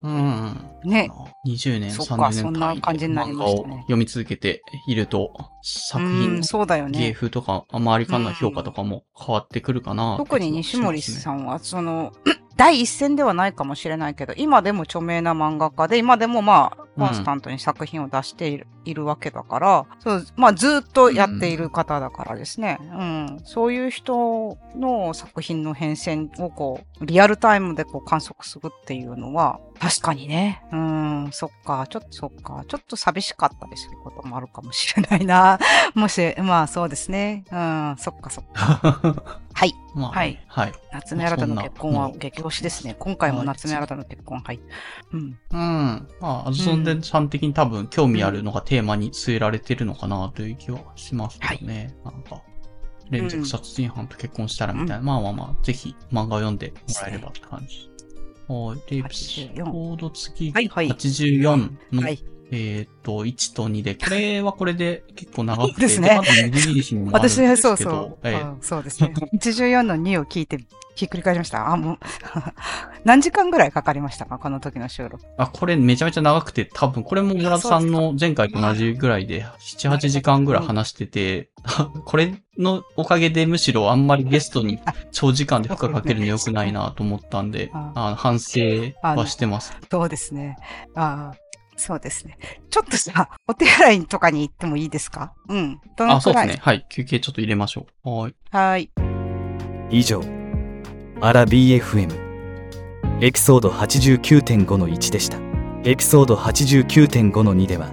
[0.00, 0.70] うん。
[0.82, 1.10] ね。
[1.46, 7.12] 20年、そっか30年そんな感じになりま読み続けていると、作うん、品のそうだよ芸ね。
[7.12, 11.02] 風とか、周りからの評価とかも変わってくるかな、特に西森ん。
[11.02, 12.12] さんは、その、
[12.56, 22.78] 第一線ではないかもしれないけど、今でも著名な漫画家で、今でもまあ、コンスタントに作品を出している、いるわけだから、そう、まあずっとやっている方だからですね。
[22.80, 23.40] うん。
[23.44, 30.62] そういう人の作品の変遷をこう、リアルタイムでこう観測するっていうのは、確かにね。
[30.72, 35.58] うん、そっか、ちょっとそっか、ちょっと寂しかったりすることもあるかもしれないな。
[35.94, 37.44] もし、まあそうですね。
[37.50, 39.40] うん、そっかそっか。
[39.54, 39.74] はい。
[39.94, 40.40] まあ、はい。
[40.46, 40.72] はい。
[40.92, 42.96] 夏目新たの結婚は激推しですね。
[42.98, 44.60] 今回も夏目新たの結婚、はい。
[45.12, 45.38] うん。
[45.50, 46.08] うん。
[46.20, 51.94] まあ、アズソンデンさん的に多分興味あるのがテーマに据えられてるのかなという気はしますけどね。
[52.04, 52.42] なんか、
[53.10, 55.02] 連続殺人犯と結婚したらみたいな。
[55.02, 57.90] まあまあまあ、ぜひ漫画を読んでもらえればって感じ。
[58.48, 58.90] はい。
[58.90, 62.24] で、84ちょうど次、はいはい84の、はい。
[62.50, 68.18] えっ、と、1と2で、これはこれで結構長くて、ですねまだ握りしにもあるんですけど、私、そうそう。
[68.24, 69.14] えうんそうですね。
[69.32, 70.58] 84の2を聞いて、
[70.94, 71.70] ひっくり返しました。
[71.70, 71.98] あ、もう、
[73.04, 74.38] 何時間ぐらいかかりましたか？
[74.38, 75.24] この時の収録。
[75.38, 81.50] あ、これめちゃめちゃ長くて、多分これも村田さんの前回と同じぐらいで、7、8時間ぐらい話してて、
[82.04, 84.80] これのおかげでむしろあんまりゲストに
[85.12, 88.60] 長時間で負荷かけるの良くないなと思ったんで、ああ反省
[89.02, 89.74] はしてます。
[89.90, 90.56] そうですね。
[90.94, 91.36] ああ、
[91.76, 92.36] そうですね。
[92.68, 95.32] ちょっとじゃあ、お手洗いとかに行ってもいいですか？
[95.48, 95.80] うん。
[95.96, 96.62] どのあ、そうくらいですね。
[96.62, 96.86] はい。
[96.90, 98.10] 休憩ちょっと入れましょう。
[98.10, 98.34] はい。
[98.50, 98.90] はい。
[99.90, 100.22] 以上
[101.24, 105.38] アラ BFM エピソード89.5の1でした。
[105.84, 107.92] エピソード89.5の2では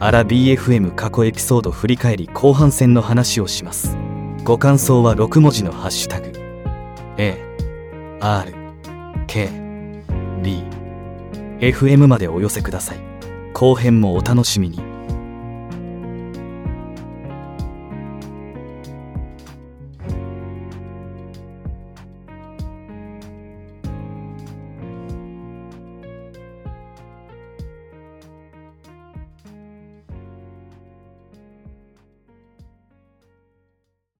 [0.00, 3.96] アラ BFM 過去エピソード振り返り後半戦の話をします。
[4.42, 6.32] ご感想は6文字のハッシュタグ。
[7.18, 7.40] A
[8.20, 8.52] R
[9.28, 9.48] K
[10.42, 10.64] B
[11.60, 12.98] FM までお寄せください。
[13.52, 14.93] 後編もお楽しみに。